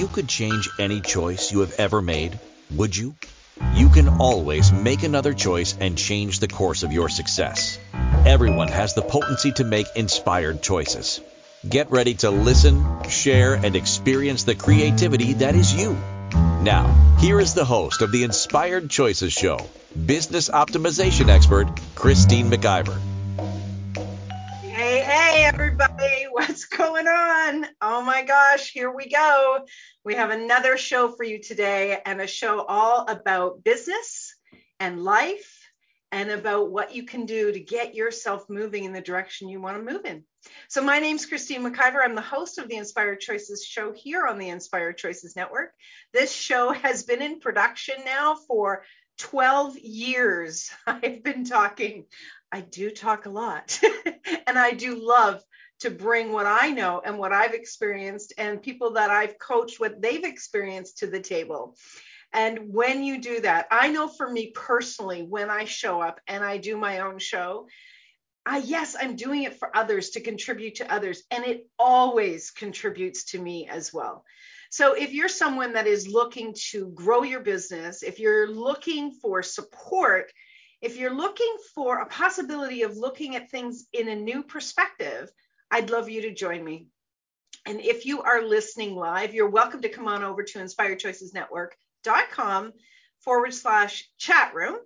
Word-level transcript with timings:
you 0.00 0.08
could 0.08 0.26
change 0.26 0.70
any 0.78 0.98
choice 1.02 1.52
you 1.52 1.60
have 1.60 1.74
ever 1.78 2.00
made, 2.00 2.38
would 2.74 2.96
you? 2.96 3.14
You 3.74 3.90
can 3.90 4.08
always 4.08 4.72
make 4.72 5.02
another 5.02 5.34
choice 5.34 5.76
and 5.78 5.98
change 5.98 6.38
the 6.38 6.48
course 6.48 6.82
of 6.82 6.94
your 6.94 7.10
success. 7.10 7.78
Everyone 8.24 8.68
has 8.68 8.94
the 8.94 9.02
potency 9.02 9.52
to 9.52 9.64
make 9.64 9.86
inspired 9.94 10.62
choices. 10.62 11.20
Get 11.68 11.90
ready 11.90 12.14
to 12.24 12.30
listen, 12.30 12.82
share, 13.10 13.52
and 13.52 13.76
experience 13.76 14.44
the 14.44 14.54
creativity 14.54 15.34
that 15.34 15.54
is 15.54 15.74
you. 15.74 15.92
Now, 16.62 16.86
here 17.18 17.38
is 17.38 17.52
the 17.52 17.66
host 17.66 18.00
of 18.00 18.10
the 18.10 18.24
Inspired 18.24 18.88
Choices 18.88 19.34
Show, 19.34 19.58
business 20.06 20.48
optimization 20.48 21.28
expert, 21.28 21.68
Christine 21.94 22.50
McIver. 22.50 22.98
Hey, 24.62 25.00
hey, 25.00 25.44
everybody, 25.44 26.19
what's 26.40 26.64
going 26.64 27.06
on? 27.06 27.66
Oh 27.82 28.00
my 28.00 28.22
gosh, 28.22 28.72
here 28.72 28.90
we 28.90 29.10
go. 29.10 29.66
We 30.06 30.14
have 30.14 30.30
another 30.30 30.78
show 30.78 31.10
for 31.10 31.22
you 31.22 31.38
today, 31.38 32.00
and 32.06 32.18
a 32.18 32.26
show 32.26 32.64
all 32.64 33.06
about 33.06 33.62
business 33.62 34.34
and 34.78 35.04
life 35.04 35.68
and 36.10 36.30
about 36.30 36.70
what 36.70 36.94
you 36.94 37.04
can 37.04 37.26
do 37.26 37.52
to 37.52 37.60
get 37.60 37.94
yourself 37.94 38.48
moving 38.48 38.84
in 38.84 38.94
the 38.94 39.02
direction 39.02 39.50
you 39.50 39.60
want 39.60 39.76
to 39.76 39.92
move 39.92 40.06
in. 40.06 40.24
So, 40.68 40.82
my 40.82 40.98
name's 40.98 41.26
Christine 41.26 41.62
McIver. 41.62 41.98
I'm 42.02 42.14
the 42.14 42.22
host 42.22 42.56
of 42.56 42.68
the 42.68 42.76
Inspired 42.76 43.20
Choices 43.20 43.62
show 43.62 43.92
here 43.92 44.26
on 44.26 44.38
the 44.38 44.48
Inspired 44.48 44.96
Choices 44.96 45.36
Network. 45.36 45.72
This 46.14 46.32
show 46.32 46.72
has 46.72 47.02
been 47.02 47.20
in 47.20 47.40
production 47.40 47.96
now 48.06 48.36
for 48.48 48.84
12 49.18 49.76
years. 49.78 50.70
I've 50.86 51.22
been 51.22 51.44
talking. 51.44 52.06
I 52.50 52.62
do 52.62 52.90
talk 52.90 53.26
a 53.26 53.30
lot, 53.30 53.78
and 54.46 54.58
I 54.58 54.72
do 54.72 55.06
love 55.06 55.42
to 55.80 55.90
bring 55.90 56.32
what 56.32 56.46
I 56.46 56.70
know 56.70 57.02
and 57.04 57.18
what 57.18 57.32
I've 57.32 57.54
experienced 57.54 58.32
and 58.38 58.62
people 58.62 58.92
that 58.92 59.10
I've 59.10 59.38
coached 59.38 59.80
what 59.80 60.00
they've 60.00 60.24
experienced 60.24 60.98
to 60.98 61.06
the 61.06 61.20
table. 61.20 61.76
And 62.32 62.72
when 62.72 63.02
you 63.02 63.20
do 63.20 63.40
that, 63.40 63.66
I 63.70 63.88
know 63.88 64.06
for 64.06 64.30
me 64.30 64.52
personally, 64.54 65.22
when 65.22 65.50
I 65.50 65.64
show 65.64 66.00
up 66.00 66.20
and 66.28 66.44
I 66.44 66.58
do 66.58 66.76
my 66.76 67.00
own 67.00 67.18
show, 67.18 67.66
I, 68.46 68.58
yes, 68.58 68.96
I'm 68.98 69.16
doing 69.16 69.42
it 69.42 69.58
for 69.58 69.76
others 69.76 70.10
to 70.10 70.20
contribute 70.20 70.76
to 70.76 70.92
others, 70.92 71.22
and 71.30 71.44
it 71.44 71.68
always 71.78 72.50
contributes 72.50 73.24
to 73.32 73.38
me 73.38 73.68
as 73.68 73.92
well. 73.92 74.24
So, 74.70 74.94
if 74.94 75.12
you're 75.12 75.28
someone 75.28 75.74
that 75.74 75.86
is 75.86 76.08
looking 76.08 76.54
to 76.70 76.88
grow 76.94 77.22
your 77.22 77.40
business, 77.40 78.02
if 78.02 78.18
you're 78.18 78.48
looking 78.48 79.12
for 79.12 79.42
support, 79.42 80.32
if 80.80 80.96
you're 80.96 81.14
looking 81.14 81.54
for 81.74 81.98
a 81.98 82.06
possibility 82.06 82.82
of 82.82 82.96
looking 82.96 83.36
at 83.36 83.50
things 83.50 83.86
in 83.92 84.08
a 84.08 84.16
new 84.16 84.42
perspective, 84.42 85.30
I'd 85.70 85.90
love 85.90 86.08
you 86.08 86.22
to 86.22 86.34
join 86.34 86.64
me. 86.64 86.86
And 87.66 87.80
if 87.80 88.06
you 88.06 88.22
are 88.22 88.42
listening 88.42 88.96
live, 88.96 89.34
you're 89.34 89.50
welcome 89.50 89.82
to 89.82 89.88
come 89.88 90.08
on 90.08 90.24
over 90.24 90.42
to 90.42 90.60
Inspired 90.60 90.98
Choices 90.98 91.34
Network 91.34 91.76
com 92.32 92.72
forward 93.20 93.52
slash 93.52 94.08
chat 94.18 94.54
room. 94.54 94.76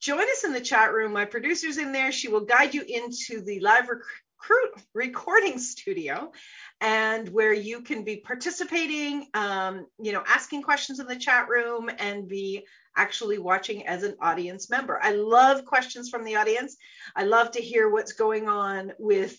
Join 0.00 0.22
us 0.22 0.44
in 0.44 0.52
the 0.52 0.60
chat 0.60 0.92
room. 0.94 1.12
My 1.12 1.24
producer's 1.24 1.76
in 1.76 1.92
there. 1.92 2.12
She 2.12 2.28
will 2.28 2.44
guide 2.44 2.72
you 2.72 2.82
into 2.86 3.42
the 3.42 3.60
live 3.60 3.88
recruit 3.88 4.86
recording 4.94 5.58
studio 5.58 6.32
and 6.80 7.28
where 7.28 7.52
you 7.52 7.82
can 7.82 8.04
be 8.04 8.16
participating, 8.16 9.26
um, 9.34 9.86
you 10.00 10.12
know, 10.12 10.22
asking 10.26 10.62
questions 10.62 11.00
in 11.00 11.06
the 11.06 11.16
chat 11.16 11.48
room 11.48 11.90
and 11.98 12.28
be 12.28 12.64
actually 12.96 13.38
watching 13.38 13.86
as 13.86 14.02
an 14.02 14.16
audience 14.22 14.70
member. 14.70 14.98
I 15.02 15.12
love 15.12 15.64
questions 15.64 16.08
from 16.08 16.24
the 16.24 16.36
audience. 16.36 16.76
I 17.14 17.24
love 17.24 17.50
to 17.52 17.60
hear 17.60 17.90
what's 17.90 18.12
going 18.12 18.48
on 18.48 18.92
with 18.98 19.36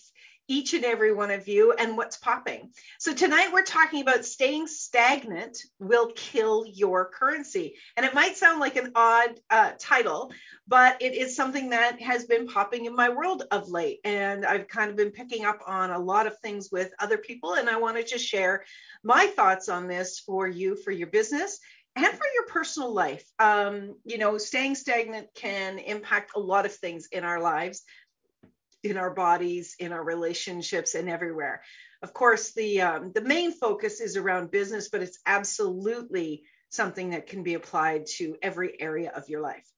each 0.52 0.74
and 0.74 0.84
every 0.84 1.14
one 1.14 1.30
of 1.30 1.48
you 1.48 1.72
and 1.72 1.96
what's 1.96 2.18
popping. 2.18 2.70
So, 2.98 3.14
tonight 3.14 3.54
we're 3.54 3.62
talking 3.62 4.02
about 4.02 4.26
staying 4.26 4.66
stagnant 4.66 5.56
will 5.78 6.12
kill 6.14 6.66
your 6.66 7.08
currency. 7.08 7.76
And 7.96 8.04
it 8.04 8.12
might 8.12 8.36
sound 8.36 8.60
like 8.60 8.76
an 8.76 8.92
odd 8.94 9.40
uh, 9.48 9.70
title, 9.78 10.30
but 10.68 11.00
it 11.00 11.14
is 11.14 11.34
something 11.34 11.70
that 11.70 12.02
has 12.02 12.26
been 12.26 12.46
popping 12.46 12.84
in 12.84 12.94
my 12.94 13.08
world 13.08 13.44
of 13.50 13.70
late. 13.70 14.00
And 14.04 14.44
I've 14.44 14.68
kind 14.68 14.90
of 14.90 14.96
been 14.96 15.10
picking 15.10 15.46
up 15.46 15.60
on 15.66 15.90
a 15.90 15.98
lot 15.98 16.26
of 16.26 16.38
things 16.40 16.68
with 16.70 16.92
other 16.98 17.16
people. 17.16 17.54
And 17.54 17.70
I 17.70 17.78
wanted 17.78 18.08
to 18.08 18.18
share 18.18 18.64
my 19.02 19.28
thoughts 19.28 19.70
on 19.70 19.88
this 19.88 20.18
for 20.18 20.46
you, 20.46 20.76
for 20.76 20.90
your 20.90 21.08
business. 21.08 21.60
And 21.94 22.06
for 22.06 22.26
your 22.34 22.46
personal 22.46 22.94
life, 22.94 23.24
um, 23.38 23.96
you 24.04 24.16
know, 24.16 24.38
staying 24.38 24.76
stagnant 24.76 25.28
can 25.34 25.78
impact 25.78 26.32
a 26.34 26.40
lot 26.40 26.64
of 26.64 26.74
things 26.74 27.08
in 27.12 27.22
our 27.22 27.38
lives 27.38 27.82
in 28.82 28.96
our 28.96 29.10
bodies, 29.10 29.76
in 29.78 29.92
our 29.92 30.02
relationships, 30.02 30.94
and 30.94 31.08
everywhere. 31.08 31.62
Of 32.02 32.12
course, 32.12 32.52
the 32.52 32.80
um, 32.82 33.12
the 33.14 33.20
main 33.20 33.52
focus 33.52 34.00
is 34.00 34.16
around 34.16 34.50
business, 34.50 34.88
but 34.88 35.02
it's 35.02 35.18
absolutely 35.24 36.44
something 36.70 37.10
that 37.10 37.26
can 37.26 37.42
be 37.42 37.54
applied 37.54 38.06
to 38.06 38.36
every 38.42 38.80
area 38.80 39.12
of 39.14 39.28
your 39.28 39.40
life. 39.40 39.68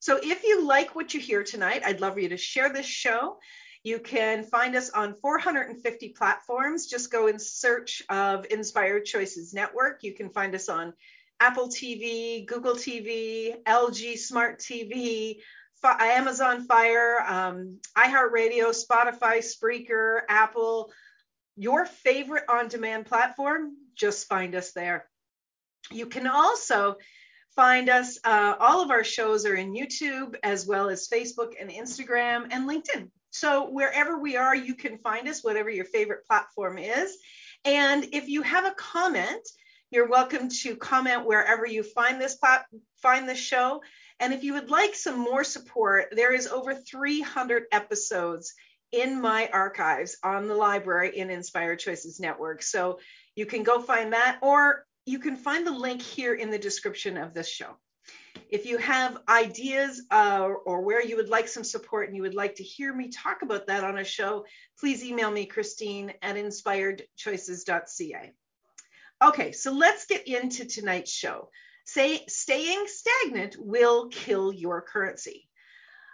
So 0.00 0.18
if 0.22 0.44
you 0.44 0.66
like 0.66 0.94
what 0.94 1.14
you 1.14 1.20
hear 1.20 1.42
tonight, 1.42 1.82
I'd 1.84 2.00
love 2.00 2.14
for 2.14 2.20
you 2.20 2.30
to 2.30 2.36
share 2.36 2.68
this 2.72 2.86
show. 2.86 3.38
You 3.84 3.98
can 3.98 4.44
find 4.44 4.76
us 4.76 4.90
on 4.90 5.14
450 5.14 6.10
platforms. 6.10 6.86
Just 6.86 7.10
go 7.10 7.26
in 7.26 7.38
search 7.38 8.02
of 8.08 8.46
Inspired 8.50 9.04
Choices 9.04 9.54
Network. 9.54 10.02
You 10.02 10.14
can 10.14 10.30
find 10.30 10.54
us 10.54 10.68
on 10.68 10.92
Apple 11.40 11.68
TV, 11.68 12.46
Google 12.46 12.74
TV, 12.74 13.60
LG 13.64 14.18
Smart 14.18 14.60
TV, 14.60 15.38
Amazon 15.84 16.64
Fire, 16.64 17.24
um, 17.26 17.78
iHeartRadio, 17.96 18.74
Spotify, 18.74 19.38
Spreaker, 19.38 20.20
Apple, 20.28 20.92
your 21.56 21.86
favorite 21.86 22.44
on 22.48 22.68
demand 22.68 23.06
platform, 23.06 23.76
just 23.94 24.28
find 24.28 24.54
us 24.54 24.72
there. 24.72 25.06
You 25.90 26.06
can 26.06 26.26
also 26.26 26.96
find 27.54 27.88
us, 27.88 28.18
uh, 28.24 28.54
all 28.58 28.82
of 28.82 28.90
our 28.90 29.04
shows 29.04 29.44
are 29.44 29.54
in 29.54 29.74
YouTube 29.74 30.36
as 30.42 30.66
well 30.66 30.88
as 30.88 31.08
Facebook 31.08 31.52
and 31.60 31.70
Instagram 31.70 32.48
and 32.50 32.68
LinkedIn. 32.68 33.10
So 33.30 33.70
wherever 33.70 34.18
we 34.18 34.36
are, 34.36 34.54
you 34.54 34.74
can 34.74 34.98
find 34.98 35.28
us, 35.28 35.42
whatever 35.42 35.70
your 35.70 35.84
favorite 35.84 36.26
platform 36.26 36.78
is. 36.78 37.16
And 37.64 38.06
if 38.12 38.28
you 38.28 38.42
have 38.42 38.64
a 38.64 38.74
comment, 38.74 39.46
you're 39.90 40.08
welcome 40.08 40.48
to 40.48 40.76
comment 40.76 41.26
wherever 41.26 41.66
you 41.66 41.82
find 41.82 42.20
this 42.20 42.36
plat- 42.36 42.66
find 43.02 43.28
this 43.28 43.38
show. 43.38 43.82
And 44.22 44.32
if 44.32 44.44
you 44.44 44.52
would 44.52 44.70
like 44.70 44.94
some 44.94 45.18
more 45.18 45.42
support, 45.42 46.12
there 46.12 46.32
is 46.32 46.46
over 46.46 46.76
300 46.76 47.64
episodes 47.72 48.54
in 48.92 49.20
my 49.20 49.50
archives 49.52 50.16
on 50.22 50.46
the 50.46 50.54
library 50.54 51.18
in 51.18 51.28
Inspired 51.28 51.80
Choices 51.80 52.20
Network. 52.20 52.62
So 52.62 53.00
you 53.34 53.46
can 53.46 53.64
go 53.64 53.82
find 53.82 54.12
that, 54.12 54.38
or 54.40 54.86
you 55.06 55.18
can 55.18 55.34
find 55.34 55.66
the 55.66 55.72
link 55.72 56.00
here 56.00 56.34
in 56.34 56.50
the 56.50 56.58
description 56.58 57.16
of 57.16 57.34
this 57.34 57.48
show. 57.48 57.76
If 58.48 58.64
you 58.64 58.78
have 58.78 59.18
ideas 59.28 60.06
uh, 60.12 60.50
or 60.66 60.82
where 60.82 61.04
you 61.04 61.16
would 61.16 61.28
like 61.28 61.48
some 61.48 61.64
support 61.64 62.06
and 62.06 62.14
you 62.14 62.22
would 62.22 62.36
like 62.36 62.54
to 62.56 62.62
hear 62.62 62.94
me 62.94 63.08
talk 63.08 63.42
about 63.42 63.66
that 63.66 63.82
on 63.82 63.98
a 63.98 64.04
show, 64.04 64.44
please 64.78 65.02
email 65.02 65.32
me, 65.32 65.46
Christine 65.46 66.12
at 66.22 66.36
inspiredchoices.ca. 66.36 68.32
Okay, 69.24 69.50
so 69.50 69.72
let's 69.72 70.06
get 70.06 70.28
into 70.28 70.64
tonight's 70.64 71.10
show. 71.10 71.48
Say, 71.84 72.24
staying 72.26 72.86
stagnant 72.86 73.56
will 73.58 74.08
kill 74.08 74.52
your 74.52 74.82
currency. 74.82 75.48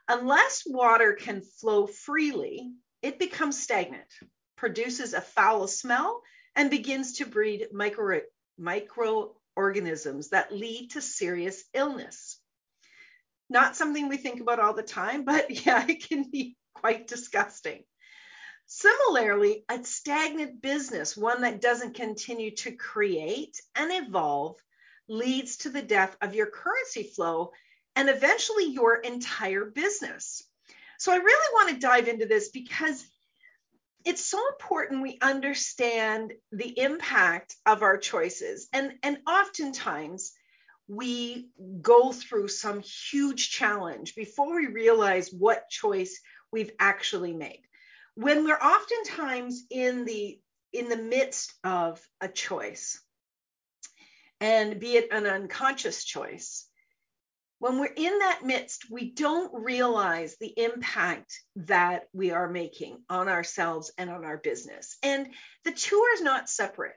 Unless 0.08 0.62
water 0.66 1.12
can 1.12 1.42
flow 1.42 1.86
freely, 1.86 2.72
it 3.02 3.18
becomes 3.18 3.62
stagnant, 3.62 4.12
produces 4.56 5.12
a 5.12 5.20
foul 5.20 5.68
smell, 5.68 6.22
and 6.56 6.70
begins 6.70 7.18
to 7.18 7.26
breed 7.26 7.68
micro, 7.72 8.22
microorganisms 8.56 10.30
that 10.30 10.52
lead 10.52 10.92
to 10.92 11.02
serious 11.02 11.62
illness. 11.74 12.40
Not 13.50 13.76
something 13.76 14.08
we 14.08 14.16
think 14.16 14.40
about 14.40 14.60
all 14.60 14.74
the 14.74 14.82
time, 14.82 15.24
but 15.24 15.50
yeah, 15.66 15.84
it 15.86 16.08
can 16.08 16.30
be 16.30 16.56
quite 16.74 17.06
disgusting. 17.06 17.84
Similarly, 18.66 19.64
a 19.68 19.82
stagnant 19.84 20.60
business, 20.60 21.16
one 21.16 21.40
that 21.42 21.60
doesn't 21.60 21.94
continue 21.94 22.54
to 22.56 22.72
create 22.72 23.58
and 23.74 23.90
evolve, 23.90 24.56
leads 25.08 25.58
to 25.58 25.70
the 25.70 25.82
death 25.82 26.16
of 26.20 26.34
your 26.34 26.46
currency 26.46 27.02
flow 27.02 27.52
and 27.96 28.08
eventually 28.08 28.66
your 28.66 28.96
entire 28.96 29.64
business. 29.64 30.44
So 30.98 31.12
I 31.12 31.16
really 31.16 31.54
want 31.54 31.70
to 31.70 31.80
dive 31.80 32.08
into 32.08 32.26
this 32.26 32.50
because 32.50 33.04
it's 34.04 34.24
so 34.24 34.40
important 34.48 35.02
we 35.02 35.18
understand 35.20 36.32
the 36.52 36.78
impact 36.78 37.56
of 37.66 37.82
our 37.82 37.96
choices. 37.96 38.68
And, 38.72 38.92
and 39.02 39.18
oftentimes 39.26 40.32
we 40.88 41.50
go 41.82 42.12
through 42.12 42.48
some 42.48 42.80
huge 42.80 43.50
challenge 43.50 44.14
before 44.14 44.56
we 44.56 44.66
realize 44.66 45.32
what 45.32 45.68
choice 45.68 46.20
we've 46.50 46.72
actually 46.78 47.34
made. 47.34 47.62
When 48.14 48.44
we're 48.44 48.54
oftentimes 48.54 49.64
in 49.70 50.04
the 50.04 50.40
in 50.72 50.88
the 50.88 50.96
midst 50.96 51.54
of 51.64 52.00
a 52.20 52.28
choice, 52.28 53.00
and 54.40 54.78
be 54.78 54.96
it 54.96 55.08
an 55.12 55.26
unconscious 55.26 56.04
choice, 56.04 56.66
when 57.60 57.80
we're 57.80 57.86
in 57.86 58.18
that 58.20 58.44
midst, 58.44 58.88
we 58.90 59.10
don't 59.10 59.64
realize 59.64 60.36
the 60.36 60.54
impact 60.56 61.40
that 61.56 62.04
we 62.12 62.30
are 62.30 62.48
making 62.48 63.02
on 63.10 63.28
ourselves 63.28 63.92
and 63.98 64.10
on 64.10 64.24
our 64.24 64.36
business. 64.36 64.96
And 65.02 65.28
the 65.64 65.72
two 65.72 65.96
are 65.96 66.22
not 66.22 66.48
separate. 66.48 66.94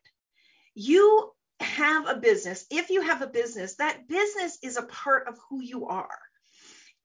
You 0.75 1.31
have 1.59 2.07
a 2.07 2.15
business, 2.15 2.65
if 2.69 2.89
you 2.89 3.01
have 3.01 3.21
a 3.21 3.27
business, 3.27 3.75
that 3.75 4.07
business 4.07 4.57
is 4.63 4.77
a 4.77 4.83
part 4.83 5.27
of 5.27 5.37
who 5.49 5.61
you 5.61 5.87
are. 5.87 6.19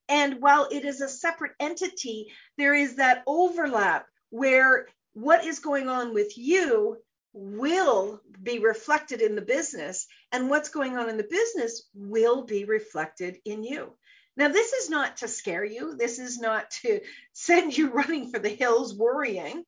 And 0.08 0.40
while 0.40 0.68
it 0.70 0.84
is 0.84 1.00
a 1.00 1.08
separate 1.08 1.52
entity, 1.58 2.32
there 2.58 2.74
is 2.74 2.96
that 2.96 3.22
overlap 3.26 4.06
where 4.30 4.86
what 5.14 5.44
is 5.44 5.58
going 5.60 5.88
on 5.88 6.14
with 6.14 6.36
you 6.36 6.98
will 7.32 8.20
be 8.42 8.58
reflected 8.58 9.20
in 9.20 9.34
the 9.34 9.42
business, 9.42 10.06
and 10.36 10.50
what's 10.50 10.68
going 10.68 10.98
on 10.98 11.08
in 11.08 11.16
the 11.16 11.22
business 11.22 11.88
will 11.94 12.44
be 12.44 12.66
reflected 12.66 13.38
in 13.46 13.64
you. 13.64 13.94
Now, 14.36 14.48
this 14.48 14.74
is 14.74 14.90
not 14.90 15.16
to 15.18 15.28
scare 15.28 15.64
you, 15.64 15.96
this 15.96 16.18
is 16.18 16.38
not 16.38 16.70
to 16.82 17.00
send 17.32 17.76
you 17.76 17.90
running 17.90 18.30
for 18.30 18.38
the 18.38 18.50
hills 18.50 18.94
worrying. 18.94 19.64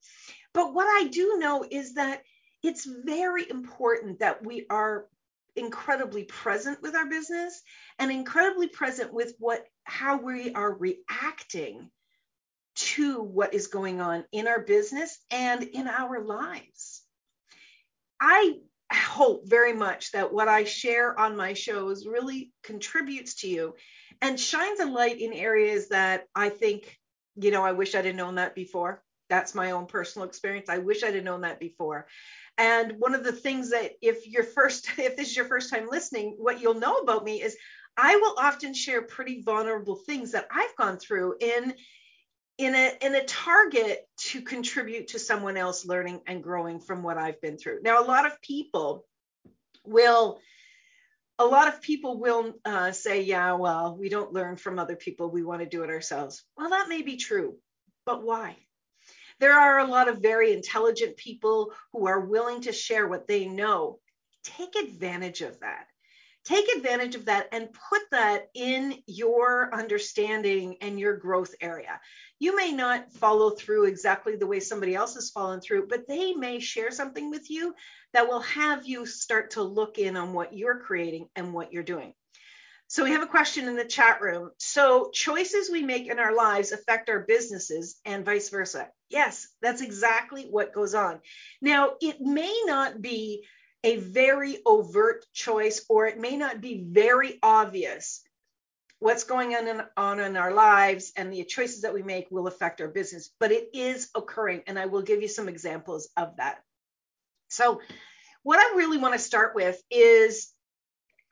But 0.52 0.74
what 0.74 0.84
I 0.86 1.08
do 1.08 1.36
know 1.38 1.64
is 1.68 1.94
that 1.94 2.22
it's 2.62 2.84
very 2.84 3.48
important 3.48 4.18
that 4.18 4.44
we 4.44 4.66
are 4.68 5.06
incredibly 5.56 6.24
present 6.24 6.82
with 6.82 6.94
our 6.94 7.06
business 7.06 7.62
and 7.98 8.10
incredibly 8.10 8.68
present 8.68 9.12
with 9.12 9.34
what 9.38 9.64
how 9.84 10.20
we 10.20 10.52
are 10.52 10.72
reacting 10.72 11.90
to 12.74 13.22
what 13.22 13.54
is 13.54 13.68
going 13.68 14.00
on 14.02 14.24
in 14.32 14.46
our 14.46 14.60
business 14.60 15.18
and 15.30 15.62
in 15.62 15.88
our 15.88 16.22
lives. 16.22 17.02
I 18.20 18.58
hope 18.96 19.48
very 19.48 19.72
much 19.72 20.12
that 20.12 20.32
what 20.32 20.48
I 20.48 20.64
share 20.64 21.18
on 21.18 21.36
my 21.36 21.54
shows 21.54 22.06
really 22.06 22.52
contributes 22.62 23.34
to 23.36 23.48
you 23.48 23.74
and 24.22 24.38
shines 24.38 24.80
a 24.80 24.86
light 24.86 25.20
in 25.20 25.32
areas 25.32 25.88
that 25.88 26.26
I 26.34 26.48
think, 26.48 26.98
you 27.36 27.50
know, 27.50 27.64
I 27.64 27.72
wish 27.72 27.94
I'd 27.94 28.06
have 28.06 28.14
known 28.14 28.36
that 28.36 28.54
before. 28.54 29.02
That's 29.28 29.54
my 29.54 29.72
own 29.72 29.86
personal 29.86 30.26
experience. 30.26 30.68
I 30.68 30.78
wish 30.78 31.02
I'd 31.02 31.14
have 31.14 31.24
known 31.24 31.42
that 31.42 31.60
before. 31.60 32.06
And 32.56 32.94
one 32.98 33.14
of 33.14 33.24
the 33.24 33.32
things 33.32 33.70
that 33.70 33.92
if 34.00 34.26
you're 34.26 34.42
first, 34.42 34.90
if 34.98 35.16
this 35.16 35.28
is 35.28 35.36
your 35.36 35.46
first 35.46 35.70
time 35.70 35.88
listening, 35.90 36.36
what 36.38 36.60
you'll 36.60 36.74
know 36.74 36.96
about 36.96 37.24
me 37.24 37.42
is 37.42 37.56
I 37.96 38.16
will 38.16 38.36
often 38.38 38.74
share 38.74 39.02
pretty 39.02 39.42
vulnerable 39.42 39.96
things 39.96 40.32
that 40.32 40.46
I've 40.50 40.76
gone 40.76 40.98
through 40.98 41.36
in 41.40 41.74
in 42.56 42.74
a 42.74 42.92
in 43.02 43.14
a 43.14 43.24
target 43.24 44.07
to 44.28 44.42
contribute 44.42 45.08
to 45.08 45.18
someone 45.18 45.56
else 45.56 45.86
learning 45.86 46.20
and 46.26 46.42
growing 46.42 46.80
from 46.80 47.02
what 47.02 47.16
I've 47.16 47.40
been 47.40 47.56
through. 47.56 47.80
Now, 47.82 48.02
a 48.02 48.04
lot 48.04 48.26
of 48.26 48.40
people 48.42 49.06
will 49.84 50.38
a 51.38 51.46
lot 51.46 51.68
of 51.68 51.80
people 51.80 52.18
will 52.18 52.54
uh, 52.64 52.90
say, 52.90 53.22
yeah, 53.22 53.52
well, 53.52 53.96
we 53.96 54.08
don't 54.08 54.32
learn 54.32 54.56
from 54.56 54.78
other 54.78 54.96
people. 54.96 55.30
We 55.30 55.44
want 55.44 55.60
to 55.60 55.68
do 55.68 55.84
it 55.84 55.90
ourselves. 55.90 56.44
Well, 56.56 56.70
that 56.70 56.88
may 56.88 57.02
be 57.02 57.16
true, 57.16 57.56
but 58.04 58.24
why? 58.24 58.56
There 59.38 59.52
are 59.52 59.78
a 59.78 59.86
lot 59.86 60.08
of 60.08 60.20
very 60.20 60.52
intelligent 60.52 61.16
people 61.16 61.72
who 61.92 62.08
are 62.08 62.20
willing 62.20 62.62
to 62.62 62.72
share 62.72 63.06
what 63.06 63.28
they 63.28 63.46
know. 63.46 64.00
Take 64.42 64.74
advantage 64.74 65.42
of 65.42 65.60
that 65.60 65.86
take 66.48 66.74
advantage 66.74 67.14
of 67.14 67.26
that 67.26 67.48
and 67.52 67.68
put 67.90 68.00
that 68.10 68.48
in 68.54 68.94
your 69.06 69.68
understanding 69.74 70.76
and 70.80 70.98
your 70.98 71.16
growth 71.16 71.54
area. 71.60 72.00
You 72.38 72.56
may 72.56 72.72
not 72.72 73.12
follow 73.12 73.50
through 73.50 73.84
exactly 73.84 74.36
the 74.36 74.46
way 74.46 74.60
somebody 74.60 74.94
else 74.94 75.14
has 75.14 75.30
fallen 75.30 75.60
through, 75.60 75.88
but 75.88 76.08
they 76.08 76.32
may 76.32 76.58
share 76.60 76.90
something 76.90 77.30
with 77.30 77.50
you 77.50 77.74
that 78.14 78.28
will 78.28 78.40
have 78.40 78.86
you 78.86 79.04
start 79.04 79.52
to 79.52 79.62
look 79.62 79.98
in 79.98 80.16
on 80.16 80.32
what 80.32 80.56
you're 80.56 80.80
creating 80.80 81.28
and 81.36 81.52
what 81.52 81.72
you're 81.72 81.82
doing. 81.82 82.14
So 82.86 83.04
we 83.04 83.10
have 83.10 83.22
a 83.22 83.26
question 83.26 83.68
in 83.68 83.76
the 83.76 83.84
chat 83.84 84.22
room. 84.22 84.50
So 84.56 85.10
choices 85.12 85.70
we 85.70 85.82
make 85.82 86.06
in 86.06 86.18
our 86.18 86.34
lives 86.34 86.72
affect 86.72 87.10
our 87.10 87.20
businesses 87.20 88.00
and 88.06 88.24
vice 88.24 88.48
versa. 88.48 88.88
Yes, 89.10 89.48
that's 89.60 89.82
exactly 89.82 90.44
what 90.44 90.72
goes 90.72 90.94
on. 90.94 91.20
Now, 91.60 91.92
it 92.00 92.22
may 92.22 92.62
not 92.64 93.02
be 93.02 93.44
a 93.84 93.96
very 93.96 94.58
overt 94.66 95.24
choice, 95.32 95.84
or 95.88 96.06
it 96.06 96.18
may 96.18 96.36
not 96.36 96.60
be 96.60 96.84
very 96.86 97.38
obvious 97.42 98.22
what's 98.98 99.24
going 99.24 99.54
on 99.54 99.68
in, 99.68 99.82
on 99.96 100.20
in 100.20 100.36
our 100.36 100.52
lives 100.52 101.12
and 101.16 101.32
the 101.32 101.44
choices 101.44 101.82
that 101.82 101.94
we 101.94 102.02
make 102.02 102.26
will 102.30 102.48
affect 102.48 102.80
our 102.80 102.88
business, 102.88 103.30
but 103.38 103.52
it 103.52 103.70
is 103.72 104.10
occurring. 104.14 104.62
And 104.66 104.78
I 104.78 104.86
will 104.86 105.02
give 105.02 105.22
you 105.22 105.28
some 105.28 105.48
examples 105.48 106.08
of 106.16 106.36
that. 106.36 106.62
So, 107.48 107.80
what 108.42 108.58
I 108.58 108.76
really 108.76 108.98
want 108.98 109.14
to 109.14 109.20
start 109.20 109.54
with 109.54 109.80
is 109.90 110.52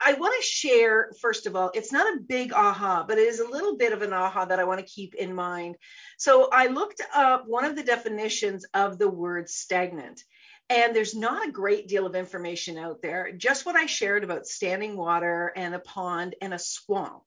I 0.01 0.15
want 0.15 0.35
to 0.39 0.47
share, 0.47 1.11
first 1.21 1.47
of 1.47 1.57
all, 1.57 1.71
it's 1.75 1.93
not 1.93 2.15
a 2.15 2.21
big 2.21 2.53
aha, 2.53 3.05
but 3.09 3.19
it 3.19 3.27
is 3.27 3.41
a 3.41 3.49
little 3.49 3.77
bit 3.77 3.93
of 3.93 4.03
an 4.03 4.13
aha 4.13 4.45
that 4.45 4.61
I 4.61 4.65
want 4.65 4.81
to 4.81 4.87
keep 4.87 5.15
in 5.15 5.35
mind. 5.35 5.77
So, 6.19 6.49
I 6.53 6.69
looked 6.69 7.03
up 7.15 7.45
one 7.47 7.65
of 7.65 7.75
the 7.75 7.83
definitions 7.83 8.65
of 8.75 8.99
the 8.99 9.09
word 9.09 9.49
stagnant. 9.49 10.23
And 10.69 10.95
there's 10.95 11.15
not 11.15 11.47
a 11.47 11.53
great 11.53 11.87
deal 11.87 12.07
of 12.07 12.17
information 12.17 12.77
out 12.77 13.01
there, 13.01 13.31
just 13.33 13.65
what 13.65 13.77
I 13.77 13.87
shared 13.87 14.25
about 14.25 14.47
standing 14.47 14.97
water 14.97 15.53
and 15.55 15.75
a 15.75 15.79
pond 15.79 16.35
and 16.41 16.53
a 16.53 16.59
swamp. 16.59 17.23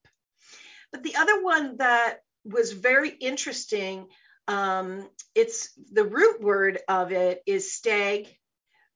But 0.92 1.04
the 1.04 1.16
other 1.16 1.42
one 1.42 1.78
that 1.78 2.20
was 2.44 2.72
very 2.72 3.10
interesting, 3.10 4.08
um, 4.48 5.08
it's 5.36 5.70
the 5.92 6.04
root 6.04 6.42
word 6.42 6.80
of 6.90 7.12
it 7.12 7.42
is 7.46 7.72
stag, 7.72 8.28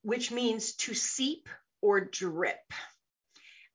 which 0.02 0.32
means 0.32 0.76
to 0.76 0.94
seep 0.94 1.48
or 1.82 2.02
drip. 2.02 2.60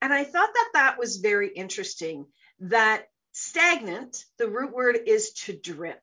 And 0.02 0.12
I 0.12 0.24
thought 0.24 0.50
that 0.52 0.70
that 0.74 0.98
was 0.98 1.16
very 1.16 1.48
interesting 1.48 2.26
that 2.60 3.06
stagnant, 3.32 4.24
the 4.38 4.48
root 4.48 4.72
word 4.72 4.98
is 5.06 5.32
to 5.32 5.52
drip. 5.52 6.02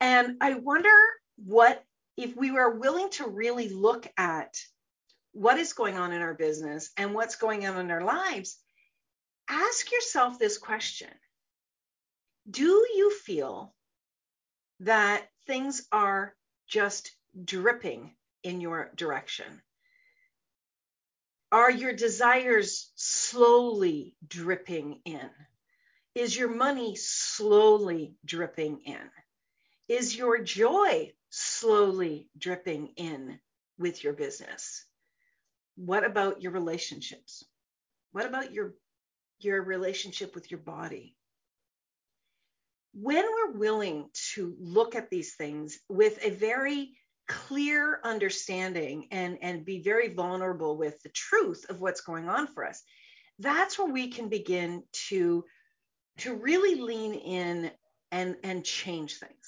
And 0.00 0.36
I 0.40 0.54
wonder 0.54 0.96
what 1.36 1.82
if 2.22 2.36
we 2.36 2.50
are 2.50 2.70
willing 2.70 3.08
to 3.08 3.26
really 3.26 3.70
look 3.70 4.06
at 4.18 4.54
what 5.32 5.58
is 5.58 5.72
going 5.72 5.96
on 5.96 6.12
in 6.12 6.20
our 6.20 6.34
business 6.34 6.90
and 6.98 7.14
what's 7.14 7.36
going 7.36 7.66
on 7.66 7.78
in 7.78 7.90
our 7.90 8.04
lives, 8.04 8.58
ask 9.48 9.90
yourself 9.90 10.38
this 10.38 10.58
question 10.58 11.08
Do 12.50 12.86
you 12.94 13.10
feel 13.24 13.74
that 14.80 15.26
things 15.46 15.86
are 15.90 16.34
just 16.68 17.10
dripping 17.42 18.14
in 18.42 18.60
your 18.60 18.90
direction? 18.96 19.62
Are 21.52 21.70
your 21.70 21.94
desires 21.94 22.92
slowly 22.96 24.14
dripping 24.26 25.00
in? 25.04 25.30
Is 26.14 26.36
your 26.36 26.54
money 26.54 26.96
slowly 26.96 28.14
dripping 28.24 28.80
in? 28.84 29.10
Is 29.88 30.14
your 30.14 30.42
joy 30.42 31.12
slowly 31.30 32.28
dripping 32.36 32.88
in 32.96 33.40
with 33.78 34.04
your 34.04 34.12
business? 34.12 34.84
What 35.76 36.04
about 36.04 36.42
your 36.42 36.52
relationships? 36.52 37.44
What 38.12 38.26
about 38.26 38.52
your 38.52 38.74
your 39.38 39.62
relationship 39.62 40.34
with 40.34 40.50
your 40.50 40.60
body? 40.60 41.16
When 42.92 43.24
we're 43.24 43.58
willing 43.58 44.10
to 44.34 44.54
look 44.58 44.94
at 44.94 45.10
these 45.10 45.34
things 45.34 45.78
with 45.88 46.18
a 46.22 46.30
very 46.30 46.92
clear 47.28 48.00
understanding 48.02 49.06
and, 49.12 49.38
and 49.40 49.64
be 49.64 49.80
very 49.80 50.12
vulnerable 50.12 50.76
with 50.76 51.00
the 51.02 51.10
truth 51.10 51.66
of 51.70 51.80
what's 51.80 52.00
going 52.00 52.28
on 52.28 52.48
for 52.48 52.66
us, 52.66 52.82
that's 53.38 53.78
where 53.78 53.90
we 53.90 54.08
can 54.08 54.28
begin 54.28 54.82
to, 55.08 55.44
to 56.18 56.34
really 56.34 56.80
lean 56.80 57.14
in 57.14 57.70
and, 58.10 58.36
and 58.42 58.64
change 58.64 59.18
things. 59.18 59.39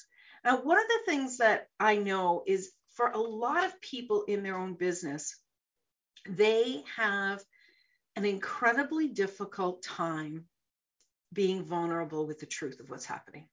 Now, 0.44 0.61
one 0.61 0.78
of 0.78 0.88
the 0.88 1.12
things 1.12 1.38
that 1.38 1.68
I 1.78 1.96
know 1.96 2.42
is 2.46 2.72
for 2.94 3.08
a 3.08 3.18
lot 3.18 3.64
of 3.64 3.80
people 3.80 4.25
in 4.25 4.42
their 4.42 4.58
own 4.58 4.75
business, 4.75 5.37
they 6.28 6.82
have 6.96 7.42
an 8.16 8.25
incredibly 8.25 9.08
difficult 9.08 9.82
time 9.82 10.46
being 11.32 11.64
vulnerable 11.64 12.26
with 12.26 12.40
the 12.40 12.46
truth 12.46 12.80
of 12.80 12.90
what's 12.90 13.06
happening. 13.06 13.49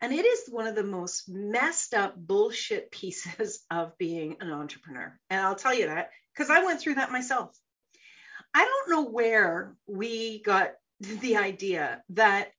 And 0.00 0.12
it 0.12 0.24
is 0.24 0.48
one 0.48 0.66
of 0.66 0.74
the 0.74 0.84
most 0.84 1.28
messed 1.28 1.92
up 1.92 2.14
bullshit 2.16 2.90
pieces 2.92 3.62
of 3.70 3.98
being 3.98 4.36
an 4.40 4.50
entrepreneur. 4.50 5.18
And 5.28 5.40
I'll 5.40 5.56
tell 5.56 5.74
you 5.74 5.86
that 5.86 6.10
because 6.32 6.50
I 6.50 6.64
went 6.64 6.80
through 6.80 6.94
that 6.94 7.12
myself. 7.12 7.54
I 8.54 8.64
don't 8.64 8.90
know 8.90 9.10
where 9.10 9.76
we 9.86 10.40
got 10.42 10.72
the 11.00 11.36
idea 11.36 12.02
that 12.10 12.52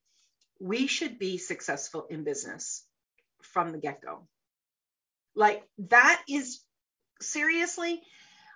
we 0.60 0.88
should 0.88 1.18
be 1.18 1.38
successful 1.38 2.06
in 2.10 2.24
business 2.24 2.86
from 3.54 3.72
the 3.72 3.78
get 3.78 4.02
go. 4.02 4.28
Like 5.36 5.64
that 5.90 6.22
is 6.28 6.62
seriously, 7.22 8.02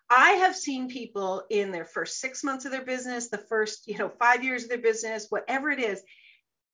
I 0.10 0.32
have 0.32 0.56
seen 0.56 0.90
people 0.90 1.44
in 1.50 1.72
their 1.72 1.86
first 1.86 2.20
six 2.20 2.44
months 2.44 2.66
of 2.66 2.72
their 2.72 2.86
business, 2.86 3.30
the 3.30 3.38
first, 3.38 3.88
you 3.88 3.98
know, 3.98 4.10
five 4.10 4.44
years 4.44 4.64
of 4.64 4.70
their 4.70 4.78
business, 4.78 5.28
whatever 5.30 5.72
it 5.72 5.80
is, 5.80 6.02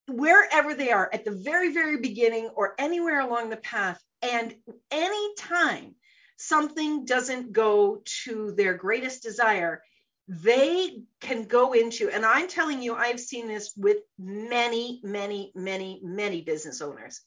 wherever 0.07 0.73
they 0.73 0.91
are 0.91 1.09
at 1.13 1.23
the 1.23 1.31
very, 1.31 1.71
very 1.73 1.97
beginning 1.97 2.49
or 2.55 2.75
anywhere 2.77 3.21
along 3.21 3.49
the 3.49 3.57
path. 3.57 4.01
And 4.21 4.53
anytime 4.91 5.95
something 6.37 7.05
doesn't 7.05 7.53
go 7.53 8.01
to 8.25 8.51
their 8.51 8.73
greatest 8.73 9.23
desire, 9.23 9.81
they 10.27 11.03
can 11.19 11.45
go 11.45 11.73
into, 11.73 12.09
and 12.09 12.25
I'm 12.25 12.47
telling 12.47 12.81
you, 12.81 12.95
I've 12.95 13.19
seen 13.19 13.47
this 13.47 13.73
with 13.75 13.97
many, 14.17 14.99
many, 15.03 15.51
many, 15.55 16.01
many 16.03 16.41
business 16.41 16.81
owners 16.81 17.21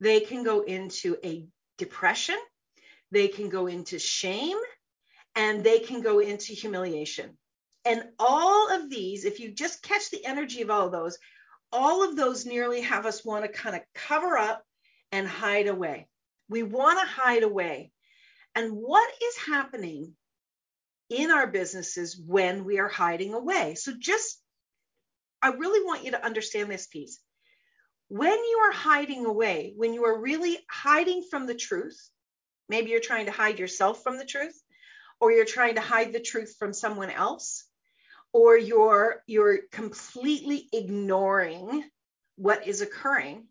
they 0.00 0.20
can 0.20 0.42
go 0.42 0.60
into 0.62 1.16
a 1.24 1.46
depression, 1.78 2.36
they 3.10 3.28
can 3.28 3.48
go 3.48 3.66
into 3.66 3.98
shame, 3.98 4.58
and 5.36 5.62
they 5.62 5.78
can 5.80 6.00
go 6.00 6.18
into 6.18 6.52
humiliation. 6.52 7.36
And 7.84 8.04
all 8.18 8.70
of 8.70 8.90
these, 8.90 9.24
if 9.24 9.40
you 9.40 9.52
just 9.52 9.82
catch 9.82 10.10
the 10.10 10.24
energy 10.24 10.62
of 10.62 10.70
all 10.70 10.86
of 10.86 10.92
those, 10.92 11.18
all 11.72 12.08
of 12.08 12.16
those 12.16 12.44
nearly 12.46 12.80
have 12.82 13.06
us 13.06 13.24
want 13.24 13.44
to 13.44 13.50
kind 13.50 13.76
of 13.76 13.82
cover 13.94 14.36
up 14.36 14.64
and 15.12 15.26
hide 15.26 15.68
away. 15.68 16.08
We 16.48 16.62
want 16.62 16.98
to 16.98 17.06
hide 17.06 17.42
away. 17.42 17.92
And 18.54 18.72
what 18.72 19.08
is 19.22 19.36
happening 19.36 20.14
in 21.08 21.30
our 21.30 21.46
businesses 21.46 22.18
when 22.18 22.64
we 22.64 22.78
are 22.78 22.88
hiding 22.88 23.34
away? 23.34 23.76
So, 23.76 23.92
just 23.98 24.40
I 25.42 25.52
really 25.52 25.84
want 25.86 26.04
you 26.04 26.10
to 26.10 26.24
understand 26.24 26.70
this 26.70 26.86
piece. 26.86 27.18
When 28.10 28.32
you 28.32 28.58
are 28.64 28.72
hiding 28.72 29.24
away, 29.24 29.72
when 29.76 29.94
you 29.94 30.04
are 30.04 30.20
really 30.20 30.58
hiding 30.68 31.22
from 31.30 31.46
the 31.46 31.54
truth, 31.54 32.10
maybe 32.68 32.90
you're 32.90 33.00
trying 33.00 33.26
to 33.26 33.32
hide 33.32 33.58
yourself 33.58 34.02
from 34.02 34.18
the 34.18 34.26
truth, 34.26 34.60
or 35.20 35.32
you're 35.32 35.46
trying 35.46 35.76
to 35.76 35.80
hide 35.80 36.12
the 36.12 36.20
truth 36.20 36.56
from 36.58 36.74
someone 36.74 37.10
else, 37.10 37.64
or 38.32 38.56
you're 38.56 39.22
you're 39.26 39.60
completely 39.72 40.68
ignoring 40.72 41.88
what 42.36 42.66
is 42.66 42.82
occurring 42.82 43.46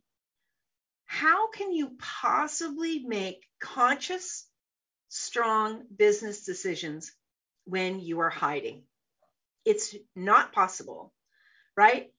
how 1.09 1.49
can 1.49 1.73
you 1.73 1.97
possibly 1.97 2.99
make 2.99 3.43
conscious 3.59 4.47
strong 5.07 5.83
business 5.93 6.45
decisions 6.45 7.11
when 7.65 7.99
you 7.99 8.19
are 8.19 8.29
hiding? 8.29 8.83
It's 9.65 9.95
not 10.15 10.53
possible 10.53 11.11
right 11.75 12.11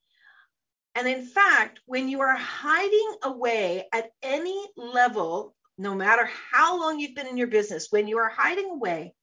and 0.94 1.08
in 1.08 1.24
fact 1.24 1.80
when 1.86 2.08
you 2.08 2.20
are 2.20 2.36
hiding 2.36 3.14
away 3.22 3.86
at 3.92 4.10
any 4.22 4.66
level 4.76 5.54
no 5.78 5.94
matter 5.94 6.28
how 6.52 6.78
long 6.78 7.00
you've 7.00 7.14
been 7.14 7.26
in 7.26 7.36
your 7.36 7.46
business 7.46 7.88
when 7.90 8.06
you 8.06 8.18
are 8.18 8.28
hiding 8.28 8.70
away 8.70 9.14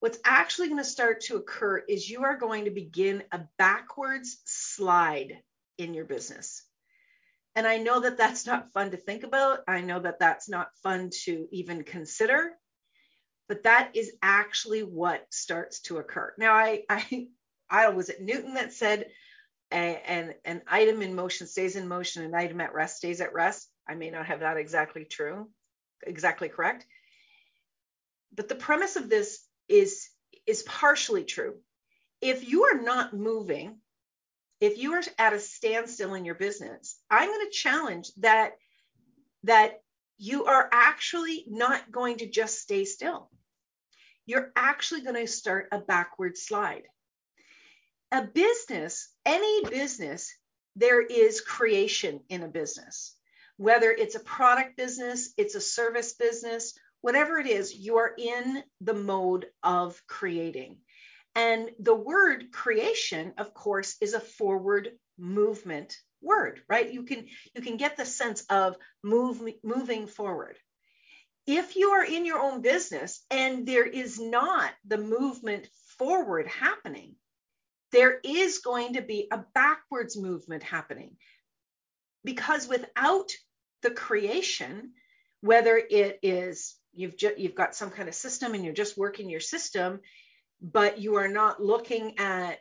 what's 0.00 0.18
actually 0.24 0.68
going 0.68 0.82
to 0.82 0.84
start 0.84 1.20
to 1.20 1.36
occur 1.36 1.78
is 1.78 2.08
you 2.08 2.24
are 2.24 2.36
going 2.36 2.64
to 2.64 2.70
begin 2.70 3.22
a 3.32 3.40
backwards 3.58 4.38
slide 4.44 5.38
in 5.78 5.94
your 5.94 6.06
business. 6.06 6.64
And 7.54 7.66
I 7.66 7.78
know 7.78 8.00
that 8.00 8.16
that's 8.16 8.46
not 8.46 8.72
fun 8.72 8.90
to 8.92 8.96
think 8.96 9.24
about. 9.24 9.60
I 9.68 9.82
know 9.82 10.00
that 10.00 10.18
that's 10.18 10.48
not 10.48 10.74
fun 10.82 11.10
to 11.24 11.46
even 11.52 11.84
consider, 11.84 12.52
but 13.48 13.64
that 13.64 13.90
is 13.94 14.12
actually 14.22 14.82
what 14.82 15.26
starts 15.30 15.80
to 15.82 15.98
occur. 15.98 16.32
Now, 16.38 16.54
I, 16.54 16.84
I, 16.88 17.28
I 17.68 17.88
was 17.90 18.08
it 18.08 18.22
Newton 18.22 18.54
that 18.54 18.72
said, 18.72 19.10
an, 19.70 20.34
an 20.44 20.62
item 20.66 21.02
in 21.02 21.14
motion 21.14 21.46
stays 21.46 21.76
in 21.76 21.88
motion, 21.88 22.24
an 22.24 22.34
item 22.34 22.60
at 22.60 22.74
rest 22.74 22.96
stays 22.96 23.20
at 23.20 23.32
rest. 23.32 23.68
I 23.88 23.94
may 23.94 24.10
not 24.10 24.26
have 24.26 24.40
that 24.40 24.56
exactly 24.56 25.04
true, 25.04 25.48
exactly 26.06 26.48
correct. 26.48 26.86
But 28.34 28.48
the 28.48 28.54
premise 28.54 28.96
of 28.96 29.08
this 29.08 29.40
is 29.68 30.08
is 30.46 30.62
partially 30.62 31.24
true. 31.24 31.56
If 32.20 32.48
you 32.48 32.64
are 32.64 32.80
not 32.80 33.14
moving, 33.14 33.78
if 34.60 34.78
you 34.78 34.94
are 34.94 35.02
at 35.18 35.32
a 35.32 35.38
standstill 35.38 36.14
in 36.14 36.24
your 36.24 36.34
business, 36.34 36.98
I'm 37.10 37.28
going 37.28 37.46
to 37.46 37.52
challenge 37.52 38.10
that 38.18 38.52
that 39.44 39.80
you 40.18 40.44
are 40.44 40.68
actually 40.70 41.44
not 41.48 41.90
going 41.90 42.18
to 42.18 42.26
just 42.26 42.60
stay 42.60 42.84
still. 42.84 43.30
You're 44.26 44.52
actually 44.54 45.00
going 45.00 45.16
to 45.16 45.26
start 45.26 45.68
a 45.72 45.78
backward 45.78 46.36
slide. 46.36 46.82
A 48.12 48.22
business, 48.22 49.08
any 49.26 49.64
business, 49.64 50.34
there 50.76 51.02
is 51.02 51.40
creation 51.40 52.20
in 52.28 52.42
a 52.42 52.48
business. 52.48 53.14
Whether 53.56 53.90
it's 53.90 54.14
a 54.14 54.20
product 54.20 54.76
business, 54.76 55.32
it's 55.36 55.54
a 55.54 55.60
service 55.60 56.14
business, 56.14 56.78
whatever 57.00 57.38
it 57.38 57.46
is, 57.46 57.74
you 57.74 57.98
are 57.98 58.14
in 58.16 58.62
the 58.80 58.94
mode 58.94 59.46
of 59.62 60.00
creating. 60.06 60.78
And 61.34 61.70
the 61.78 61.94
word 61.94 62.50
creation, 62.52 63.34
of 63.38 63.54
course, 63.54 63.96
is 64.00 64.14
a 64.14 64.20
forward 64.20 64.90
movement 65.18 65.96
word, 66.22 66.62
right? 66.68 66.92
You 66.92 67.04
can 67.04 67.26
you 67.54 67.62
can 67.62 67.76
get 67.76 67.96
the 67.96 68.04
sense 68.04 68.44
of 68.50 68.76
move, 69.02 69.42
moving 69.62 70.06
forward. 70.06 70.56
If 71.46 71.76
you 71.76 71.90
are 71.90 72.04
in 72.04 72.24
your 72.26 72.38
own 72.38 72.62
business 72.62 73.24
and 73.30 73.66
there 73.66 73.86
is 73.86 74.20
not 74.20 74.72
the 74.86 74.98
movement 74.98 75.68
forward 75.98 76.46
happening, 76.46 77.16
there 77.92 78.18
is 78.22 78.58
going 78.58 78.94
to 78.94 79.02
be 79.02 79.28
a 79.30 79.44
backwards 79.54 80.16
movement 80.16 80.62
happening. 80.62 81.16
Because 82.24 82.68
without 82.68 83.30
the 83.82 83.90
creation, 83.90 84.92
whether 85.40 85.76
it 85.76 86.18
is 86.22 86.76
you've 86.92 87.16
just 87.16 87.38
you've 87.38 87.54
got 87.54 87.74
some 87.74 87.90
kind 87.90 88.08
of 88.08 88.14
system 88.14 88.54
and 88.54 88.64
you're 88.64 88.74
just 88.74 88.98
working 88.98 89.30
your 89.30 89.40
system 89.40 90.00
but 90.60 90.98
you 91.00 91.16
are 91.16 91.28
not 91.28 91.62
looking 91.62 92.18
at 92.18 92.58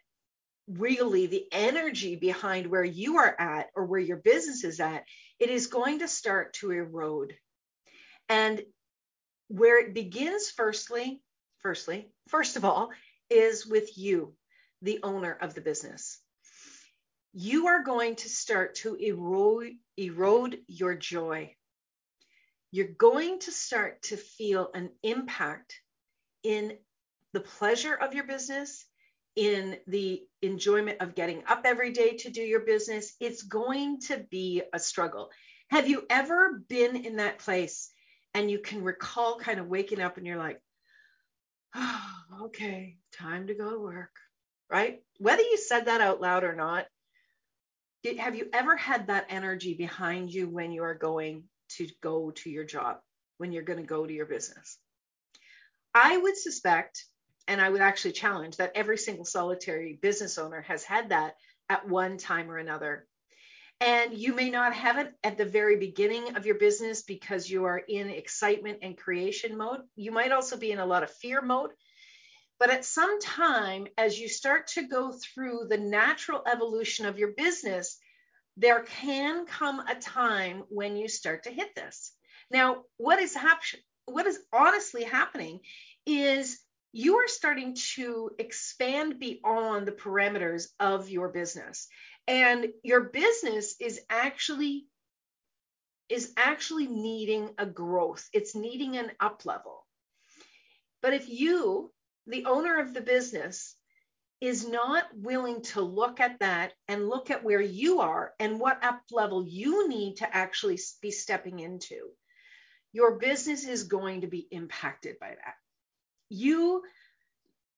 really 0.68 1.26
the 1.26 1.46
energy 1.52 2.16
behind 2.16 2.68
where 2.68 2.84
you 2.84 3.18
are 3.18 3.36
at 3.40 3.68
or 3.76 3.86
where 3.86 4.00
your 4.00 4.18
business 4.18 4.64
is 4.64 4.80
at 4.80 5.04
it 5.40 5.50
is 5.50 5.68
going 5.68 6.00
to 6.00 6.08
start 6.08 6.54
to 6.54 6.72
erode 6.72 7.34
and 8.30 8.62
where 9.48 9.84
it 9.84 9.94
begins 9.94 10.52
firstly 10.52 11.22
firstly 11.60 12.08
first 12.28 12.56
of 12.56 12.64
all 12.64 12.90
is 13.30 13.66
with 13.66 13.98
you 13.98 14.34
the 14.82 15.00
owner 15.04 15.38
of 15.42 15.54
the 15.54 15.62
business 15.62 16.20
you 17.34 17.68
are 17.68 17.84
going 17.84 18.16
to 18.16 18.28
start 18.28 18.76
to 18.76 18.96
erode 18.96 19.74
erode 19.98 20.58
your 20.68 20.96
joy 20.96 21.54
you're 22.72 22.88
going 22.88 23.40
to 23.40 23.52
start 23.52 24.02
to 24.04 24.18
feel 24.18 24.70
an 24.74 24.92
impact 25.02 25.82
in 26.44 26.78
the 27.34 27.40
pleasure 27.40 27.94
of 27.94 28.14
your 28.14 28.26
business, 28.26 28.86
in 29.36 29.78
the 29.88 30.22
enjoyment 30.42 31.02
of 31.02 31.16
getting 31.16 31.44
up 31.48 31.62
every 31.66 31.92
day 31.92 32.18
to 32.18 32.30
do 32.30 32.42
your 32.42 32.62
business. 32.62 33.14
It's 33.20 33.44
going 33.44 34.02
to 34.02 34.26
be 34.30 34.62
a 34.74 34.80
struggle. 34.80 35.30
Have 35.70 35.88
you 35.88 36.04
ever 36.10 36.64
been 36.68 36.96
in 37.06 37.18
that 37.18 37.40
place 37.40 37.92
and 38.34 38.50
you 38.50 38.60
can 38.60 38.84
recall 38.84 39.40
kind 39.40 39.60
of 39.60 39.68
waking 39.68 40.02
up 40.02 40.18
and 40.18 40.26
you're 40.26 40.38
like, 40.38 40.62
oh, 41.76 42.12
okay, 42.44 42.98
time 43.18 43.48
to 43.48 43.56
go 43.56 43.72
to 43.72 43.80
work, 43.80 44.16
right? 44.70 45.02
Whether 45.18 45.44
you 45.44 45.58
said 45.58 45.86
that 45.86 46.02
out 46.02 46.22
loud 46.22 46.44
or 46.44 46.56
not, 46.56 46.86
have 48.18 48.36
you 48.36 48.48
ever 48.54 48.78
had 48.78 49.08
that 49.08 49.26
energy 49.30 49.74
behind 49.74 50.32
you 50.32 50.48
when 50.48 50.72
you 50.72 50.84
are 50.84 50.94
going 50.94 51.44
to 51.70 51.88
go 52.02 52.32
to 52.32 52.50
your 52.50 52.64
job, 52.64 52.98
when 53.38 53.52
you're 53.52 53.64
going 53.64 53.80
to 53.80 53.86
go 53.86 54.06
to 54.06 54.14
your 54.14 54.26
business. 54.26 54.78
I 55.94 56.18
would 56.18 56.38
suspect, 56.38 57.06
and 57.48 57.60
I 57.62 57.70
would 57.70 57.82
actually 57.82 58.14
challenge 58.14 58.58
that 58.58 58.74
every 58.76 58.98
single 58.98 59.26
solitary 59.26 59.98
business 60.02 60.38
owner 60.38 60.62
has 60.62 60.84
had 60.84 61.10
that 61.10 61.36
at 61.68 61.88
one 61.88 62.18
time 62.18 62.50
or 62.50 62.58
another. 62.58 63.08
And 63.82 64.14
you 64.14 64.34
may 64.34 64.50
not 64.50 64.74
have 64.74 64.98
it 64.98 65.14
at 65.24 65.38
the 65.38 65.46
very 65.46 65.78
beginning 65.78 66.36
of 66.36 66.46
your 66.46 66.56
business 66.56 67.02
because 67.02 67.50
you 67.50 67.64
are 67.66 67.78
in 67.78 68.10
excitement 68.10 68.80
and 68.82 68.98
creation 68.98 69.58
mode. 69.58 69.80
You 69.96 70.12
might 70.12 70.34
also 70.34 70.58
be 70.58 70.72
in 70.72 70.80
a 70.80 70.86
lot 70.86 71.04
of 71.04 71.12
fear 71.12 71.42
mode. 71.42 71.72
But 72.60 72.70
at 72.70 72.86
some 72.86 73.20
time, 73.22 73.88
as 73.98 74.20
you 74.20 74.28
start 74.28 74.68
to 74.68 74.88
go 74.88 75.14
through 75.14 75.68
the 75.70 75.78
natural 75.78 76.44
evolution 76.46 77.06
of 77.06 77.18
your 77.18 77.32
business, 77.32 77.98
there 78.58 78.84
can 78.84 79.46
come 79.46 79.80
a 79.80 79.96
time 79.96 80.64
when 80.68 80.98
you 80.98 81.08
start 81.08 81.44
to 81.44 81.52
hit 81.52 81.74
this. 81.76 82.12
Now, 82.52 82.84
what 82.98 83.20
is 83.20 83.34
happening? 83.34 83.82
What 84.06 84.28
is 84.28 84.40
honestly 84.52 85.04
happening 85.04 85.62
is 86.06 86.60
you 86.92 87.18
are 87.18 87.28
starting 87.28 87.76
to 87.94 88.32
expand 88.40 89.20
beyond 89.20 89.88
the 89.88 89.92
parameters 89.92 90.68
of 90.80 91.10
your 91.10 91.30
business 91.30 91.88
and 92.28 92.68
your 92.84 93.02
business 93.02 93.76
is 93.80 94.02
actually 94.10 94.88
is 96.10 96.34
actually 96.36 96.88
needing 96.88 97.52
a 97.60 97.66
growth 97.66 98.28
it's 98.34 98.56
needing 98.56 98.98
an 98.98 99.12
up 99.20 99.46
level 99.46 99.86
but 101.02 101.14
if 101.14 101.30
you 101.30 101.92
the 102.30 102.46
owner 102.46 102.80
of 102.80 102.94
the 102.94 103.02
business 103.02 103.76
is 104.40 104.68
not 104.68 105.04
willing 105.14 105.62
to 105.62 105.82
look 105.82 106.20
at 106.20 106.40
that 106.40 106.74
and 106.88 107.10
look 107.10 107.30
at 107.30 107.44
where 107.44 107.62
you 107.62 108.00
are 108.00 108.34
and 108.40 108.60
what 108.60 108.84
up 108.84 109.02
level 109.12 109.46
you 109.46 109.90
need 109.90 110.18
to 110.18 110.36
actually 110.36 110.80
be 111.02 111.12
stepping 111.12 111.60
into, 111.60 112.10
your 112.94 113.18
business 113.18 113.68
is 113.68 113.84
going 113.84 114.22
to 114.22 114.28
be 114.28 114.48
impacted 114.52 115.20
by 115.20 115.30
that. 115.30 115.56
You 116.30 116.84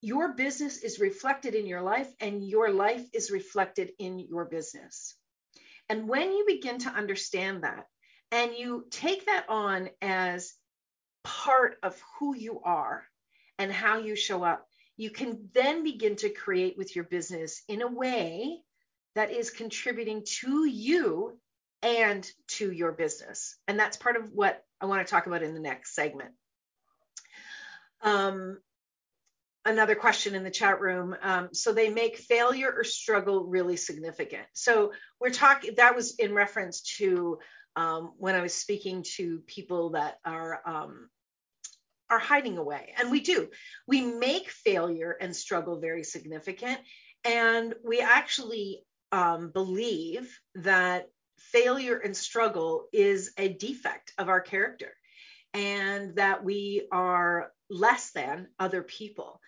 your 0.03 0.33
business 0.33 0.79
is 0.79 0.99
reflected 0.99 1.53
in 1.53 1.67
your 1.67 1.81
life 1.81 2.11
and 2.19 2.43
your 2.43 2.71
life 2.71 3.05
is 3.13 3.29
reflected 3.29 3.91
in 3.99 4.17
your 4.17 4.45
business. 4.45 5.15
And 5.89 6.09
when 6.09 6.31
you 6.31 6.43
begin 6.47 6.79
to 6.79 6.89
understand 6.89 7.63
that 7.63 7.85
and 8.31 8.51
you 8.55 8.87
take 8.89 9.27
that 9.27 9.45
on 9.47 9.89
as 10.01 10.53
part 11.23 11.77
of 11.83 12.01
who 12.17 12.35
you 12.35 12.61
are 12.61 13.03
and 13.61 13.71
how 13.71 13.99
you 13.99 14.15
show 14.15 14.43
up, 14.43 14.65
you 14.97 15.11
can 15.11 15.49
then 15.53 15.83
begin 15.83 16.15
to 16.15 16.29
create 16.29 16.79
with 16.79 16.95
your 16.95 17.05
business 17.05 17.61
in 17.67 17.83
a 17.83 17.87
way 17.87 18.57
that 19.13 19.31
is 19.31 19.51
contributing 19.51 20.23
to 20.25 20.65
you 20.65 21.37
and 21.83 22.27
to 22.47 22.71
your 22.71 22.91
business. 22.91 23.55
And 23.67 23.79
that's 23.79 23.97
part 23.97 24.15
of 24.15 24.31
what 24.33 24.63
I 24.81 24.87
want 24.87 25.05
to 25.05 25.11
talk 25.11 25.27
about 25.27 25.43
in 25.43 25.53
the 25.53 25.59
next 25.59 25.93
segment. 25.93 26.31
Um, 28.01 28.57
another 29.63 29.93
question 29.93 30.33
in 30.33 30.43
the 30.43 30.49
chat 30.49 30.81
room. 30.81 31.15
Um, 31.21 31.49
so 31.53 31.71
they 31.71 31.89
make 31.89 32.17
failure 32.17 32.73
or 32.75 32.83
struggle 32.83 33.45
really 33.45 33.77
significant. 33.77 34.47
So 34.53 34.93
we're 35.19 35.29
talking, 35.29 35.75
that 35.77 35.95
was 35.95 36.15
in 36.15 36.33
reference 36.33 36.81
to 36.97 37.37
um, 37.75 38.13
when 38.17 38.33
I 38.33 38.41
was 38.41 38.55
speaking 38.55 39.05
to 39.17 39.39
people 39.45 39.91
that 39.91 40.17
are. 40.25 40.61
Um, 40.65 41.09
are 42.11 42.19
hiding 42.19 42.57
away. 42.57 42.93
And 42.99 43.09
we 43.09 43.21
do. 43.21 43.49
We 43.87 44.01
make 44.01 44.49
failure 44.49 45.15
and 45.19 45.35
struggle 45.35 45.79
very 45.79 46.03
significant. 46.03 46.79
And 47.23 47.73
we 47.83 48.01
actually 48.01 48.83
um, 49.11 49.49
believe 49.51 50.37
that 50.55 51.09
failure 51.37 51.97
and 51.97 52.15
struggle 52.15 52.87
is 52.93 53.31
a 53.37 53.47
defect 53.47 54.13
of 54.17 54.29
our 54.29 54.41
character 54.41 54.93
and 55.53 56.15
that 56.15 56.43
we 56.43 56.87
are 56.91 57.51
less 57.69 58.11
than 58.11 58.47
other 58.59 58.83
people. 58.83 59.39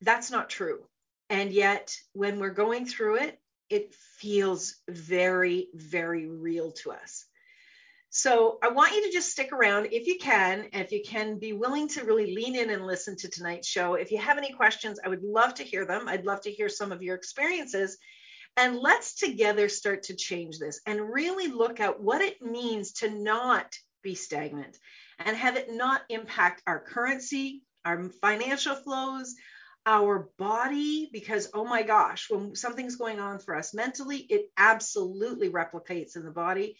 That's 0.00 0.30
not 0.30 0.50
true. 0.50 0.80
And 1.30 1.52
yet, 1.52 1.96
when 2.12 2.38
we're 2.38 2.50
going 2.50 2.86
through 2.86 3.16
it, 3.16 3.38
it 3.70 3.94
feels 4.18 4.76
very, 4.88 5.68
very 5.72 6.26
real 6.26 6.72
to 6.82 6.92
us. 6.92 7.24
So 8.14 8.58
I 8.62 8.68
want 8.68 8.92
you 8.92 9.06
to 9.06 9.10
just 9.10 9.30
stick 9.30 9.52
around 9.52 9.88
if 9.90 10.06
you 10.06 10.18
can, 10.18 10.66
if 10.74 10.92
you 10.92 11.00
can 11.02 11.38
be 11.38 11.54
willing 11.54 11.88
to 11.88 12.04
really 12.04 12.34
lean 12.34 12.54
in 12.54 12.68
and 12.68 12.86
listen 12.86 13.16
to 13.16 13.30
tonight's 13.30 13.66
show. 13.66 13.94
If 13.94 14.12
you 14.12 14.18
have 14.18 14.36
any 14.36 14.52
questions, 14.52 15.00
I 15.02 15.08
would 15.08 15.22
love 15.22 15.54
to 15.54 15.62
hear 15.62 15.86
them. 15.86 16.06
I'd 16.06 16.26
love 16.26 16.42
to 16.42 16.50
hear 16.50 16.68
some 16.68 16.92
of 16.92 17.02
your 17.02 17.16
experiences. 17.16 17.96
And 18.58 18.76
let's 18.76 19.14
together 19.14 19.70
start 19.70 20.02
to 20.04 20.14
change 20.14 20.58
this 20.58 20.82
and 20.86 21.10
really 21.10 21.48
look 21.48 21.80
at 21.80 22.02
what 22.02 22.20
it 22.20 22.42
means 22.42 22.92
to 22.96 23.08
not 23.08 23.74
be 24.02 24.14
stagnant 24.14 24.76
and 25.18 25.34
have 25.34 25.56
it 25.56 25.72
not 25.72 26.02
impact 26.10 26.62
our 26.66 26.80
currency, 26.80 27.62
our 27.82 28.10
financial 28.20 28.74
flows, 28.74 29.34
our 29.86 30.28
body, 30.38 31.08
because 31.14 31.48
oh 31.54 31.64
my 31.64 31.82
gosh, 31.82 32.28
when 32.28 32.54
something's 32.56 32.96
going 32.96 33.20
on 33.20 33.38
for 33.38 33.56
us 33.56 33.72
mentally, 33.72 34.18
it 34.18 34.50
absolutely 34.58 35.48
replicates 35.48 36.14
in 36.14 36.24
the 36.24 36.30
body, 36.30 36.76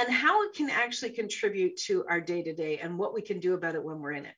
and 0.00 0.10
how 0.10 0.44
it 0.44 0.54
can 0.54 0.70
actually 0.70 1.10
contribute 1.10 1.76
to 1.76 2.06
our 2.08 2.20
day 2.22 2.42
to 2.42 2.54
day 2.54 2.78
and 2.78 2.98
what 2.98 3.12
we 3.12 3.20
can 3.20 3.38
do 3.38 3.52
about 3.52 3.74
it 3.74 3.84
when 3.84 4.00
we're 4.00 4.12
in 4.12 4.24
it. 4.24 4.34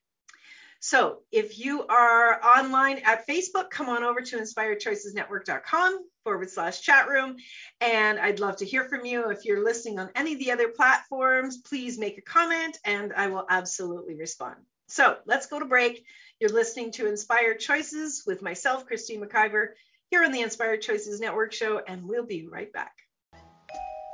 So 0.81 1.21
if 1.31 1.61
you 1.61 1.87
are 1.87 2.42
online 2.42 2.99
at 3.04 3.28
Facebook, 3.28 3.71
come 3.71 3.88
on 3.88 4.02
over 4.02 4.21
to 4.21 4.37
inspiredchoicesnetwork.com 4.38 6.00
forward 6.25 6.50
slash 6.50 6.81
chat 6.81 7.09
room. 7.09 7.37
And 7.81 8.19
I'd 8.19 8.40
love 8.40 8.57
to 8.57 8.64
hear 8.64 8.88
from 8.88 9.07
you. 9.07 9.31
If 9.31 9.45
you're 9.45 9.62
listening 9.62 10.00
on 10.00 10.11
any 10.16 10.33
of 10.33 10.40
the 10.40 10.50
other 10.50 10.69
platforms, 10.69 11.59
please 11.59 11.97
make 11.97 12.19
a 12.19 12.23
comment 12.23 12.78
and 12.85 13.12
I 13.12 13.28
will 13.28 13.47
absolutely 13.49 14.16
respond. 14.16 14.57
So 14.88 15.19
let's 15.25 15.47
go 15.47 15.61
to 15.61 15.64
break. 15.64 16.04
You're 16.40 16.50
listening 16.50 16.90
to 16.92 17.07
Inspired 17.07 17.61
Choices 17.61 18.25
with 18.26 18.42
myself, 18.42 18.87
Christine 18.87 19.23
McIver, 19.23 19.69
here 20.11 20.25
on 20.25 20.33
the 20.33 20.40
Inspired 20.40 20.83
Choices 20.83 21.21
Network 21.21 21.52
show, 21.52 21.78
and 21.78 22.09
we'll 22.09 22.26
be 22.26 22.49
right 22.49 22.73
back. 22.73 23.01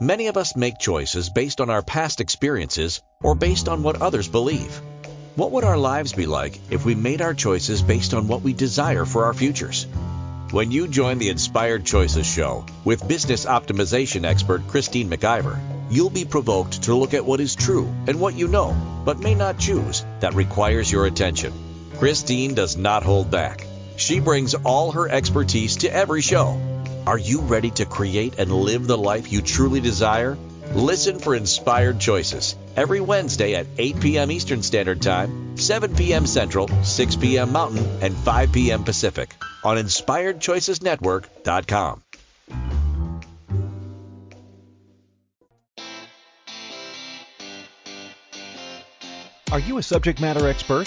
Many 0.01 0.29
of 0.29 0.37
us 0.37 0.55
make 0.55 0.79
choices 0.79 1.29
based 1.29 1.61
on 1.61 1.71
our 1.71 1.83
past 1.83 2.21
experiences 2.21 3.03
or 3.21 3.35
based 3.35 3.69
on 3.69 3.83
what 3.83 4.01
others 4.01 4.29
believe. 4.29 4.81
What 5.35 5.51
would 5.51 5.65
our 5.65 5.77
lives 5.77 6.13
be 6.13 6.27
like 6.27 6.61
if 6.71 6.85
we 6.85 6.95
made 6.95 7.21
our 7.21 7.35
choices 7.35 7.83
based 7.83 8.15
on 8.15 8.29
what 8.29 8.43
we 8.43 8.53
desire 8.53 9.05
for 9.05 9.25
our 9.25 9.35
futures? 9.35 9.89
When 10.53 10.71
you 10.71 10.87
join 10.87 11.19
the 11.19 11.31
Inspired 11.31 11.85
Choices 11.85 12.27
show 12.27 12.65
with 12.85 13.09
business 13.09 13.45
optimization 13.45 14.25
expert 14.25 14.69
Christine 14.69 15.11
McIver, 15.11 15.59
you'll 15.91 16.11
be 16.11 16.25
provoked 16.25 16.85
to 16.85 16.95
look 16.95 17.13
at 17.13 17.27
what 17.27 17.41
is 17.41 17.57
true 17.57 17.93
and 18.07 18.21
what 18.21 18.37
you 18.37 18.47
know, 18.47 18.77
but 19.05 19.19
may 19.19 19.35
not 19.35 19.59
choose, 19.59 20.05
that 20.21 20.35
requires 20.35 20.93
your 20.93 21.07
attention. 21.07 21.53
Christine 21.97 22.55
does 22.55 22.77
not 22.77 23.03
hold 23.03 23.33
back. 23.33 23.67
She 23.97 24.21
brings 24.21 24.55
all 24.55 24.93
her 24.93 25.09
expertise 25.09 25.79
to 25.79 25.93
every 25.93 26.21
show. 26.23 26.78
Are 27.09 27.17
you 27.17 27.41
ready 27.41 27.71
to 27.71 27.87
create 27.87 28.39
and 28.39 28.53
live 28.53 28.87
the 28.87 28.99
life 28.99 29.33
you 29.33 29.41
truly 29.41 29.81
desire? 29.81 30.37
Listen 30.75 31.19
for 31.19 31.35
Inspired 31.35 31.99
Choices 31.99 32.55
every 32.77 33.01
Wednesday 33.01 33.55
at 33.55 33.67
8 33.79 34.01
p.m. 34.01 34.31
Eastern 34.31 34.63
Standard 34.63 35.01
Time, 35.01 35.57
7 35.57 35.97
p.m. 35.97 36.27
Central, 36.27 36.69
6 36.69 37.17
p.m. 37.17 37.51
Mountain, 37.51 37.83
and 38.03 38.15
5 38.15 38.53
p.m. 38.53 38.85
Pacific 38.85 39.35
on 39.65 39.79
InspiredChoicesNetwork.com. 39.79 42.03
Are 49.51 49.61
you 49.61 49.79
a 49.79 49.83
subject 49.83 50.21
matter 50.21 50.47
expert? 50.47 50.87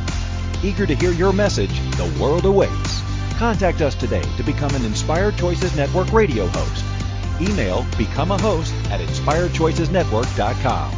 Eager 0.63 0.85
to 0.85 0.95
hear 0.95 1.11
your 1.11 1.33
message, 1.33 1.79
the 1.97 2.17
world 2.21 2.45
awaits. 2.45 3.01
Contact 3.37 3.81
us 3.81 3.95
today 3.95 4.23
to 4.37 4.43
become 4.43 4.73
an 4.75 4.85
Inspired 4.85 5.37
Choices 5.37 5.75
Network 5.75 6.11
radio 6.13 6.47
host 6.47 6.85
Email 7.41 7.85
become 7.97 8.31
a 8.31 8.37
host 8.37 8.73
at 8.91 8.99
inspiredchoicesnetwork.com. 9.01 10.91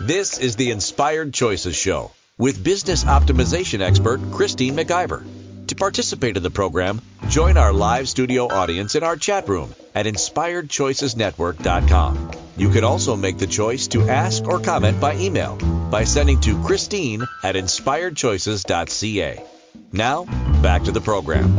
This 0.00 0.38
is 0.38 0.56
the 0.56 0.70
Inspired 0.70 1.34
Choices 1.34 1.76
Show 1.76 2.12
with 2.38 2.62
business 2.62 3.04
optimization 3.04 3.80
expert 3.80 4.20
Christine 4.32 4.76
McIver. 4.76 5.26
To 5.68 5.74
participate 5.74 6.36
in 6.36 6.42
the 6.42 6.50
program, 6.50 7.00
join 7.28 7.56
our 7.56 7.72
live 7.72 8.08
studio 8.08 8.46
audience 8.46 8.94
in 8.94 9.02
our 9.02 9.16
chat 9.16 9.48
room 9.48 9.74
at 9.94 10.06
inspiredchoicesnetwork.com. 10.06 12.30
You 12.56 12.70
can 12.70 12.84
also 12.84 13.16
make 13.16 13.38
the 13.38 13.46
choice 13.46 13.88
to 13.88 14.08
ask 14.08 14.46
or 14.46 14.60
comment 14.60 15.00
by 15.00 15.16
email 15.16 15.56
by 15.90 16.04
sending 16.04 16.40
to 16.42 16.62
Christine 16.62 17.26
at 17.42 17.56
inspiredchoices.ca. 17.56 19.42
Now, 19.92 20.24
back 20.62 20.84
to 20.84 20.92
the 20.92 21.00
program. 21.00 21.56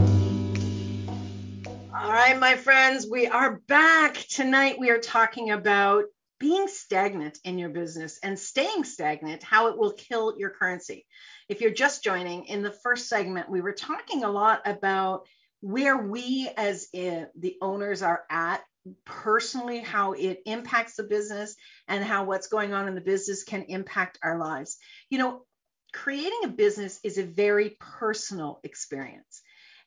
All 1.93 2.11
right, 2.11 2.39
my 2.39 2.55
friends, 2.55 3.05
we 3.09 3.27
are 3.27 3.59
back. 3.67 4.15
Tonight 4.15 4.77
we 4.79 4.89
are 4.89 4.99
talking 4.99 5.51
about 5.51 6.05
being 6.39 6.67
stagnant 6.67 7.39
in 7.43 7.57
your 7.57 7.69
business 7.69 8.19
and 8.21 8.37
staying 8.37 8.83
stagnant, 8.83 9.43
how 9.43 9.67
it 9.67 9.77
will 9.77 9.93
kill 9.93 10.35
your 10.37 10.51
currency. 10.51 11.05
If 11.49 11.61
you're 11.61 11.71
just 11.71 12.03
joining, 12.03 12.45
in 12.45 12.61
the 12.61 12.71
first 12.71 13.09
segment, 13.09 13.49
we 13.49 13.61
were 13.61 13.73
talking 13.73 14.23
a 14.23 14.31
lot 14.31 14.61
about 14.65 15.27
where 15.61 15.97
we 15.97 16.49
as 16.55 16.87
the 16.91 17.55
owners 17.61 18.01
are 18.01 18.23
at 18.29 18.61
personally, 19.05 19.79
how 19.79 20.13
it 20.13 20.41
impacts 20.45 20.95
the 20.95 21.03
business 21.03 21.55
and 21.87 22.03
how 22.03 22.25
what's 22.25 22.47
going 22.47 22.73
on 22.73 22.87
in 22.87 22.95
the 22.95 23.01
business 23.01 23.43
can 23.43 23.63
impact 23.63 24.19
our 24.23 24.37
lives. 24.37 24.77
You 25.09 25.17
know, 25.19 25.45
creating 25.93 26.41
a 26.45 26.49
business 26.49 26.99
is 27.03 27.17
a 27.17 27.23
very 27.23 27.77
personal 27.79 28.59
experience. 28.63 29.41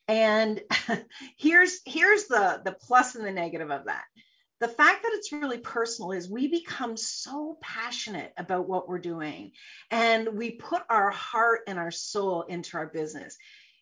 And 0.09 0.61
here's 1.39 1.81
here's 1.87 2.27
the 2.27 2.61
the 2.65 2.73
plus 2.73 3.15
and 3.15 3.25
the 3.25 3.33
negative 3.33 3.71
of 3.71 3.87
that. 3.87 4.05
The 4.61 4.69
fact 4.69 5.05
that 5.05 5.13
it's 5.15 5.33
really 5.33 5.59
personal 5.59 6.13
is 6.13 6.29
we 6.29 6.49
become 6.49 6.97
so 6.99 7.57
passionate 7.63 8.33
about 8.37 8.69
what 8.69 8.89
we're 8.89 8.99
doing 8.99 9.53
and 9.91 10.37
we 10.37 10.51
put 10.51 10.83
our 10.91 11.11
heart 11.11 11.61
and 11.67 11.79
our 11.79 11.91
soul 11.91 12.43
into 12.43 12.77
our 12.77 12.87
business. 12.87 13.39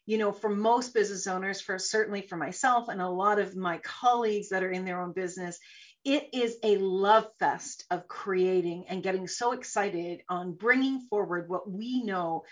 You 0.09 0.19
know, 0.19 0.33
for 0.33 0.49
most 0.49 0.95
business 0.95 1.27
owners, 1.27 1.61
for 1.61 1.79
certainly 1.79 2.23
for 2.23 2.37
myself 2.37 2.89
and 2.89 3.01
a 3.01 3.09
lot 3.09 3.39
of 3.39 3.55
my 3.55 3.79
colleagues 3.79 4.49
that 4.49 4.63
are 4.63 4.71
in 4.71 4.85
their 4.85 5.03
own 5.03 5.13
business, 5.13 5.59
it 6.05 6.31
is 6.33 6.57
a 6.63 6.79
love 6.79 7.27
fest 7.39 7.85
of 7.91 8.09
creating 8.09 8.87
and 8.89 9.03
getting 9.03 9.29
so 9.29 9.53
excited 9.53 10.23
on 10.29 10.55
bringing 10.55 11.01
forward 11.11 11.49
what 11.49 11.71
we 11.71 12.03
know 12.03 12.45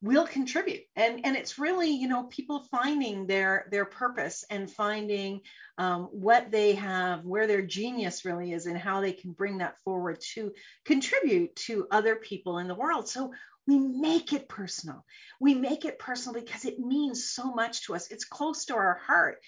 will 0.00 0.26
contribute. 0.26 0.82
And 0.96 1.24
and 1.24 1.36
it's 1.36 1.58
really 1.58 1.90
you 1.90 2.08
know 2.08 2.24
people 2.24 2.64
finding 2.70 3.26
their 3.26 3.66
their 3.70 3.84
purpose 3.84 4.44
and 4.50 4.70
finding 4.70 5.40
um, 5.76 6.08
what 6.12 6.50
they 6.50 6.74
have 6.74 7.24
where 7.24 7.46
their 7.46 7.62
genius 7.62 8.24
really 8.24 8.52
is 8.52 8.66
and 8.66 8.78
how 8.78 9.00
they 9.00 9.12
can 9.12 9.32
bring 9.32 9.58
that 9.58 9.78
forward 9.84 10.20
to 10.34 10.52
contribute 10.84 11.54
to 11.56 11.86
other 11.90 12.16
people 12.16 12.58
in 12.58 12.68
the 12.68 12.74
world. 12.74 13.08
So 13.08 13.32
we 13.68 13.78
make 13.78 14.32
it 14.32 14.48
personal 14.48 15.04
we 15.40 15.54
make 15.54 15.84
it 15.84 15.98
personal 15.98 16.40
because 16.40 16.64
it 16.64 16.80
means 16.80 17.30
so 17.30 17.52
much 17.52 17.86
to 17.86 17.94
us 17.94 18.10
it's 18.10 18.24
close 18.24 18.64
to 18.64 18.74
our 18.74 19.00
heart 19.06 19.38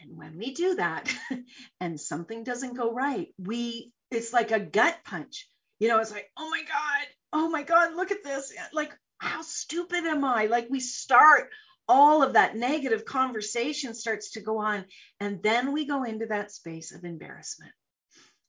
and 0.00 0.16
when 0.16 0.38
we 0.38 0.54
do 0.54 0.76
that 0.76 1.12
and 1.80 2.00
something 2.00 2.44
doesn't 2.44 2.76
go 2.76 2.92
right 2.92 3.34
we 3.38 3.90
it's 4.12 4.32
like 4.32 4.52
a 4.52 4.60
gut 4.60 4.96
punch 5.04 5.48
you 5.80 5.88
know 5.88 5.98
it's 5.98 6.12
like 6.12 6.30
oh 6.38 6.48
my 6.48 6.62
god 6.68 7.06
oh 7.32 7.48
my 7.48 7.64
god 7.64 7.94
look 7.96 8.12
at 8.12 8.22
this 8.22 8.52
like 8.72 8.92
how 9.22 9.42
stupid 9.42 10.04
am 10.04 10.24
I? 10.24 10.46
Like 10.46 10.66
we 10.68 10.80
start 10.80 11.48
all 11.88 12.24
of 12.24 12.32
that 12.32 12.56
negative 12.56 13.04
conversation 13.04 13.94
starts 13.94 14.32
to 14.32 14.40
go 14.40 14.58
on. 14.58 14.84
And 15.20 15.40
then 15.42 15.72
we 15.72 15.86
go 15.86 16.02
into 16.02 16.26
that 16.26 16.50
space 16.50 16.92
of 16.92 17.04
embarrassment. 17.04 17.70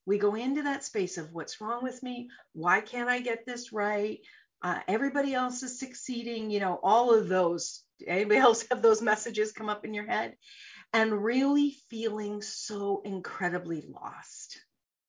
We 0.06 0.18
go 0.18 0.36
into 0.36 0.64
that 0.64 0.84
space 0.84 1.18
of 1.18 1.34
what's 1.34 1.62
wrong 1.62 1.84
with 1.84 2.04
me? 2.04 2.30
Why 2.54 2.82
can't 2.82 3.10
I 3.10 3.20
get 3.22 3.46
this 3.46 3.72
right? 3.72 4.20
Uh, 4.62 4.80
everybody 4.88 5.34
else 5.34 5.64
is 5.64 5.80
succeeding, 5.80 6.50
you 6.50 6.60
know, 6.60 6.80
all 6.82 7.14
of 7.14 7.28
those. 7.28 7.84
Anybody 8.06 8.40
else 8.40 8.66
have 8.70 8.82
those 8.82 9.02
messages 9.02 9.52
come 9.52 9.70
up 9.70 9.86
in 9.86 9.94
your 9.94 10.08
head? 10.08 10.36
And 10.94 11.24
really 11.24 11.76
feeling 11.90 12.42
so 12.42 13.02
incredibly 13.04 13.82
lost. 13.82 14.60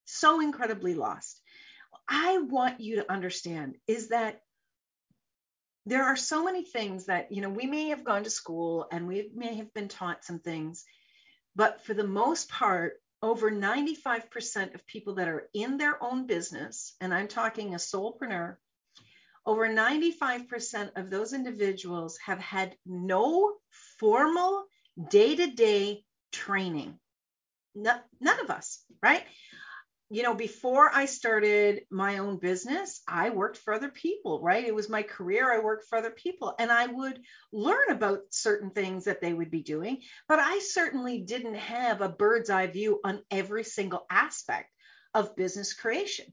So 0.06 0.40
incredibly 0.40 0.94
lost. 0.94 1.40
I 2.08 2.38
want 2.38 2.80
you 2.80 2.96
to 2.96 3.12
understand 3.12 3.76
is 3.86 4.08
that 4.08 4.40
there 5.86 6.04
are 6.04 6.16
so 6.16 6.44
many 6.44 6.64
things 6.64 7.06
that, 7.06 7.30
you 7.30 7.42
know, 7.42 7.50
we 7.50 7.66
may 7.66 7.88
have 7.88 8.04
gone 8.04 8.24
to 8.24 8.30
school 8.30 8.86
and 8.90 9.06
we 9.06 9.30
may 9.34 9.54
have 9.56 9.72
been 9.74 9.88
taught 9.88 10.24
some 10.24 10.38
things, 10.38 10.84
but 11.54 11.84
for 11.84 11.94
the 11.94 12.06
most 12.06 12.48
part, 12.48 12.94
over 13.24 13.50
95% 13.50 14.74
of 14.74 14.86
people 14.86 15.14
that 15.14 15.28
are 15.28 15.48
in 15.54 15.78
their 15.78 15.96
own 16.04 16.26
business, 16.26 16.94
and 17.00 17.14
I'm 17.14 17.26
talking 17.26 17.72
a 17.72 17.78
solopreneur, 17.78 18.56
over 19.46 19.66
95% 19.66 20.90
of 20.96 21.08
those 21.08 21.32
individuals 21.32 22.18
have 22.26 22.38
had 22.38 22.76
no 22.84 23.54
formal 23.98 24.66
day 25.08 25.36
to 25.36 25.46
day 25.46 26.04
training. 26.32 26.98
No, 27.74 27.94
none 28.20 28.40
of 28.40 28.50
us, 28.50 28.84
right? 29.02 29.24
You 30.14 30.22
know, 30.22 30.34
before 30.34 30.88
I 30.94 31.06
started 31.06 31.82
my 31.90 32.18
own 32.18 32.38
business, 32.38 33.02
I 33.08 33.30
worked 33.30 33.56
for 33.56 33.74
other 33.74 33.88
people, 33.88 34.40
right? 34.40 34.64
It 34.64 34.74
was 34.74 34.88
my 34.88 35.02
career. 35.02 35.52
I 35.52 35.58
worked 35.58 35.88
for 35.88 35.98
other 35.98 36.12
people 36.12 36.54
and 36.56 36.70
I 36.70 36.86
would 36.86 37.20
learn 37.52 37.90
about 37.90 38.20
certain 38.30 38.70
things 38.70 39.06
that 39.06 39.20
they 39.20 39.34
would 39.34 39.50
be 39.50 39.64
doing, 39.64 40.02
but 40.28 40.38
I 40.38 40.60
certainly 40.60 41.22
didn't 41.22 41.56
have 41.56 42.00
a 42.00 42.08
bird's 42.08 42.48
eye 42.48 42.68
view 42.68 43.00
on 43.04 43.24
every 43.28 43.64
single 43.64 44.06
aspect 44.08 44.70
of 45.14 45.34
business 45.34 45.74
creation. 45.74 46.26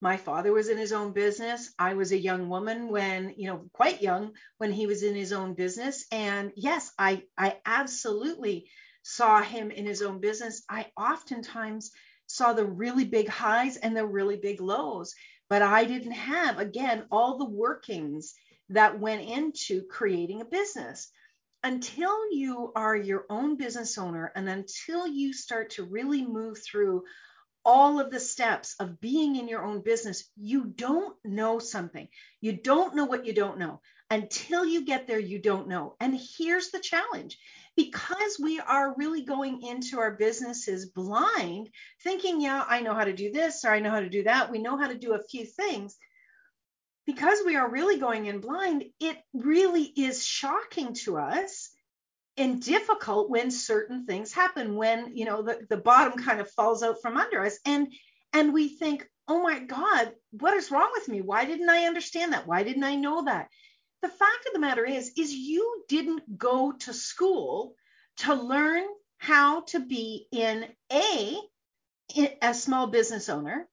My 0.00 0.16
father 0.16 0.52
was 0.52 0.68
in 0.68 0.76
his 0.76 0.92
own 0.92 1.12
business. 1.12 1.72
I 1.78 1.94
was 1.94 2.10
a 2.10 2.18
young 2.18 2.48
woman 2.48 2.88
when, 2.88 3.34
you 3.36 3.48
know, 3.48 3.70
quite 3.72 4.02
young 4.02 4.32
when 4.56 4.72
he 4.72 4.88
was 4.88 5.04
in 5.04 5.14
his 5.14 5.32
own 5.32 5.54
business. 5.54 6.06
And 6.10 6.50
yes, 6.56 6.90
I 6.98 7.22
I 7.36 7.58
absolutely 7.64 8.68
saw 9.04 9.42
him 9.42 9.70
in 9.70 9.86
his 9.86 10.02
own 10.02 10.20
business. 10.20 10.64
I 10.68 10.86
oftentimes 10.96 11.92
saw 12.28 12.52
the 12.52 12.64
really 12.64 13.04
big 13.04 13.28
highs 13.28 13.76
and 13.76 13.96
the 13.96 14.06
really 14.06 14.36
big 14.36 14.60
lows. 14.60 15.14
But 15.50 15.62
I 15.62 15.84
didn't 15.84 16.12
have, 16.12 16.58
again, 16.58 17.06
all 17.10 17.38
the 17.38 17.50
workings 17.50 18.34
that 18.68 19.00
went 19.00 19.22
into 19.22 19.82
creating 19.82 20.40
a 20.40 20.44
business. 20.44 21.10
Until 21.64 22.30
you 22.32 22.70
are 22.76 22.94
your 22.94 23.24
own 23.28 23.56
business 23.56 23.98
owner 23.98 24.30
and 24.36 24.48
until 24.48 25.08
you 25.08 25.32
start 25.32 25.70
to 25.70 25.84
really 25.84 26.24
move 26.24 26.58
through 26.62 27.02
all 27.64 27.98
of 27.98 28.10
the 28.10 28.20
steps 28.20 28.76
of 28.78 29.00
being 29.00 29.36
in 29.36 29.48
your 29.48 29.64
own 29.64 29.82
business, 29.82 30.30
you 30.36 30.64
don't 30.64 31.16
know 31.24 31.58
something. 31.58 32.08
You 32.40 32.52
don't 32.52 32.94
know 32.94 33.06
what 33.06 33.26
you 33.26 33.32
don't 33.32 33.58
know. 33.58 33.80
Until 34.10 34.64
you 34.64 34.84
get 34.84 35.06
there, 35.06 35.18
you 35.18 35.38
don't 35.38 35.68
know. 35.68 35.96
And 36.00 36.18
here's 36.38 36.70
the 36.70 36.80
challenge 36.80 37.38
because 37.78 38.40
we 38.42 38.58
are 38.58 38.96
really 38.98 39.22
going 39.22 39.62
into 39.62 40.00
our 40.00 40.10
businesses 40.10 40.86
blind, 40.86 41.70
thinking, 42.02 42.40
yeah, 42.40 42.64
I 42.68 42.80
know 42.80 42.92
how 42.92 43.04
to 43.04 43.12
do 43.12 43.30
this 43.30 43.64
or 43.64 43.70
I 43.70 43.78
know 43.78 43.92
how 43.92 44.00
to 44.00 44.08
do 44.08 44.24
that. 44.24 44.50
We 44.50 44.58
know 44.58 44.76
how 44.76 44.88
to 44.88 44.98
do 44.98 45.14
a 45.14 45.22
few 45.22 45.46
things. 45.46 45.96
Because 47.06 47.38
we 47.46 47.54
are 47.54 47.70
really 47.70 48.00
going 48.00 48.26
in 48.26 48.40
blind, 48.40 48.86
it 48.98 49.16
really 49.32 49.84
is 49.84 50.26
shocking 50.26 50.94
to 51.04 51.18
us 51.18 51.70
and 52.36 52.60
difficult 52.60 53.30
when 53.30 53.52
certain 53.52 54.06
things 54.06 54.32
happen, 54.32 54.74
when 54.74 55.16
you 55.16 55.24
know 55.24 55.42
the, 55.42 55.64
the 55.70 55.76
bottom 55.76 56.18
kind 56.20 56.40
of 56.40 56.50
falls 56.50 56.82
out 56.82 57.00
from 57.00 57.16
under 57.16 57.44
us. 57.44 57.60
And 57.64 57.92
and 58.32 58.52
we 58.52 58.70
think, 58.70 59.08
oh 59.28 59.40
my 59.40 59.60
God, 59.60 60.12
what 60.32 60.54
is 60.54 60.72
wrong 60.72 60.90
with 60.94 61.08
me? 61.08 61.20
Why 61.20 61.44
didn't 61.44 61.70
I 61.70 61.86
understand 61.86 62.32
that? 62.32 62.48
Why 62.48 62.64
didn't 62.64 62.84
I 62.84 62.96
know 62.96 63.24
that? 63.26 63.48
The 64.02 64.08
fact 64.08 64.46
of 64.46 64.52
the 64.52 64.58
matter 64.58 64.84
is 64.84 65.12
is 65.16 65.32
you 65.32 65.84
didn't 65.88 66.38
go 66.38 66.72
to 66.72 66.92
school 66.92 67.74
to 68.18 68.34
learn 68.34 68.84
how 69.18 69.62
to 69.62 69.80
be 69.80 70.26
in 70.32 70.66
a 70.92 71.38
a 72.40 72.54
small 72.54 72.86
business 72.86 73.28
owner. 73.28 73.68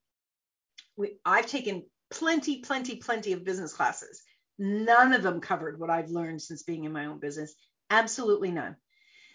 We, 0.96 1.18
i've 1.24 1.46
taken 1.46 1.84
plenty 2.10 2.60
plenty 2.60 2.96
plenty 2.96 3.32
of 3.32 3.44
business 3.44 3.72
classes. 3.72 4.22
None 4.58 5.12
of 5.12 5.22
them 5.22 5.40
covered 5.40 5.78
what 5.78 5.90
i've 5.90 6.10
learned 6.10 6.42
since 6.42 6.62
being 6.62 6.84
in 6.84 6.92
my 6.92 7.06
own 7.06 7.18
business. 7.18 7.54
Absolutely 7.90 8.50
none. 8.50 8.76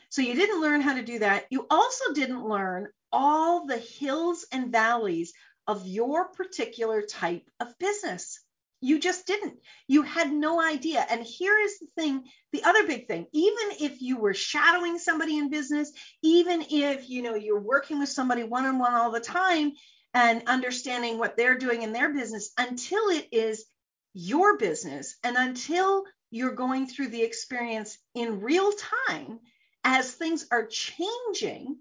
So 0.10 0.22
you 0.22 0.36
didn't 0.36 0.62
learn 0.62 0.82
how 0.82 0.96
to 0.96 1.04
do 1.04 1.20
that. 1.20 1.46
You 1.50 1.66
also 1.70 2.14
didn't 2.14 2.46
learn 2.46 2.90
all 3.14 3.66
the 3.66 3.78
hills 3.78 4.46
and 4.52 4.72
valleys 4.72 5.32
of 5.68 5.88
your 5.88 6.30
particular 6.30 7.02
type 7.02 7.50
of 7.60 7.78
business 7.80 8.40
you 8.82 9.00
just 9.00 9.28
didn't. 9.28 9.58
You 9.88 10.02
had 10.02 10.32
no 10.32 10.62
idea. 10.62 11.06
And 11.10 11.24
here 11.24 11.58
is 11.58 11.80
the 11.80 11.88
thing, 11.96 12.24
the 12.52 12.64
other 12.64 12.86
big 12.86 13.08
thing, 13.08 13.28
even 13.32 13.78
if 13.80 14.02
you 14.02 14.18
were 14.18 14.34
shadowing 14.34 14.98
somebody 14.98 15.38
in 15.38 15.50
business, 15.50 15.92
even 16.24 16.66
if 16.70 17.10
you 17.10 17.22
know 17.22 17.36
you're 17.36 17.62
working 17.62 18.00
with 18.00 18.10
somebody 18.10 18.44
one-on-one 18.44 18.94
all 18.94 19.12
the 19.12 19.20
time 19.20 19.74
and 20.14 20.44
understanding 20.48 21.18
what 21.20 21.38
they're 21.38 21.58
doing 21.58 21.84
in 21.84 21.94
their 21.94 22.12
business 22.14 22.52
until 22.58 23.10
it 23.10 23.28
is 23.32 23.66
your 24.14 24.58
business 24.58 25.16
and 25.24 25.38
until 25.38 26.04
you're 26.32 26.56
going 26.56 26.88
through 26.88 27.10
the 27.10 27.22
experience 27.22 27.98
in 28.16 28.42
real 28.42 28.72
time 29.06 29.40
as 29.84 30.12
things 30.12 30.48
are 30.52 30.66
changing, 30.68 31.78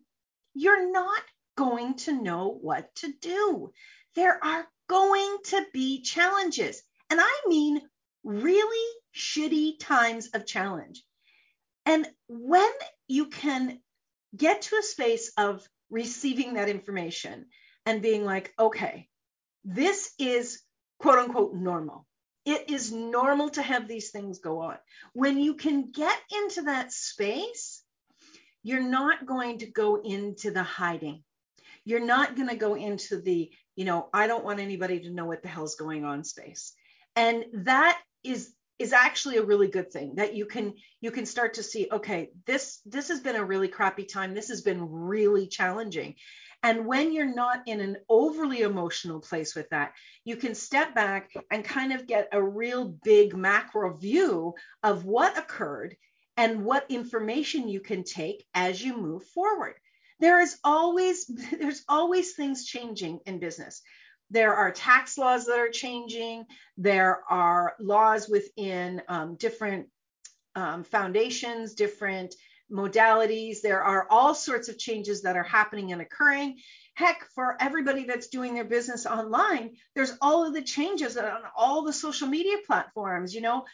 you're 0.55 0.93
not 0.93 1.23
going 1.57 1.95
to 1.95 2.13
know 2.13 2.59
what 2.61 2.95
to 2.97 3.13
do. 3.21 3.73
There 4.17 4.43
are 4.45 4.67
going 4.89 5.37
to 5.45 5.65
be 5.73 6.03
challenges. 6.03 6.83
And 7.11 7.21
I 7.21 7.43
mean 7.47 7.81
really 8.25 8.97
shitty 9.15 9.79
times 9.81 10.29
of 10.29 10.47
challenge. 10.47 11.03
And 11.87 12.09
when 12.29 12.71
you 13.09 13.27
can 13.27 13.81
get 14.37 14.63
to 14.63 14.77
a 14.77 14.83
space 14.83 15.33
of 15.37 15.67
receiving 15.91 16.55
that 16.55 16.69
information 16.69 17.47
and 17.85 18.03
being 18.03 18.25
like, 18.25 18.55
okay, 18.59 19.09
this 19.65 20.13
is 20.19 20.63
quote 20.99 21.19
unquote 21.19 21.55
normal. 21.55 22.07
It 22.47 22.71
is 22.71 22.93
normal 22.93 23.51
to 23.51 23.63
have 23.63 23.89
these 23.89 24.11
things 24.11 24.39
go 24.39 24.61
on. 24.61 24.77
When 25.13 25.39
you 25.39 25.55
can 25.55 25.91
get 25.91 26.17
into 26.31 26.63
that 26.63 26.93
space, 26.93 27.83
you're 28.63 28.83
not 28.83 29.27
going 29.27 29.59
to 29.59 29.67
go 29.67 30.01
into 30.01 30.51
the 30.51 30.63
hiding. 30.63 31.23
You're 31.85 32.05
not 32.05 32.37
going 32.37 32.49
to 32.49 32.57
go 32.57 32.75
into 32.75 33.21
the, 33.21 33.51
you 33.75 33.85
know, 33.85 34.09
I 34.13 34.27
don't 34.27 34.45
want 34.45 34.61
anybody 34.61 35.01
to 35.01 35.11
know 35.11 35.25
what 35.25 35.43
the 35.43 35.49
hell's 35.49 35.75
going 35.75 36.05
on 36.05 36.25
space 36.25 36.75
and 37.17 37.45
that 37.53 38.01
is 38.25 38.53
is 38.81 38.95
actually 38.95 39.37
a 39.37 39.43
really 39.43 39.69
good 39.69 39.93
thing 39.93 40.15
that 40.15 40.35
you 40.35 40.47
can 40.47 40.73
you 41.03 41.11
can 41.11 41.27
start 41.27 41.55
to 41.55 41.63
see 41.63 41.87
okay 41.93 42.31
this 42.47 42.81
this 42.87 43.09
has 43.09 43.21
been 43.21 43.37
a 43.37 43.45
really 43.45 43.69
crappy 43.69 44.05
time. 44.05 44.35
This 44.35 44.49
has 44.49 44.63
been 44.63 44.91
really 44.91 45.47
challenging. 45.47 46.15
And 46.63 46.87
when 46.87 47.13
you're 47.13 47.35
not 47.35 47.63
in 47.67 47.81
an 47.81 47.97
overly 48.09 48.61
emotional 48.63 49.21
place 49.21 49.55
with 49.55 49.69
that 49.71 49.93
you 50.25 50.37
can 50.37 50.55
step 50.55 50.95
back 50.95 51.31
and 51.51 51.65
kind 51.65 51.93
of 51.93 52.07
get 52.07 52.29
a 52.33 52.43
real 52.43 52.87
big 53.05 53.37
macro 53.37 53.95
view 53.97 54.55
of 54.83 55.05
what 55.05 55.39
occurred 55.39 55.97
and 56.39 56.65
what 56.65 56.91
information 56.91 57.69
you 57.69 57.81
can 57.81 58.03
take 58.03 58.47
as 58.55 58.83
you 58.83 58.97
move 58.97 59.25
forward. 59.25 59.75
There 60.21 60.41
is 60.41 60.59
always 60.65 61.27
there's 61.61 61.85
always 61.87 62.33
things 62.33 62.65
changing 62.65 63.21
in 63.27 63.41
business 63.41 63.83
there 64.31 64.55
are 64.55 64.71
tax 64.71 65.19
laws 65.19 65.47
that 65.47 65.59
are 65.59 65.71
changing. 65.71 66.45
There 66.77 67.23
are 67.29 67.75
laws 67.81 68.29
within 68.29 69.03
um, 69.09 69.37
different 69.37 69.89
um, 70.55 70.85
foundations, 70.85 71.75
different 71.75 72.35
modalities. 72.71 73.61
There 73.61 73.83
are 73.83 74.07
all 74.09 74.35
sorts 74.35 74.69
of 74.69 74.79
changes 74.79 75.23
that 75.23 75.37
are 75.37 75.43
happening 75.43 75.93
and 75.93 76.01
occurring. 76.01 76.59
Heck, 76.95 77.27
for 77.35 77.57
everybody 77.61 78.05
that's 78.05 78.29
doing 78.29 78.55
their 78.55 78.65
business 78.65 79.07
online, 79.07 79.77
there's 79.95 80.17
all 80.21 80.47
of 80.47 80.55
the 80.55 80.63
changes 80.63 81.17
on 81.17 81.43
all 81.57 81.83
the 81.83 81.93
social 81.93 82.29
media 82.29 82.59
platforms. 82.67 83.35
You 83.35 83.41
know, 83.41 83.65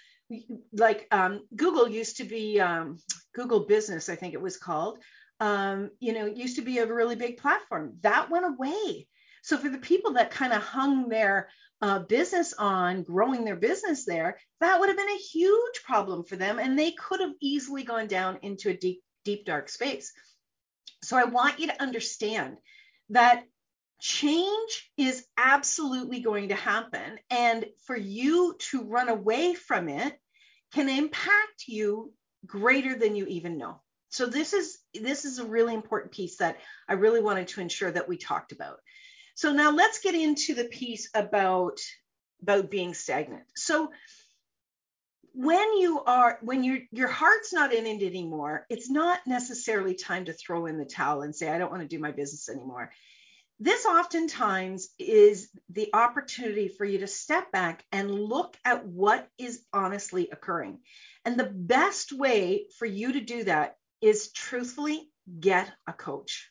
like 0.72 1.06
um, 1.10 1.42
Google 1.54 1.88
used 1.88 2.18
to 2.18 2.24
be 2.24 2.60
um, 2.60 2.98
Google 3.34 3.60
Business, 3.66 4.08
I 4.08 4.16
think 4.16 4.34
it 4.34 4.40
was 4.40 4.56
called. 4.56 4.98
Um, 5.38 5.90
you 6.00 6.14
know, 6.14 6.26
it 6.26 6.36
used 6.36 6.56
to 6.56 6.62
be 6.62 6.78
a 6.78 6.86
really 6.86 7.16
big 7.16 7.36
platform 7.36 7.96
that 8.00 8.30
went 8.30 8.46
away. 8.46 9.06
So 9.46 9.56
for 9.56 9.68
the 9.68 9.78
people 9.78 10.14
that 10.14 10.32
kind 10.32 10.52
of 10.52 10.60
hung 10.60 11.08
their 11.08 11.48
uh, 11.80 12.00
business 12.00 12.52
on 12.52 13.04
growing 13.04 13.44
their 13.44 13.54
business 13.54 14.04
there, 14.04 14.40
that 14.58 14.80
would 14.80 14.88
have 14.88 14.98
been 14.98 15.08
a 15.08 15.18
huge 15.18 15.84
problem 15.84 16.24
for 16.24 16.34
them, 16.34 16.58
and 16.58 16.76
they 16.76 16.90
could 16.90 17.20
have 17.20 17.30
easily 17.40 17.84
gone 17.84 18.08
down 18.08 18.40
into 18.42 18.70
a 18.70 18.76
deep, 18.76 19.04
deep 19.24 19.46
dark 19.46 19.68
space. 19.68 20.12
So 21.04 21.16
I 21.16 21.26
want 21.26 21.60
you 21.60 21.68
to 21.68 21.80
understand 21.80 22.56
that 23.10 23.44
change 24.00 24.90
is 24.96 25.24
absolutely 25.36 26.22
going 26.22 26.48
to 26.48 26.56
happen, 26.56 27.16
and 27.30 27.66
for 27.86 27.96
you 27.96 28.56
to 28.70 28.82
run 28.82 29.08
away 29.08 29.54
from 29.54 29.88
it 29.88 30.18
can 30.74 30.88
impact 30.88 31.68
you 31.68 32.12
greater 32.46 32.96
than 32.96 33.14
you 33.14 33.26
even 33.26 33.58
know. 33.58 33.80
So 34.08 34.26
this 34.26 34.54
is 34.54 34.76
this 34.92 35.24
is 35.24 35.38
a 35.38 35.46
really 35.46 35.74
important 35.74 36.10
piece 36.10 36.38
that 36.38 36.58
I 36.88 36.94
really 36.94 37.22
wanted 37.22 37.46
to 37.48 37.60
ensure 37.60 37.92
that 37.92 38.08
we 38.08 38.16
talked 38.16 38.50
about. 38.50 38.78
So 39.36 39.52
now 39.52 39.70
let's 39.70 40.00
get 40.00 40.14
into 40.14 40.54
the 40.54 40.64
piece 40.64 41.10
about 41.14 41.78
about 42.42 42.70
being 42.70 42.94
stagnant. 42.94 43.44
So 43.54 43.90
when 45.32 45.76
you 45.76 46.02
are 46.02 46.38
when 46.40 46.64
your 46.64 46.78
your 46.90 47.08
heart's 47.08 47.52
not 47.52 47.72
in 47.74 47.86
it 47.86 48.02
anymore, 48.02 48.64
it's 48.70 48.90
not 48.90 49.20
necessarily 49.26 49.94
time 49.94 50.24
to 50.24 50.32
throw 50.32 50.64
in 50.64 50.78
the 50.78 50.86
towel 50.86 51.20
and 51.20 51.36
say 51.36 51.50
I 51.50 51.58
don't 51.58 51.70
want 51.70 51.82
to 51.82 51.88
do 51.88 51.98
my 51.98 52.12
business 52.12 52.48
anymore. 52.48 52.90
This 53.60 53.84
oftentimes 53.84 54.88
is 54.98 55.50
the 55.68 55.90
opportunity 55.92 56.68
for 56.68 56.86
you 56.86 56.98
to 56.98 57.06
step 57.06 57.52
back 57.52 57.84
and 57.92 58.10
look 58.10 58.56
at 58.64 58.86
what 58.86 59.28
is 59.38 59.62
honestly 59.70 60.30
occurring. 60.32 60.78
And 61.26 61.38
the 61.38 61.52
best 61.52 62.10
way 62.10 62.66
for 62.78 62.86
you 62.86 63.12
to 63.12 63.20
do 63.20 63.44
that 63.44 63.76
is 64.00 64.32
truthfully 64.32 65.10
get 65.40 65.70
a 65.86 65.92
coach. 65.92 66.50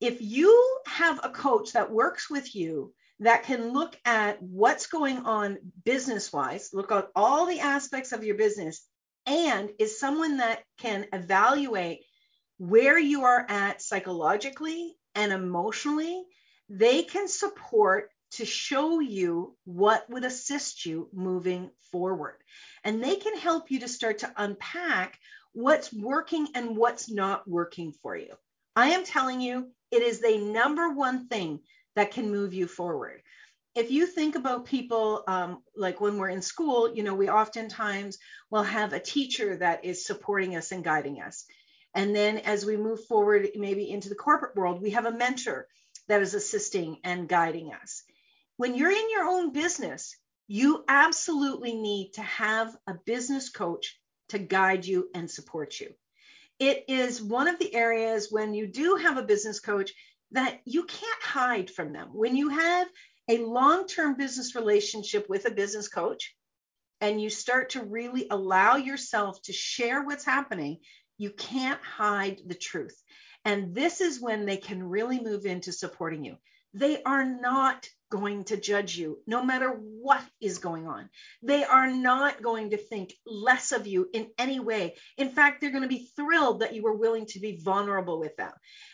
If 0.00 0.20
you 0.20 0.78
have 0.86 1.20
a 1.24 1.30
coach 1.30 1.72
that 1.72 1.90
works 1.90 2.30
with 2.30 2.54
you 2.54 2.94
that 3.20 3.42
can 3.42 3.72
look 3.72 3.96
at 4.04 4.40
what's 4.40 4.86
going 4.86 5.18
on 5.18 5.58
business 5.84 6.32
wise, 6.32 6.70
look 6.72 6.92
at 6.92 7.08
all 7.16 7.46
the 7.46 7.60
aspects 7.60 8.12
of 8.12 8.22
your 8.22 8.36
business, 8.36 8.86
and 9.26 9.70
is 9.78 9.98
someone 9.98 10.38
that 10.38 10.62
can 10.78 11.06
evaluate 11.12 12.04
where 12.58 12.98
you 12.98 13.24
are 13.24 13.44
at 13.48 13.82
psychologically 13.82 14.96
and 15.14 15.32
emotionally, 15.32 16.24
they 16.68 17.02
can 17.02 17.28
support 17.28 18.10
to 18.32 18.44
show 18.44 19.00
you 19.00 19.56
what 19.64 20.08
would 20.10 20.24
assist 20.24 20.86
you 20.86 21.08
moving 21.12 21.70
forward. 21.90 22.36
And 22.84 23.02
they 23.02 23.16
can 23.16 23.36
help 23.36 23.70
you 23.70 23.80
to 23.80 23.88
start 23.88 24.18
to 24.18 24.32
unpack 24.36 25.18
what's 25.52 25.92
working 25.92 26.48
and 26.54 26.76
what's 26.76 27.10
not 27.10 27.48
working 27.48 27.92
for 28.02 28.16
you. 28.16 28.34
I 28.78 28.90
am 28.90 29.02
telling 29.02 29.40
you, 29.40 29.72
it 29.90 30.02
is 30.02 30.20
the 30.20 30.38
number 30.38 30.90
one 30.90 31.26
thing 31.26 31.62
that 31.96 32.12
can 32.12 32.30
move 32.30 32.54
you 32.54 32.68
forward. 32.68 33.22
If 33.74 33.90
you 33.90 34.06
think 34.06 34.36
about 34.36 34.66
people 34.66 35.24
um, 35.26 35.64
like 35.74 36.00
when 36.00 36.16
we're 36.16 36.28
in 36.28 36.42
school, 36.42 36.94
you 36.94 37.02
know, 37.02 37.16
we 37.16 37.28
oftentimes 37.28 38.18
will 38.52 38.62
have 38.62 38.92
a 38.92 39.00
teacher 39.00 39.56
that 39.56 39.84
is 39.84 40.06
supporting 40.06 40.54
us 40.54 40.70
and 40.70 40.84
guiding 40.84 41.20
us. 41.20 41.44
And 41.92 42.14
then 42.14 42.38
as 42.38 42.64
we 42.64 42.76
move 42.76 43.04
forward, 43.06 43.48
maybe 43.56 43.90
into 43.90 44.10
the 44.10 44.14
corporate 44.14 44.54
world, 44.54 44.80
we 44.80 44.90
have 44.90 45.06
a 45.06 45.10
mentor 45.10 45.66
that 46.06 46.22
is 46.22 46.34
assisting 46.34 47.00
and 47.02 47.28
guiding 47.28 47.72
us. 47.72 48.04
When 48.58 48.76
you're 48.76 48.92
in 48.92 49.10
your 49.10 49.24
own 49.24 49.52
business, 49.52 50.14
you 50.46 50.84
absolutely 50.86 51.74
need 51.74 52.12
to 52.12 52.22
have 52.22 52.76
a 52.86 52.94
business 52.94 53.50
coach 53.50 53.98
to 54.28 54.38
guide 54.38 54.86
you 54.86 55.10
and 55.16 55.28
support 55.28 55.80
you. 55.80 55.94
It 56.58 56.84
is 56.88 57.22
one 57.22 57.48
of 57.48 57.58
the 57.58 57.74
areas 57.74 58.28
when 58.30 58.52
you 58.52 58.66
do 58.66 58.96
have 58.96 59.16
a 59.16 59.22
business 59.22 59.60
coach 59.60 59.92
that 60.32 60.60
you 60.64 60.84
can't 60.84 61.22
hide 61.22 61.70
from 61.70 61.92
them. 61.92 62.08
When 62.12 62.36
you 62.36 62.48
have 62.48 62.88
a 63.28 63.38
long 63.38 63.86
term 63.86 64.16
business 64.16 64.54
relationship 64.54 65.28
with 65.28 65.46
a 65.46 65.50
business 65.50 65.88
coach 65.88 66.34
and 67.00 67.20
you 67.20 67.30
start 67.30 67.70
to 67.70 67.84
really 67.84 68.26
allow 68.30 68.76
yourself 68.76 69.40
to 69.42 69.52
share 69.52 70.02
what's 70.02 70.24
happening, 70.24 70.78
you 71.16 71.30
can't 71.30 71.80
hide 71.82 72.40
the 72.46 72.54
truth. 72.54 73.00
And 73.44 73.74
this 73.74 74.00
is 74.00 74.20
when 74.20 74.44
they 74.44 74.56
can 74.56 74.82
really 74.82 75.20
move 75.20 75.46
into 75.46 75.72
supporting 75.72 76.24
you. 76.24 76.36
They 76.78 77.02
are 77.02 77.24
not 77.24 77.88
going 78.08 78.44
to 78.44 78.56
judge 78.56 78.96
you 78.96 79.18
no 79.26 79.44
matter 79.44 79.68
what 79.70 80.22
is 80.40 80.58
going 80.58 80.86
on. 80.86 81.10
They 81.42 81.64
are 81.64 81.90
not 81.90 82.40
going 82.40 82.70
to 82.70 82.76
think 82.76 83.14
less 83.26 83.72
of 83.72 83.88
you 83.88 84.08
in 84.12 84.30
any 84.38 84.60
way. 84.60 84.94
In 85.16 85.30
fact, 85.30 85.60
they're 85.60 85.72
going 85.72 85.82
to 85.82 85.88
be 85.88 86.08
thrilled 86.14 86.60
that 86.60 86.74
you 86.74 86.82
were 86.82 86.94
willing 86.94 87.26
to 87.26 87.40
be 87.40 87.60
vulnerable 87.62 88.20
with 88.20 88.36
them. 88.36 88.52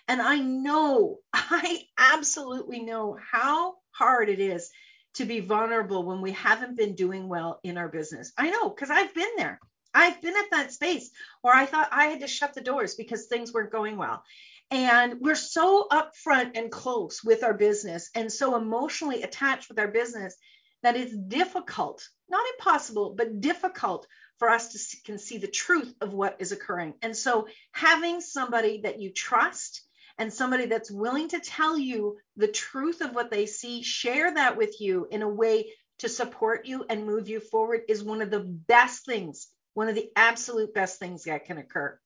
And 0.09 0.23
I 0.23 0.39
know, 0.39 1.19
I 1.35 1.83
absolutely 1.99 2.81
know 2.81 3.19
how 3.33 3.75
hard 3.91 4.31
it 4.31 4.41
is 4.41 4.71
to 5.15 5.27
be 5.27 5.41
vulnerable 5.41 6.05
when 6.05 6.23
we 6.23 6.33
haven't 6.33 6.77
been 6.77 6.95
doing 6.95 7.29
well 7.29 7.61
in 7.63 7.77
our 7.77 7.89
business. 7.89 8.33
I 8.39 8.49
know 8.49 8.71
because 8.71 8.91
I've 8.91 9.15
been 9.15 9.37
there. 9.37 9.61
I've 9.93 10.21
been 10.21 10.35
at 10.37 10.51
that 10.51 10.73
space 10.73 11.11
where 11.43 11.55
I 11.55 11.67
thought 11.67 11.89
I 11.93 12.07
had 12.07 12.21
to 12.21 12.27
shut 12.27 12.55
the 12.55 12.61
doors 12.61 12.97
because 12.97 13.27
things 13.27 13.53
weren't 13.53 13.71
going 13.71 13.97
well. 13.97 14.25
And 14.71 15.21
we're 15.21 15.35
so 15.35 15.87
upfront 15.91 16.57
and 16.57 16.71
close 16.71 17.23
with 17.23 17.45
our 17.45 17.55
business 17.55 18.11
and 18.15 18.33
so 18.33 18.57
emotionally 18.57 19.23
attached 19.23 19.69
with 19.69 19.79
our 19.79 19.89
business 19.89 20.37
that 20.83 20.97
it's 20.97 21.17
difficult, 21.17 22.07
not 22.29 22.45
impossible, 22.59 23.15
but 23.17 23.41
difficult 23.41 24.07
for 24.39 24.51
us 24.51 24.73
to 24.73 24.79
see, 24.79 24.99
can 25.05 25.19
see 25.19 25.39
the 25.39 25.47
truth 25.47 25.95
of 26.01 26.13
what 26.13 26.37
is 26.41 26.53
occurring. 26.53 26.95
And 27.03 27.17
so 27.17 27.47
having 27.73 28.21
somebody 28.21 28.81
that 28.83 29.01
you 29.01 29.11
trust 29.11 29.83
and 30.19 30.33
somebody 30.33 30.67
that's 30.67 30.91
willing 30.91 31.29
to 31.29 31.41
tell 31.41 31.79
you 31.79 32.19
the 32.37 32.49
truth 32.49 33.01
of 33.01 33.15
what 33.15 33.31
they 33.31 33.47
see, 33.47 33.83
share 33.83 34.35
that 34.35 34.57
with 34.57 34.81
you 34.81 35.07
in 35.11 35.23
a 35.23 35.29
way 35.29 35.73
to 35.99 36.09
support 36.09 36.67
you 36.67 36.85
and 36.89 37.07
move 37.07 37.29
you 37.29 37.41
forward 37.41 37.83
is 37.89 38.03
one 38.03 38.23
of 38.23 38.31
the 38.31 38.41
best 38.41 39.05
things, 39.05 39.49
one 39.75 39.89
of 39.89 39.95
the 39.95 40.11
absolute 40.17 40.75
best 40.75 40.99
things 40.99 41.25
that 41.25 41.47
can 41.47 41.59
occur. 41.59 41.99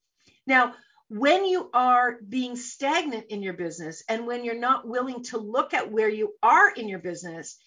Now, 0.46 0.74
when 1.08 1.46
you 1.46 1.70
are 1.72 2.18
being 2.28 2.54
stagnant 2.56 3.26
in 3.30 3.42
your 3.42 3.54
business 3.54 4.02
and 4.08 4.26
when 4.26 4.44
you're 4.44 4.58
not 4.58 4.86
willing 4.86 5.22
to 5.24 5.38
look 5.38 5.72
at 5.72 5.90
where 5.90 6.08
you 6.08 6.34
are 6.42 6.70
in 6.70 6.88
your 6.88 6.98
business 6.98 7.58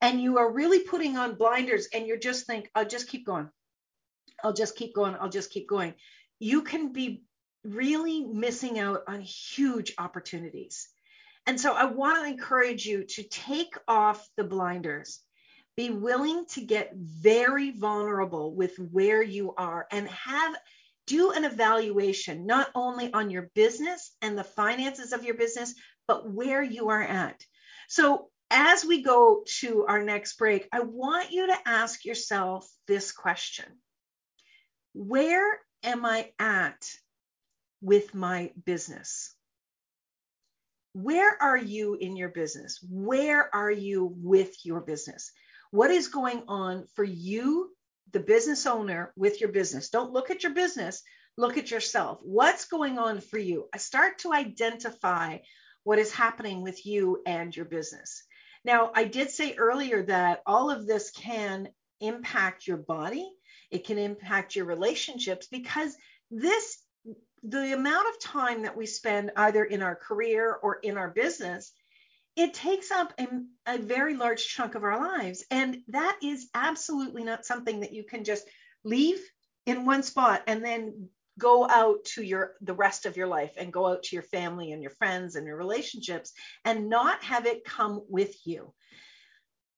and 0.00 0.20
you 0.20 0.38
are 0.38 0.52
really 0.52 0.80
putting 0.80 1.16
on 1.16 1.36
blinders 1.36 1.88
and 1.94 2.06
you're 2.06 2.18
just 2.18 2.46
think 2.46 2.70
I'll 2.74 2.86
just 2.86 3.08
keep 3.08 3.24
going. 3.24 3.48
I'll 4.42 4.52
just 4.52 4.76
keep 4.76 4.94
going. 4.94 5.16
I'll 5.18 5.30
just 5.30 5.50
keep 5.50 5.66
going. 5.66 5.94
You 6.38 6.62
can 6.62 6.92
be 6.92 7.24
really 7.64 8.22
missing 8.22 8.78
out 8.78 9.04
on 9.08 9.22
huge 9.22 9.94
opportunities. 9.96 10.88
And 11.46 11.58
so 11.58 11.72
I 11.72 11.86
want 11.86 12.22
to 12.22 12.30
encourage 12.30 12.84
you 12.84 13.04
to 13.04 13.22
take 13.22 13.74
off 13.88 14.28
the 14.36 14.44
blinders. 14.44 15.20
Be 15.76 15.90
willing 15.90 16.44
to 16.50 16.60
get 16.60 16.92
very 16.94 17.70
vulnerable 17.70 18.54
with 18.54 18.78
where 18.78 19.22
you 19.22 19.54
are 19.56 19.86
and 19.90 20.08
have 20.08 20.54
do 21.06 21.32
an 21.32 21.44
evaluation 21.44 22.46
not 22.46 22.68
only 22.74 23.12
on 23.12 23.30
your 23.30 23.50
business 23.54 24.12
and 24.22 24.38
the 24.38 24.44
finances 24.44 25.12
of 25.12 25.24
your 25.24 25.34
business, 25.34 25.74
but 26.06 26.30
where 26.30 26.62
you 26.62 26.88
are 26.90 27.02
at. 27.02 27.44
So, 27.88 28.30
as 28.50 28.84
we 28.84 29.02
go 29.02 29.42
to 29.60 29.86
our 29.86 30.02
next 30.02 30.36
break, 30.38 30.68
I 30.72 30.80
want 30.80 31.32
you 31.32 31.48
to 31.48 31.58
ask 31.66 32.04
yourself 32.04 32.70
this 32.86 33.12
question 33.12 33.66
Where 34.92 35.60
am 35.82 36.04
I 36.04 36.30
at 36.38 36.86
with 37.80 38.14
my 38.14 38.52
business? 38.64 39.34
Where 40.92 41.36
are 41.42 41.56
you 41.56 41.94
in 41.94 42.16
your 42.16 42.28
business? 42.28 42.78
Where 42.88 43.52
are 43.54 43.70
you 43.70 44.14
with 44.16 44.64
your 44.64 44.80
business? 44.80 45.32
What 45.72 45.90
is 45.90 46.08
going 46.08 46.44
on 46.46 46.86
for 46.94 47.02
you 47.02 47.74
the 48.12 48.20
business 48.20 48.66
owner 48.66 49.12
with 49.16 49.40
your 49.40 49.50
business. 49.50 49.90
Don't 49.90 50.12
look 50.12 50.30
at 50.30 50.42
your 50.42 50.52
business, 50.52 51.02
look 51.36 51.58
at 51.58 51.70
yourself. 51.70 52.18
What's 52.22 52.66
going 52.66 52.98
on 52.98 53.20
for 53.20 53.38
you? 53.38 53.68
I 53.72 53.78
start 53.78 54.18
to 54.20 54.32
identify 54.32 55.38
what 55.82 55.98
is 55.98 56.12
happening 56.12 56.62
with 56.62 56.84
you 56.86 57.22
and 57.26 57.54
your 57.54 57.66
business. 57.66 58.24
Now, 58.64 58.90
I 58.94 59.04
did 59.04 59.30
say 59.30 59.54
earlier 59.54 60.02
that 60.04 60.42
all 60.46 60.70
of 60.70 60.86
this 60.86 61.10
can 61.10 61.68
impact 62.00 62.66
your 62.66 62.78
body, 62.78 63.30
it 63.70 63.84
can 63.84 63.98
impact 63.98 64.56
your 64.56 64.64
relationships 64.64 65.46
because 65.50 65.96
this 66.30 66.78
the 67.46 67.74
amount 67.74 68.08
of 68.08 68.18
time 68.20 68.62
that 68.62 68.76
we 68.76 68.86
spend 68.86 69.30
either 69.36 69.62
in 69.62 69.82
our 69.82 69.94
career 69.94 70.54
or 70.54 70.76
in 70.76 70.96
our 70.96 71.10
business 71.10 71.72
it 72.36 72.54
takes 72.54 72.90
up 72.90 73.12
a, 73.18 73.26
a, 73.66 73.78
very 73.78 74.16
large 74.16 74.46
chunk 74.46 74.74
of 74.74 74.82
our 74.84 74.98
lives. 74.98 75.44
And 75.50 75.78
that 75.88 76.18
is 76.22 76.48
absolutely 76.54 77.22
not 77.22 77.46
something 77.46 77.80
that 77.80 77.92
you 77.92 78.04
can 78.04 78.24
just 78.24 78.44
leave 78.84 79.20
in 79.66 79.86
one 79.86 80.02
spot 80.02 80.42
and 80.46 80.64
then 80.64 81.08
go 81.38 81.68
out 81.68 82.04
to 82.04 82.22
your 82.22 82.54
the 82.60 82.74
rest 82.74 83.06
of 83.06 83.16
your 83.16 83.26
life 83.26 83.52
and 83.56 83.72
go 83.72 83.86
out 83.86 84.04
to 84.04 84.16
your 84.16 84.22
family 84.22 84.72
and 84.72 84.82
your 84.82 84.92
friends 84.92 85.34
and 85.34 85.46
your 85.46 85.56
relationships 85.56 86.32
and 86.64 86.88
not 86.88 87.22
have 87.24 87.46
it 87.46 87.64
come 87.64 88.02
with 88.08 88.34
you 88.46 88.72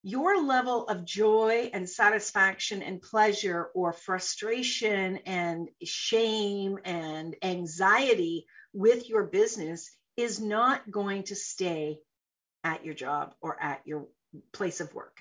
your 0.02 0.40
level 0.40 0.86
of 0.86 1.04
joy 1.04 1.68
and 1.72 1.88
satisfaction 1.88 2.80
and 2.80 3.02
pleasure 3.02 3.70
or 3.74 3.92
frustration 3.92 5.16
and 5.26 5.68
shame 5.82 6.78
and 6.84 7.34
anxiety 7.42 8.46
with 8.72 9.08
your 9.08 9.24
business 9.24 9.90
is 10.16 10.38
not 10.38 10.88
going 10.90 11.24
to 11.24 11.34
stay 11.34 11.98
at 12.66 12.84
your 12.84 12.94
job 12.94 13.34
or 13.40 13.56
at 13.62 13.82
your 13.86 14.08
place 14.52 14.80
of 14.80 14.94
work. 14.94 15.18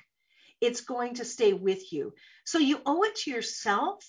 It's 0.61 0.81
going 0.81 1.15
to 1.15 1.25
stay 1.25 1.53
with 1.53 1.93
you. 1.93 2.13
So 2.45 2.59
you 2.59 2.79
owe 2.85 3.03
it 3.03 3.15
to 3.17 3.31
yourself, 3.31 4.03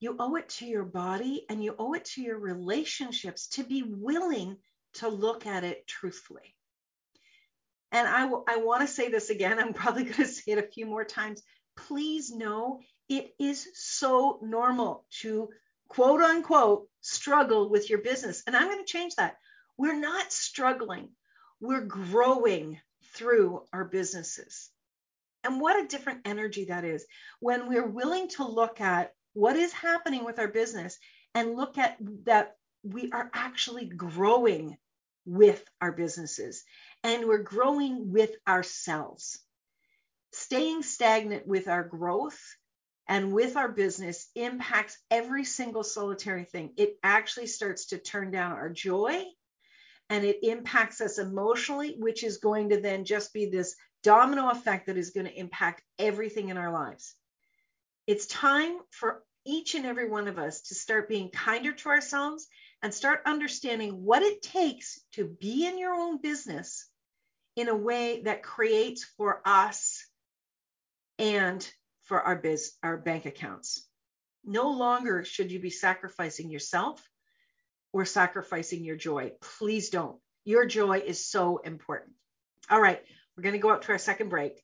you 0.00 0.16
owe 0.18 0.36
it 0.36 0.50
to 0.50 0.66
your 0.66 0.84
body, 0.84 1.44
and 1.50 1.64
you 1.64 1.74
owe 1.78 1.94
it 1.94 2.06
to 2.14 2.22
your 2.22 2.38
relationships 2.38 3.48
to 3.50 3.64
be 3.64 3.82
willing 3.82 4.58
to 4.94 5.08
look 5.08 5.46
at 5.46 5.64
it 5.64 5.86
truthfully. 5.88 6.54
And 7.92 8.06
I, 8.08 8.22
w- 8.22 8.44
I 8.48 8.58
want 8.58 8.82
to 8.82 8.94
say 8.94 9.10
this 9.10 9.30
again. 9.30 9.58
I'm 9.58 9.74
probably 9.74 10.04
going 10.04 10.16
to 10.26 10.26
say 10.26 10.52
it 10.52 10.58
a 10.58 10.72
few 10.74 10.86
more 10.86 11.04
times. 11.04 11.42
Please 11.76 12.30
know 12.30 12.80
It 13.08 13.34
is 13.40 13.68
so 13.74 14.40
normal 14.42 15.06
to 15.22 15.48
quote 15.88 16.20
unquote 16.22 16.88
struggle 17.00 17.70
with 17.70 17.90
your 17.90 18.00
business. 18.00 18.42
And 18.46 18.56
I'm 18.56 18.66
going 18.68 18.84
to 18.84 18.92
change 18.92 19.16
that. 19.16 19.36
We're 19.78 19.98
not 19.98 20.32
struggling, 20.32 21.10
we're 21.60 21.84
growing 21.84 22.80
through 23.14 23.62
our 23.72 23.84
businesses. 23.84 24.70
And 25.44 25.60
what 25.60 25.82
a 25.82 25.88
different 25.88 26.20
energy 26.24 26.66
that 26.66 26.84
is 26.84 27.06
when 27.40 27.68
we're 27.68 27.86
willing 27.86 28.28
to 28.30 28.44
look 28.46 28.80
at 28.80 29.12
what 29.34 29.56
is 29.56 29.72
happening 29.72 30.24
with 30.24 30.38
our 30.38 30.48
business 30.48 30.98
and 31.34 31.54
look 31.54 31.78
at 31.78 31.96
that 32.24 32.56
we 32.82 33.10
are 33.12 33.30
actually 33.32 33.86
growing 33.86 34.76
with 35.24 35.62
our 35.80 35.92
businesses 35.92 36.64
and 37.04 37.26
we're 37.26 37.38
growing 37.38 38.12
with 38.12 38.32
ourselves. 38.46 39.38
Staying 40.32 40.82
stagnant 40.82 41.46
with 41.46 41.68
our 41.68 41.84
growth 41.84 42.40
and 43.06 43.32
with 43.32 43.56
our 43.56 43.68
business 43.68 44.28
impacts 44.34 44.98
every 45.10 45.44
single 45.44 45.84
solitary 45.84 46.44
thing. 46.44 46.72
It 46.76 46.98
actually 47.02 47.46
starts 47.46 47.86
to 47.86 47.98
turn 47.98 48.30
down 48.30 48.52
our 48.52 48.68
joy 48.68 49.24
and 50.10 50.24
it 50.24 50.38
impacts 50.42 51.00
us 51.00 51.18
emotionally, 51.18 51.96
which 51.98 52.24
is 52.24 52.38
going 52.38 52.70
to 52.70 52.80
then 52.80 53.04
just 53.04 53.32
be 53.32 53.46
this 53.46 53.76
domino 54.02 54.50
effect 54.50 54.86
that 54.86 54.96
is 54.96 55.10
going 55.10 55.26
to 55.26 55.38
impact 55.38 55.82
everything 55.98 56.48
in 56.48 56.56
our 56.56 56.72
lives. 56.72 57.14
It's 58.06 58.26
time 58.26 58.78
for 58.90 59.22
each 59.44 59.74
and 59.74 59.86
every 59.86 60.08
one 60.08 60.28
of 60.28 60.38
us 60.38 60.62
to 60.62 60.74
start 60.74 61.08
being 61.08 61.30
kinder 61.30 61.72
to 61.72 61.88
ourselves 61.88 62.46
and 62.82 62.92
start 62.92 63.22
understanding 63.26 64.04
what 64.04 64.22
it 64.22 64.42
takes 64.42 65.00
to 65.12 65.24
be 65.24 65.66
in 65.66 65.78
your 65.78 65.94
own 65.94 66.20
business 66.20 66.88
in 67.56 67.68
a 67.68 67.74
way 67.74 68.22
that 68.22 68.42
creates 68.42 69.04
for 69.16 69.42
us 69.44 70.06
and 71.18 71.68
for 72.04 72.22
our 72.22 72.36
biz 72.36 72.76
our 72.82 72.96
bank 72.96 73.26
accounts. 73.26 73.86
No 74.44 74.70
longer 74.70 75.24
should 75.24 75.50
you 75.50 75.58
be 75.58 75.70
sacrificing 75.70 76.50
yourself 76.50 77.02
or 77.98 78.04
sacrificing 78.04 78.84
your 78.84 78.96
joy. 78.96 79.32
Please 79.58 79.90
don't. 79.90 80.18
Your 80.44 80.66
joy 80.66 80.98
is 80.98 81.26
so 81.26 81.58
important. 81.58 82.12
All 82.70 82.80
right, 82.80 83.02
we're 83.36 83.42
going 83.42 83.54
to 83.54 83.58
go 83.58 83.70
up 83.70 83.82
to 83.82 83.92
our 83.92 83.98
second 83.98 84.28
break. 84.28 84.62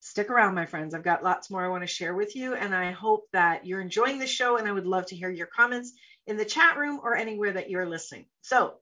Stick 0.00 0.30
around, 0.30 0.54
my 0.54 0.66
friends. 0.66 0.94
I've 0.94 1.02
got 1.02 1.24
lots 1.24 1.50
more 1.50 1.64
I 1.64 1.68
want 1.68 1.82
to 1.82 1.88
share 1.88 2.14
with 2.14 2.36
you, 2.36 2.54
and 2.54 2.74
I 2.74 2.92
hope 2.92 3.24
that 3.32 3.66
you're 3.66 3.80
enjoying 3.80 4.18
the 4.18 4.26
show. 4.26 4.56
And 4.56 4.68
I 4.68 4.72
would 4.72 4.86
love 4.86 5.06
to 5.06 5.16
hear 5.16 5.30
your 5.30 5.48
comments 5.48 5.92
in 6.26 6.36
the 6.36 6.44
chat 6.44 6.76
room 6.76 7.00
or 7.02 7.16
anywhere 7.16 7.52
that 7.52 7.70
you're 7.70 7.88
listening. 7.88 8.26
So, 8.42 8.74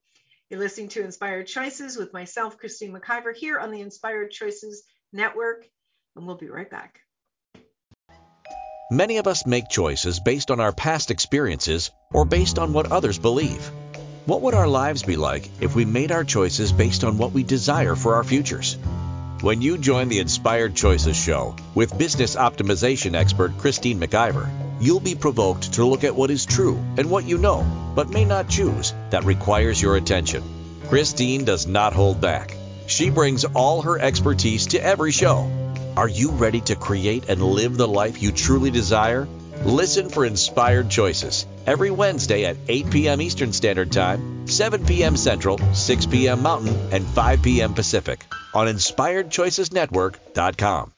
you're 0.51 0.61
listening 0.61 0.88
to 0.90 1.05
Inspired 1.05 1.47
Choices 1.47 1.97
with 1.97 2.12
myself, 2.12 2.59
Christine 2.59 2.93
McIver, 2.93 3.35
here 3.35 3.59
on 3.59 3.71
the 3.71 3.81
Inspired 3.81 4.31
Choices 4.31 4.85
Network, 5.12 5.67
and 6.14 6.27
we'll 6.27 6.37
be 6.37 6.51
right 6.51 6.71
back. 6.71 7.01
Many 8.90 9.17
of 9.17 9.27
us 9.27 9.47
make 9.47 9.71
choices 9.71 10.21
based 10.21 10.51
on 10.51 10.61
our 10.61 10.73
past 10.73 11.11
experiences 11.11 11.90
or 12.12 12.27
based 12.27 12.59
on 12.59 12.75
what 12.75 12.93
others 12.93 13.19
believe. 13.19 13.71
What 14.27 14.41
would 14.41 14.55
our 14.55 14.67
lives 14.67 15.03
be 15.03 15.17
like 15.17 15.51
if 15.61 15.75
we 15.75 15.85
made 15.85 16.11
our 16.11 16.25
choices 16.25 16.73
based 16.73 17.05
on 17.05 17.19
what 17.19 17.33
we 17.33 17.43
desire 17.43 17.95
for 17.95 18.15
our 18.15 18.25
futures? 18.25 18.79
When 19.43 19.61
you 19.61 19.77
join 19.77 20.09
the 20.09 20.21
Inspired 20.21 20.75
Choices 20.75 21.15
Show 21.15 21.57
with 21.75 21.99
business 21.99 22.35
optimization 22.35 23.15
expert 23.15 23.59
Christine 23.59 24.01
McIver, 24.01 24.49
you'll 24.81 25.01
be 25.01 25.15
provoked 25.15 25.75
to 25.75 25.85
look 25.85 26.05
at 26.05 26.17
what 26.17 26.31
is 26.31 26.47
true 26.47 26.83
and 26.97 27.11
what 27.11 27.27
you 27.27 27.37
know, 27.37 27.67
but 27.95 28.09
may 28.09 28.25
not 28.25 28.49
choose, 28.49 28.95
that 29.11 29.25
requires 29.25 29.83
your 29.83 29.97
attention. 29.97 30.43
Christine 30.89 31.45
does 31.45 31.67
not 31.67 31.93
hold 31.93 32.23
back. 32.23 32.57
She 32.87 33.11
brings 33.11 33.45
all 33.45 33.83
her 33.83 33.99
expertise 33.99 34.69
to 34.69 34.83
every 34.83 35.13
show. 35.13 35.51
Are 35.99 36.09
you 36.09 36.31
ready 36.31 36.63
to 36.63 36.77
create 36.77 37.29
and 37.29 37.43
live 37.43 37.77
the 37.77 37.87
life 37.87 38.23
you 38.23 38.33
truly 38.33 38.71
desire? 38.71 39.29
Listen 39.62 40.11
for 40.11 40.25
Inspired 40.25 40.90
Choices 40.90 41.47
every 41.67 41.90
Wednesday 41.90 42.45
at 42.45 42.57
8 42.69 42.90
p.m. 42.90 43.23
Eastern 43.23 43.53
Standard 43.53 43.93
Time, 43.93 44.47
7 44.47 44.85
p.m. 44.85 45.17
Central, 45.17 45.59
6 45.59 46.07
p.m. 46.07 46.43
Mountain, 46.43 46.77
and 46.93 47.05
5 47.07 47.43
p.m. 47.43 47.75
Pacific 47.75 48.25
on 48.53 48.67
InspiredChoicesNetwork.com. 48.67 50.93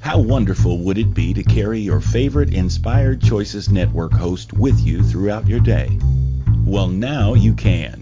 How 0.00 0.18
wonderful 0.18 0.78
would 0.80 0.98
it 0.98 1.14
be 1.14 1.32
to 1.32 1.42
carry 1.42 1.80
your 1.80 2.00
favorite 2.00 2.52
Inspired 2.52 3.22
Choices 3.22 3.70
Network 3.70 4.12
host 4.12 4.52
with 4.52 4.78
you 4.80 5.02
throughout 5.02 5.48
your 5.48 5.60
day? 5.60 5.98
Well, 6.66 6.88
now 6.88 7.32
you 7.34 7.54
can. 7.54 8.01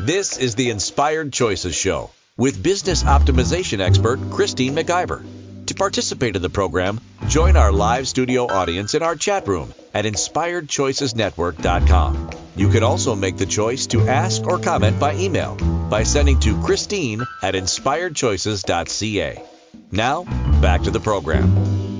This 0.00 0.38
is 0.38 0.54
the 0.54 0.70
Inspired 0.70 1.32
Choices 1.32 1.74
Show 1.74 2.10
with 2.36 2.62
business 2.62 3.02
optimization 3.02 3.80
expert 3.80 4.20
Christine 4.30 4.76
McIver. 4.76 5.24
To 5.66 5.74
participate 5.74 6.36
in 6.36 6.42
the 6.42 6.48
program, 6.48 7.00
join 7.26 7.56
our 7.56 7.72
live 7.72 8.06
studio 8.06 8.46
audience 8.46 8.94
in 8.94 9.02
our 9.02 9.16
chat 9.16 9.48
room 9.48 9.74
at 9.92 10.04
inspiredchoicesnetwork.com. 10.04 12.30
You 12.54 12.68
can 12.68 12.84
also 12.84 13.16
make 13.16 13.38
the 13.38 13.46
choice 13.46 13.88
to 13.88 14.02
ask 14.02 14.46
or 14.46 14.60
comment 14.60 15.00
by 15.00 15.16
email 15.16 15.56
by 15.90 16.04
sending 16.04 16.38
to 16.40 16.62
Christine 16.62 17.26
at 17.42 17.54
inspiredchoices.ca. 17.54 19.42
Now, 19.90 20.22
back 20.60 20.82
to 20.82 20.92
the 20.92 21.00
program. 21.00 21.97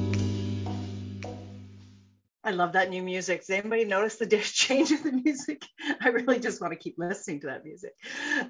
I 2.48 2.52
love 2.52 2.72
that 2.72 2.88
new 2.88 3.02
music. 3.02 3.40
Does 3.40 3.50
anybody 3.50 3.84
notice 3.84 4.16
the 4.16 4.26
change 4.42 4.90
in 4.90 5.02
the 5.02 5.12
music? 5.12 5.66
I 6.00 6.08
really 6.08 6.40
just 6.40 6.62
want 6.62 6.72
to 6.72 6.78
keep 6.78 6.94
listening 6.96 7.40
to 7.40 7.48
that 7.48 7.62
music. 7.62 7.92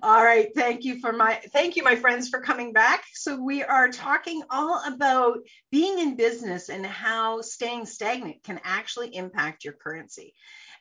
All 0.05 0.23
right, 0.23 0.51
thank 0.55 0.85
you 0.85 1.01
for 1.01 1.13
my 1.13 1.41
thank 1.53 1.75
you 1.75 1.83
my 1.83 1.97
friends 1.97 2.29
for 2.29 2.41
coming 2.41 2.73
back. 2.73 3.03
So 3.15 3.43
we 3.43 3.65
are 3.65 3.89
talking 3.89 4.45
all 4.51 4.81
about 4.87 5.39
being 5.73 5.99
in 5.99 6.15
business 6.15 6.69
and 6.69 6.87
how 6.87 7.41
staying 7.41 7.87
stagnant 7.87 8.45
can 8.45 8.61
actually 8.63 9.17
impact 9.17 9.65
your 9.65 9.75
currency. 9.75 10.33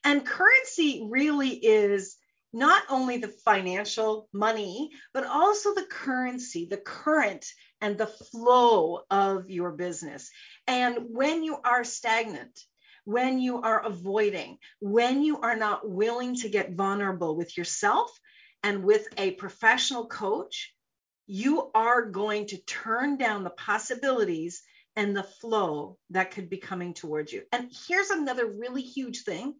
And 0.03 0.23
currency 0.23 1.08
really 1.10 1.49
is 1.49 2.17
not 2.53 2.84
only 2.88 3.17
the 3.17 3.34
financial 3.43 4.30
money, 4.32 4.91
but 5.12 5.25
also 5.25 5.73
the 5.73 5.88
currency, 5.89 6.67
the 6.69 6.77
current 6.77 7.47
and 7.82 7.97
the 7.97 8.06
flow 8.06 8.99
of 9.10 9.49
your 9.49 9.71
business. 9.71 10.30
And 10.67 10.99
when 11.10 11.43
you 11.43 11.58
are 11.63 11.84
stagnant, 11.84 12.60
when 13.07 13.39
you 13.39 13.61
are 13.61 13.85
avoiding, 13.85 14.57
when 14.81 15.23
you 15.23 15.39
are 15.39 15.55
not 15.55 15.89
willing 15.89 16.35
to 16.35 16.49
get 16.49 16.73
vulnerable 16.73 17.37
with 17.37 17.57
yourself 17.57 18.11
and 18.63 18.83
with 18.83 19.07
a 19.15 19.31
professional 19.31 20.05
coach, 20.07 20.73
you 21.25 21.71
are 21.73 22.01
going 22.03 22.47
to 22.47 22.57
turn 22.57 23.17
down 23.17 23.45
the 23.45 23.49
possibilities 23.49 24.61
and 24.97 25.15
the 25.15 25.23
flow 25.23 25.97
that 26.09 26.31
could 26.31 26.49
be 26.49 26.57
coming 26.57 26.93
towards 26.93 27.31
you. 27.31 27.43
And 27.53 27.71
here's 27.87 28.09
another 28.09 28.45
really 28.45 28.81
huge 28.81 29.23
thing 29.23 29.55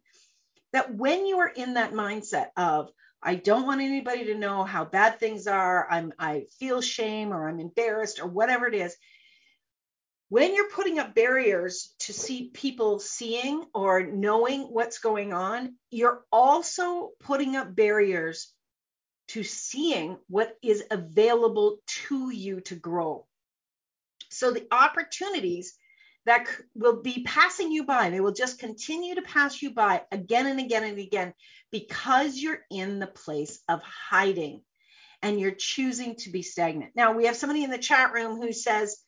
that 0.74 0.94
when 0.94 1.24
you 1.24 1.38
are 1.38 1.48
in 1.48 1.72
that 1.74 1.94
mindset 1.94 2.48
of, 2.54 2.90
I 3.22 3.36
don't 3.36 3.64
want 3.64 3.80
anybody 3.80 4.26
to 4.26 4.34
know 4.34 4.62
how 4.64 4.84
bad 4.84 5.18
things 5.18 5.46
are, 5.46 5.88
I'm, 5.90 6.12
I 6.18 6.44
feel 6.58 6.82
shame 6.82 7.32
or 7.32 7.48
I'm 7.48 7.60
embarrassed 7.60 8.20
or 8.20 8.26
whatever 8.26 8.66
it 8.66 8.74
is, 8.74 8.94
when 10.28 10.54
you're 10.54 10.70
putting 10.70 10.98
up 10.98 11.14
barriers 11.14 11.94
to 12.00 12.12
see 12.12 12.50
people 12.52 12.98
seeing 12.98 13.64
or 13.74 14.02
knowing 14.02 14.62
what's 14.62 14.98
going 14.98 15.32
on, 15.32 15.74
you're 15.90 16.22
also 16.30 17.10
putting 17.20 17.56
up 17.56 17.74
barriers 17.74 18.52
to 19.28 19.42
seeing 19.42 20.18
what 20.28 20.56
is 20.62 20.84
available 20.90 21.78
to 21.86 22.30
you 22.30 22.60
to 22.62 22.74
grow. 22.74 23.26
So 24.30 24.50
the 24.50 24.66
opportunities 24.70 25.74
that 26.26 26.46
will 26.74 27.00
be 27.00 27.24
passing 27.24 27.72
you 27.72 27.84
by, 27.84 28.10
they 28.10 28.20
will 28.20 28.32
just 28.32 28.58
continue 28.58 29.14
to 29.14 29.22
pass 29.22 29.62
you 29.62 29.72
by 29.72 30.02
again 30.12 30.46
and 30.46 30.60
again 30.60 30.84
and 30.84 30.98
again 30.98 31.32
because 31.70 32.36
you're 32.36 32.60
in 32.70 32.98
the 32.98 33.06
place 33.06 33.60
of 33.66 33.80
hiding 33.82 34.62
and 35.22 35.40
you're 35.40 35.52
choosing 35.52 36.16
to 36.16 36.30
be 36.30 36.42
stagnant. 36.42 36.92
Now, 36.94 37.12
we 37.12 37.26
have 37.26 37.36
somebody 37.36 37.64
in 37.64 37.70
the 37.70 37.78
chat 37.78 38.12
room 38.12 38.36
who 38.40 38.52
says, 38.52 38.98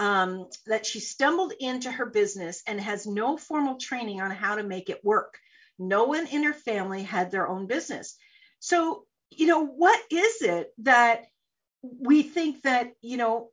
um, 0.00 0.48
that 0.66 0.86
she 0.86 0.98
stumbled 0.98 1.52
into 1.60 1.90
her 1.90 2.06
business 2.06 2.62
and 2.66 2.80
has 2.80 3.06
no 3.06 3.36
formal 3.36 3.76
training 3.76 4.22
on 4.22 4.30
how 4.30 4.54
to 4.56 4.62
make 4.62 4.88
it 4.88 5.04
work. 5.04 5.38
No 5.78 6.04
one 6.04 6.26
in 6.26 6.42
her 6.44 6.54
family 6.54 7.02
had 7.02 7.30
their 7.30 7.46
own 7.46 7.66
business. 7.66 8.16
So 8.60 9.04
you 9.30 9.46
know, 9.46 9.64
what 9.64 10.00
is 10.10 10.42
it 10.42 10.72
that 10.78 11.26
we 11.82 12.22
think 12.22 12.62
that, 12.62 12.92
you 13.00 13.16
know, 13.16 13.50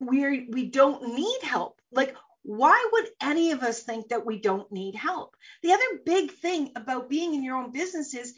we're 0.00 0.46
we 0.48 0.70
don't 0.70 1.14
need 1.14 1.40
help? 1.42 1.80
Like 1.92 2.16
why 2.42 2.88
would 2.92 3.08
any 3.20 3.52
of 3.52 3.62
us 3.62 3.82
think 3.82 4.08
that 4.08 4.24
we 4.24 4.38
don't 4.38 4.70
need 4.70 4.94
help? 4.94 5.36
The 5.62 5.72
other 5.72 6.00
big 6.04 6.30
thing 6.30 6.70
about 6.76 7.08
being 7.08 7.34
in 7.34 7.42
your 7.42 7.56
own 7.56 7.72
business 7.72 8.14
is 8.14 8.34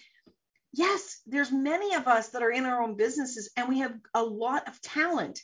yes, 0.72 1.20
there's 1.26 1.53
many 1.53 1.95
of 1.95 2.07
us 2.09 2.30
that 2.30 2.43
are 2.43 2.51
in 2.51 2.64
our 2.64 2.82
own 2.82 2.97
businesses 2.97 3.51
and 3.57 3.68
we 3.68 3.80
have 3.80 3.95
a 4.14 4.22
lot 4.22 4.68
of 4.68 4.80
talent 4.80 5.41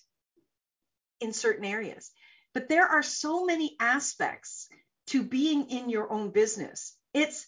in 1.23 1.33
certain 1.33 1.65
areas. 1.65 2.11
But 2.55 2.69
there 2.69 2.87
are 2.87 3.03
so 3.03 3.45
many 3.45 3.77
aspects 3.81 4.69
to 5.09 5.23
being 5.23 5.71
in 5.71 5.89
your 5.89 6.13
own 6.13 6.31
business. 6.31 6.97
It's 7.15 7.47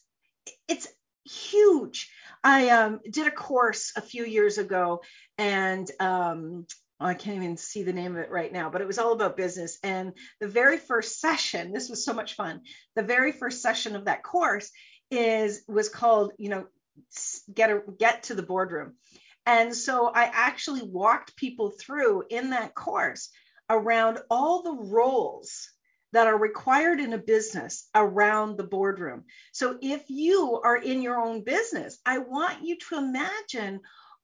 it's 0.68 0.88
huge. 1.24 2.10
I 2.42 2.68
um, 2.70 3.00
did 3.10 3.26
a 3.26 3.30
course 3.30 3.92
a 3.96 4.02
few 4.02 4.24
years 4.24 4.58
ago, 4.58 5.02
and 5.38 5.90
um, 6.00 6.66
I 7.00 7.14
can't 7.14 7.36
even 7.36 7.56
see 7.56 7.82
the 7.82 7.92
name 7.92 8.16
of 8.16 8.22
it 8.22 8.30
right 8.30 8.52
now, 8.52 8.70
but 8.70 8.80
it 8.80 8.86
was 8.86 8.98
all 8.98 9.12
about 9.12 9.36
business. 9.36 9.78
And 9.82 10.12
the 10.40 10.48
very 10.48 10.78
first 10.78 11.20
session, 11.20 11.72
this 11.72 11.88
was 11.88 12.04
so 12.04 12.12
much 12.12 12.34
fun. 12.34 12.62
The 12.94 13.02
very 13.02 13.32
first 13.32 13.62
session 13.62 13.96
of 13.96 14.04
that 14.06 14.22
course 14.22 14.70
is 15.10 15.62
was 15.68 15.88
called, 15.88 16.32
you 16.38 16.50
know, 16.50 16.66
get 17.52 17.70
a, 17.70 17.82
get 17.98 18.24
to 18.24 18.34
the 18.34 18.42
boardroom. 18.42 18.94
And 19.46 19.74
so 19.74 20.08
I 20.08 20.24
actually 20.24 20.82
walked 20.82 21.36
people 21.36 21.70
through 21.70 22.24
in 22.30 22.50
that 22.50 22.74
course 22.74 23.30
around 23.70 24.18
all 24.30 24.62
the 24.62 24.84
roles 24.92 25.70
that 26.12 26.28
are 26.28 26.38
required 26.38 27.00
in 27.00 27.12
a 27.12 27.18
business 27.18 27.88
around 27.94 28.56
the 28.56 28.64
boardroom. 28.64 29.24
So 29.52 29.78
if 29.82 30.04
you 30.08 30.60
are 30.64 30.76
in 30.76 31.02
your 31.02 31.18
own 31.18 31.42
business, 31.42 31.98
I 32.06 32.18
want 32.18 32.64
you 32.64 32.78
to 32.88 32.98
imagine 32.98 33.80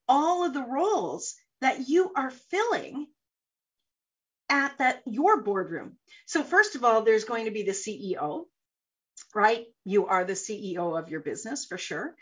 all 0.08 0.44
of 0.44 0.54
the 0.54 0.62
roles 0.62 1.34
that 1.60 1.88
you 1.88 2.12
are 2.14 2.30
filling 2.30 3.08
at 4.48 4.78
that 4.78 5.02
your 5.06 5.42
boardroom. 5.42 5.96
So 6.26 6.42
first 6.42 6.76
of 6.76 6.84
all, 6.84 7.02
there's 7.02 7.24
going 7.24 7.46
to 7.46 7.50
be 7.50 7.64
the 7.64 7.72
CEO, 7.72 8.44
right? 9.34 9.66
You 9.84 10.06
are 10.06 10.24
the 10.24 10.34
CEO 10.34 10.98
of 10.98 11.10
your 11.10 11.20
business 11.20 11.64
for 11.64 11.78
sure. 11.78 12.14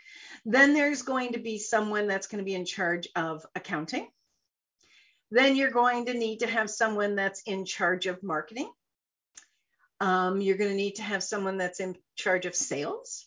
Then 0.45 0.73
there's 0.73 1.03
going 1.03 1.33
to 1.33 1.39
be 1.39 1.59
someone 1.59 2.07
that's 2.07 2.27
going 2.27 2.39
to 2.39 2.45
be 2.45 2.55
in 2.55 2.65
charge 2.65 3.07
of 3.15 3.45
accounting. 3.55 4.07
Then 5.31 5.55
you're 5.55 5.71
going 5.71 6.05
to 6.05 6.13
need 6.13 6.39
to 6.39 6.47
have 6.47 6.69
someone 6.69 7.15
that's 7.15 7.41
in 7.43 7.65
charge 7.65 8.07
of 8.07 8.23
marketing. 8.23 8.71
Um, 9.99 10.41
you're 10.41 10.57
going 10.57 10.71
to 10.71 10.75
need 10.75 10.95
to 10.95 11.03
have 11.03 11.23
someone 11.23 11.57
that's 11.57 11.79
in 11.79 11.95
charge 12.15 12.45
of 12.45 12.55
sales. 12.55 13.25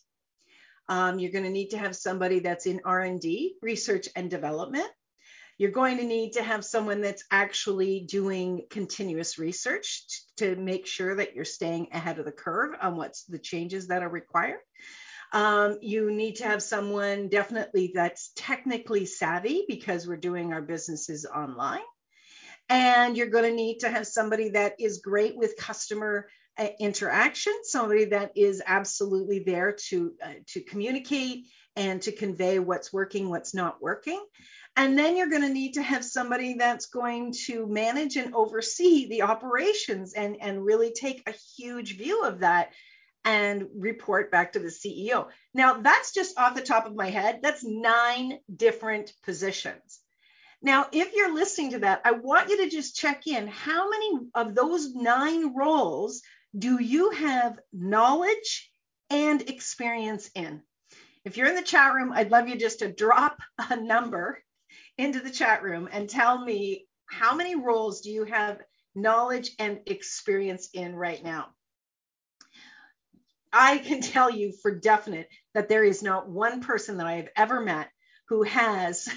Um, 0.89 1.19
you're 1.19 1.33
going 1.33 1.45
to 1.45 1.51
need 1.51 1.71
to 1.71 1.79
have 1.79 1.95
somebody 1.95 2.41
that's 2.41 2.67
in 2.67 2.81
R&D, 2.85 3.57
research 3.63 4.09
and 4.17 4.31
development. 4.31 4.89
You're 5.59 5.71
going 5.71 5.99
to 5.99 6.05
need 6.05 6.33
to 6.33 6.43
have 6.43 6.65
someone 6.65 7.03
that's 7.03 7.25
actually 7.31 8.01
doing 8.01 8.63
continuous 8.69 9.39
research 9.39 10.05
to 10.39 10.57
make 10.57 10.87
sure 10.87 11.15
that 11.17 11.35
you're 11.35 11.45
staying 11.45 11.89
ahead 11.93 12.19
of 12.19 12.25
the 12.25 12.33
curve 12.33 12.75
on 12.81 12.97
what's 12.97 13.25
the 13.25 13.39
changes 13.39 13.89
that 13.89 14.03
are 14.03 14.09
required. 14.09 14.59
Um, 15.33 15.79
you 15.81 16.11
need 16.11 16.37
to 16.37 16.45
have 16.45 16.63
someone 16.63 17.29
definitely 17.29 17.93
that's 17.95 18.33
technically 18.37 19.07
savvy 19.07 19.65
because 19.67 20.07
we're 20.07 20.17
doing 20.17 20.53
our 20.53 20.63
businesses 20.63 21.25
online. 21.25 21.81
And 22.69 23.17
you're 23.17 23.29
going 23.31 23.45
to 23.45 23.55
need 23.55 23.81
to 23.81 23.91
have 23.91 24.07
somebody 24.07 24.51
that 24.51 24.75
is 24.79 25.01
great 25.01 25.37
with 25.37 25.57
customer 25.57 26.29
uh, 26.59 26.69
interaction, 26.79 27.53
somebody 27.65 28.07
that 28.07 28.33
is 28.37 28.63
absolutely 28.65 29.41
there 29.41 29.73
to 29.89 30.13
uh, 30.23 30.35
to 30.49 30.61
communicate 30.61 31.47
and 31.77 32.03
to 32.03 32.13
convey 32.13 32.59
what's 32.59 32.93
working, 32.93 33.31
what's 33.31 33.55
not 33.55 33.81
working. 33.81 34.23
And 34.77 34.99
then 34.99 35.17
you're 35.17 35.29
going 35.29 35.43
to 35.43 35.49
need 35.49 35.75
to 35.75 35.83
have 35.83 36.05
somebody 36.05 36.55
that's 36.55 36.87
going 36.87 37.35
to 37.47 37.67
manage 37.67 38.17
and 38.17 38.35
oversee 38.35 39.09
the 39.09 39.23
operations 39.23 40.15
and, 40.15 40.37
and 40.41 40.65
really 40.65 40.93
take 40.93 41.29
a 41.29 41.35
huge 41.57 41.99
view 41.99 42.25
of 42.25 42.41
that 42.41 42.73
and 43.25 43.67
report 43.77 44.31
back 44.31 44.53
to 44.53 44.59
the 44.59 44.69
CEO. 44.69 45.29
Now, 45.55 45.81
that's 45.81 46.13
just 46.13 46.39
off 46.39 46.55
the 46.55 46.63
top 46.63 46.87
of 46.87 46.95
my 46.95 47.11
head. 47.11 47.41
That's 47.43 47.65
nine 47.65 48.39
different 48.55 49.13
positions. 49.23 50.01
Now, 50.63 50.87
if 50.93 51.13
you're 51.15 51.35
listening 51.35 51.73
to 51.73 51.79
that, 51.81 52.03
I 52.05 52.13
want 52.13 52.49
you 52.49 52.59
to 52.59 52.71
just 52.71 52.97
check 52.97 53.27
in. 53.27 53.49
How 53.49 53.91
many 53.91 54.13
of 54.35 54.55
those 54.55 54.95
nine 54.95 55.55
roles 55.55 56.23
do 56.57 56.81
you 56.81 57.11
have 57.11 57.59
knowledge 57.73 58.71
and 59.11 59.43
experience 59.43 60.31
in? 60.35 60.63
If 61.25 61.37
you're 61.37 61.49
in 61.49 61.57
the 61.57 61.63
chat 61.63 61.95
room, 61.95 62.13
I'd 62.13 62.31
love 62.31 62.49
you 62.49 62.57
just 62.57 62.81
to 62.81 62.93
drop 62.93 63.39
a 63.59 63.77
number 63.77 64.39
into 64.99 65.21
the 65.21 65.31
chat 65.31 65.63
room 65.63 65.89
and 65.91 66.09
tell 66.09 66.45
me 66.45 66.87
how 67.07 67.35
many 67.35 67.55
roles 67.57 68.01
do 68.01 68.11
you 68.11 68.25
have 68.25 68.61
knowledge 68.95 69.51
and 69.59 69.81
experience 69.87 70.69
in 70.75 70.95
right 70.95 71.23
now? 71.23 71.49
I 73.53 73.79
can 73.79 74.01
tell 74.01 74.31
you 74.31 74.53
for 74.63 74.79
definite 74.79 75.29
that 75.55 75.69
there 75.69 75.85
is 75.85 76.03
not 76.03 76.29
one 76.29 76.61
person 76.61 76.99
that 76.99 77.07
I 77.07 77.15
have 77.15 77.29
ever 77.37 77.61
met 77.61 77.91
who 78.29 78.43
has 78.45 79.09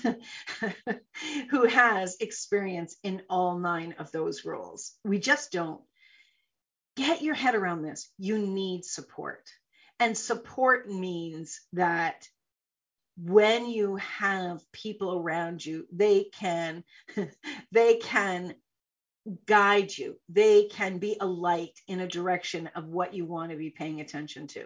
who 1.50 1.66
has 1.68 2.18
experience 2.20 2.98
in 3.04 3.22
all 3.30 3.60
nine 3.60 3.96
of 3.98 4.12
those 4.12 4.44
roles. 4.44 4.94
We 5.04 5.20
just 5.20 5.52
don't 5.52 5.82
get 6.98 7.22
your 7.22 7.36
head 7.36 7.56
around 7.56 7.84
this. 7.84 8.10
You 8.18 8.38
need 8.38 8.84
support. 8.84 9.48
And 10.00 10.18
support 10.18 10.90
means 10.90 11.62
that 11.74 12.28
when 13.18 13.70
you 13.70 13.96
have 13.96 14.70
people 14.74 15.18
around 15.18 15.66
you, 15.66 15.88
they 15.94 16.26
can 16.38 16.84
they 17.72 17.96
can 17.98 18.56
guide 19.46 19.98
you. 19.98 20.18
They 20.30 20.66
can 20.66 20.98
be 20.98 21.18
a 21.20 21.26
light 21.26 21.80
in 21.88 22.00
a 22.00 22.08
direction 22.08 22.70
of 22.76 22.88
what 22.88 23.14
you 23.14 23.26
want 23.26 23.52
to 23.52 23.58
be 23.58 23.70
paying 23.70 24.02
attention 24.02 24.48
to. 24.48 24.66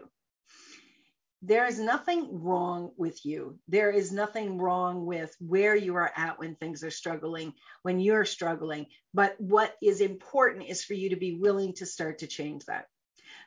There 1.42 1.66
is 1.66 1.80
nothing 1.80 2.42
wrong 2.44 2.92
with 2.98 3.26
you. 3.26 3.58
There 3.70 3.92
is 3.92 4.12
nothing 4.12 4.58
wrong 4.58 5.06
with 5.06 5.34
where 5.40 5.74
you 5.74 5.96
are 5.96 6.12
at 6.16 6.38
when 6.38 6.56
things 6.56 6.84
are 6.84 6.92
struggling, 6.92 7.54
when 7.82 8.02
you're 8.02 8.26
struggling. 8.26 8.88
But 9.14 9.40
what 9.40 9.74
is 9.82 10.02
important 10.02 10.68
is 10.68 10.84
for 10.84 10.96
you 10.96 11.12
to 11.12 11.16
be 11.16 11.36
willing 11.36 11.74
to 11.76 11.86
start 11.86 12.20
to 12.20 12.28
change 12.28 12.66
that. 12.66 12.88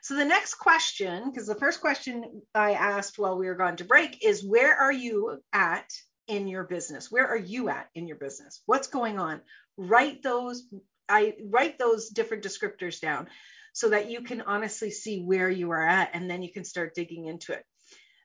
So 0.01 0.15
the 0.15 0.25
next 0.25 0.55
question, 0.55 1.29
because 1.29 1.47
the 1.47 1.55
first 1.55 1.81
question 1.81 2.41
I 2.55 2.73
asked 2.73 3.19
while 3.19 3.37
we 3.37 3.45
were 3.45 3.55
gone 3.55 3.77
to 3.77 3.85
break 3.85 4.25
is 4.25 4.43
where 4.43 4.75
are 4.75 4.91
you 4.91 5.39
at 5.53 5.89
in 6.27 6.47
your 6.47 6.63
business? 6.63 7.11
Where 7.11 7.27
are 7.27 7.37
you 7.37 7.69
at 7.69 7.89
in 7.93 8.07
your 8.07 8.17
business? 8.17 8.61
What's 8.65 8.87
going 8.87 9.19
on? 9.19 9.41
Write 9.77 10.23
those 10.23 10.63
I 11.09 11.33
write 11.49 11.77
those 11.77 12.09
different 12.09 12.43
descriptors 12.43 12.99
down 12.99 13.27
so 13.73 13.89
that 13.89 14.09
you 14.09 14.21
can 14.21 14.41
honestly 14.41 14.91
see 14.91 15.21
where 15.21 15.49
you 15.49 15.71
are 15.71 15.83
at 15.83 16.11
and 16.13 16.29
then 16.29 16.43
you 16.43 16.51
can 16.51 16.63
start 16.63 16.95
digging 16.95 17.25
into 17.25 17.53
it. 17.53 17.65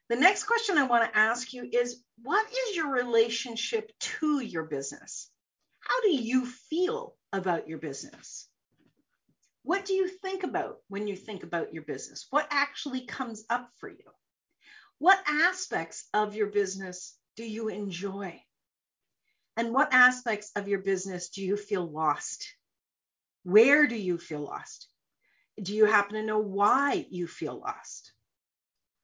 The 0.09 0.15
next 0.15 0.45
question 0.45 0.77
I 0.77 0.87
want 0.87 1.11
to 1.11 1.17
ask 1.17 1.53
you 1.53 1.69
is 1.71 2.03
what 2.23 2.45
is 2.47 2.75
your 2.75 2.91
relationship 2.91 3.91
to 3.99 4.39
your 4.39 4.63
business? 4.63 5.29
How 5.79 6.01
do 6.01 6.09
you 6.11 6.45
feel 6.45 7.15
about 7.31 7.67
your 7.67 7.77
business? 7.77 8.47
What 9.63 9.85
do 9.85 9.93
you 9.93 10.07
think 10.07 10.43
about 10.43 10.77
when 10.87 11.07
you 11.07 11.15
think 11.15 11.43
about 11.43 11.73
your 11.73 11.83
business? 11.83 12.25
What 12.29 12.47
actually 12.49 13.05
comes 13.05 13.43
up 13.49 13.69
for 13.77 13.89
you? 13.89 14.11
What 14.97 15.21
aspects 15.27 16.07
of 16.13 16.35
your 16.35 16.47
business 16.47 17.15
do 17.35 17.43
you 17.43 17.67
enjoy? 17.69 18.41
And 19.57 19.73
what 19.73 19.93
aspects 19.93 20.51
of 20.55 20.67
your 20.67 20.79
business 20.79 21.29
do 21.29 21.43
you 21.43 21.55
feel 21.55 21.85
lost? 21.85 22.47
Where 23.49 23.87
do 23.87 23.95
you 23.95 24.17
feel 24.17 24.41
lost? 24.41 24.87
Do 25.61 25.73
you 25.73 25.85
happen 25.85 26.13
to 26.13 26.23
know 26.23 26.39
why 26.39 27.07
you 27.09 27.25
feel 27.25 27.59
lost? 27.59 28.13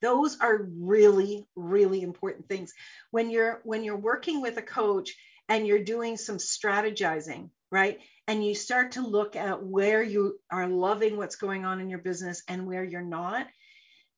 Those 0.02 0.40
are 0.40 0.70
really, 0.80 1.48
really 1.56 2.02
important 2.02 2.48
things. 2.48 2.72
When 3.10 3.32
you're 3.32 3.62
when 3.64 3.84
you're 3.84 3.98
working 3.98 4.42
with 4.42 4.58
a 4.58 4.62
coach 4.62 5.16
and 5.50 5.66
you're 5.66 5.84
doing 5.84 6.18
some 6.18 6.38
strategizing, 6.38 7.50
right? 7.72 8.00
And 8.28 8.46
you 8.46 8.54
start 8.54 8.92
to 8.94 9.08
look 9.08 9.36
at 9.36 9.64
where 9.64 10.04
you 10.04 10.40
are 10.52 10.68
loving 10.68 11.18
what's 11.18 11.38
going 11.38 11.66
on 11.66 11.82
in 11.82 11.90
your 11.90 12.00
business 12.00 12.44
and 12.48 12.68
where 12.68 12.84
you're 12.84 13.02
not. 13.02 13.48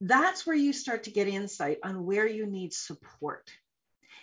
That's 0.02 0.46
where 0.46 0.56
you 0.56 0.74
start 0.74 1.04
to 1.04 1.12
get 1.12 1.28
insight 1.28 1.78
on 1.84 2.06
where 2.06 2.28
you 2.28 2.46
need 2.46 2.74
support. 2.74 3.50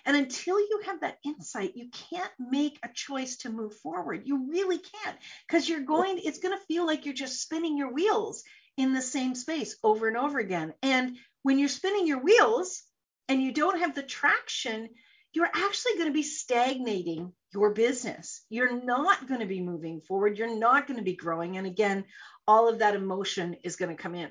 And 0.06 0.16
until 0.16 0.58
you 0.58 0.82
have 0.86 1.00
that 1.00 1.18
insight, 1.24 1.76
you 1.76 1.88
can't 2.10 2.32
make 2.38 2.78
a 2.82 2.92
choice 2.92 3.36
to 3.38 3.50
move 3.50 3.74
forward. 3.76 4.22
You 4.24 4.50
really 4.50 4.78
can't 4.78 5.16
because 5.48 5.68
you're 5.68 5.80
going, 5.80 6.18
it's 6.22 6.40
going 6.40 6.56
to 6.56 6.64
feel 6.66 6.86
like 6.86 7.04
you're 7.04 7.14
just 7.14 7.40
spinning 7.40 7.78
your 7.78 7.92
wheels 7.92 8.42
in 8.76 8.92
the 8.92 9.02
same 9.02 9.34
space 9.34 9.76
over 9.82 10.08
and 10.08 10.16
over 10.16 10.38
again. 10.38 10.74
And 10.82 11.16
when 11.42 11.58
you're 11.58 11.68
spinning 11.68 12.06
your 12.06 12.22
wheels 12.22 12.82
and 13.28 13.42
you 13.42 13.52
don't 13.52 13.80
have 13.80 13.94
the 13.94 14.02
traction, 14.02 14.90
you're 15.32 15.46
actually 15.46 15.94
going 15.94 16.08
to 16.08 16.12
be 16.12 16.22
stagnating 16.22 17.32
your 17.52 17.72
business. 17.72 18.42
You're 18.50 18.84
not 18.84 19.26
going 19.26 19.40
to 19.40 19.46
be 19.46 19.60
moving 19.60 20.00
forward. 20.00 20.38
You're 20.38 20.58
not 20.58 20.86
going 20.86 20.98
to 20.98 21.04
be 21.04 21.16
growing. 21.16 21.56
And 21.56 21.66
again, 21.66 22.04
all 22.46 22.68
of 22.68 22.80
that 22.80 22.94
emotion 22.94 23.56
is 23.64 23.76
going 23.76 23.94
to 23.94 24.02
come 24.02 24.14
in. 24.14 24.30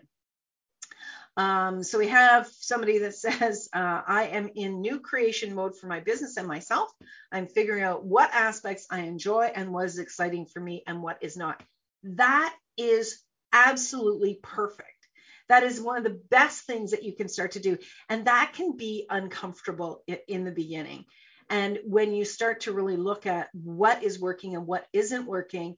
Um, 1.36 1.84
so 1.84 1.98
we 1.98 2.10
have 2.10 2.48
somebody 2.48 3.00
that 3.00 3.16
says, 3.16 3.70
uh, 3.74 4.02
I 4.06 4.26
am 4.34 4.50
in 4.56 4.82
new 4.82 5.00
creation 5.00 5.56
mode 5.56 5.78
for 5.78 5.88
my 5.88 6.00
business 6.00 6.38
and 6.38 6.48
myself. 6.48 6.90
I'm 7.32 7.48
figuring 7.48 7.84
out 7.84 8.06
what 8.06 8.34
aspects 8.34 8.88
I 8.90 9.02
enjoy 9.02 9.52
and 9.54 9.72
what 9.72 9.86
is 9.86 10.00
exciting 10.00 10.46
for 10.46 10.60
me 10.60 10.84
and 10.86 11.02
what 11.02 11.18
is 11.22 11.38
not. 11.38 11.62
That 12.04 12.54
is 12.78 13.22
absolutely 13.52 14.40
perfect. 14.42 14.90
That 15.50 15.64
is 15.64 15.82
one 15.82 15.98
of 15.98 16.04
the 16.04 16.22
best 16.30 16.66
things 16.66 16.92
that 16.92 17.04
you 17.04 17.14
can 17.14 17.28
start 17.28 17.52
to 17.52 17.60
do. 17.60 17.78
And 18.10 18.26
that 18.26 18.54
can 18.56 18.78
be 18.78 19.06
uncomfortable 19.10 20.04
in 20.28 20.46
the 20.46 20.52
beginning. 20.52 21.06
And 21.50 21.80
when 21.86 22.14
you 22.14 22.26
start 22.26 22.62
to 22.62 22.72
really 22.72 22.96
look 22.96 23.26
at 23.26 23.50
what 23.54 24.04
is 24.04 24.20
working 24.20 24.56
and 24.56 24.66
what 24.66 24.88
isn't 24.94 25.26
working, 25.26 25.76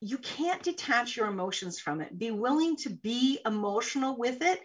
you 0.00 0.18
can't 0.18 0.62
detach 0.62 1.16
your 1.16 1.28
emotions 1.28 1.78
from 1.78 2.00
it. 2.00 2.16
Be 2.18 2.30
willing 2.30 2.76
to 2.78 2.90
be 2.90 3.38
emotional 3.46 4.16
with 4.18 4.42
it, 4.42 4.60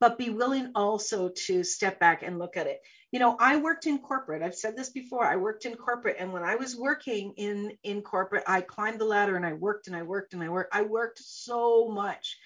but 0.00 0.18
be 0.18 0.30
willing 0.30 0.72
also 0.74 1.30
to 1.46 1.62
step 1.64 1.98
back 2.00 2.22
and 2.22 2.38
look 2.38 2.56
at 2.56 2.66
it. 2.66 2.80
You 3.12 3.20
know, 3.20 3.36
I 3.38 3.56
worked 3.56 3.86
in 3.86 3.98
corporate. 3.98 4.42
I've 4.42 4.54
said 4.54 4.76
this 4.76 4.90
before. 4.90 5.24
I 5.24 5.36
worked 5.36 5.66
in 5.66 5.76
corporate 5.76 6.16
and 6.18 6.32
when 6.32 6.42
I 6.42 6.56
was 6.56 6.76
working 6.76 7.32
in 7.36 7.72
in 7.82 8.02
corporate, 8.02 8.44
I 8.46 8.60
climbed 8.60 9.00
the 9.00 9.04
ladder 9.04 9.36
and 9.36 9.46
I 9.46 9.52
worked 9.52 9.86
and 9.86 9.96
I 9.96 10.02
worked 10.02 10.34
and 10.34 10.42
I 10.42 10.48
worked. 10.48 10.74
I 10.74 10.82
worked 10.82 11.20
so 11.20 11.88
much. 11.88 12.36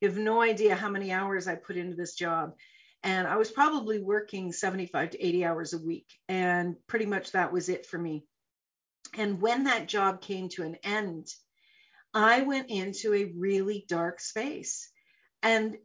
You 0.00 0.08
have 0.08 0.18
no 0.18 0.40
idea 0.40 0.76
how 0.76 0.90
many 0.90 1.12
hours 1.12 1.48
I 1.48 1.54
put 1.54 1.76
into 1.76 1.96
this 1.96 2.14
job. 2.14 2.54
And 3.02 3.26
I 3.26 3.36
was 3.36 3.50
probably 3.50 4.00
working 4.00 4.52
75 4.52 5.10
to 5.10 5.24
80 5.24 5.44
hours 5.44 5.72
a 5.72 5.78
week. 5.78 6.06
And 6.28 6.76
pretty 6.86 7.06
much 7.06 7.32
that 7.32 7.52
was 7.52 7.68
it 7.68 7.86
for 7.86 7.98
me. 7.98 8.24
And 9.16 9.40
when 9.40 9.64
that 9.64 9.88
job 9.88 10.20
came 10.20 10.48
to 10.50 10.64
an 10.64 10.76
end, 10.82 11.28
I 12.12 12.42
went 12.42 12.70
into 12.70 13.14
a 13.14 13.32
really 13.36 13.84
dark 13.88 14.20
space. 14.20 14.90
And 15.42 15.78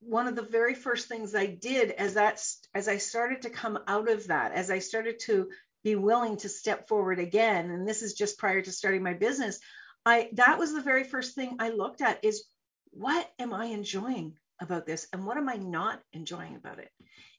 one 0.00 0.26
of 0.26 0.34
the 0.34 0.42
very 0.42 0.74
first 0.74 1.08
things 1.08 1.34
I 1.34 1.46
did 1.46 1.90
as 1.90 2.14
that 2.14 2.42
as 2.74 2.88
I 2.88 2.96
started 2.98 3.42
to 3.42 3.50
come 3.50 3.78
out 3.86 4.10
of 4.10 4.26
that, 4.28 4.52
as 4.52 4.70
I 4.70 4.78
started 4.78 5.20
to 5.20 5.50
be 5.84 5.94
willing 5.94 6.36
to 6.38 6.48
step 6.48 6.88
forward 6.88 7.18
again, 7.18 7.70
and 7.70 7.86
this 7.86 8.02
is 8.02 8.14
just 8.14 8.38
prior 8.38 8.62
to 8.62 8.72
starting 8.72 9.02
my 9.02 9.14
business, 9.14 9.58
I 10.04 10.30
that 10.34 10.58
was 10.58 10.72
the 10.72 10.82
very 10.82 11.04
first 11.04 11.34
thing 11.34 11.56
I 11.58 11.70
looked 11.70 12.00
at 12.00 12.24
is 12.24 12.44
what 12.90 13.30
am 13.38 13.52
I 13.52 13.66
enjoying 13.66 14.36
about 14.60 14.86
this 14.86 15.06
and 15.12 15.26
what 15.26 15.36
am 15.36 15.48
I 15.48 15.56
not 15.56 16.00
enjoying 16.12 16.56
about 16.56 16.78
it? 16.78 16.90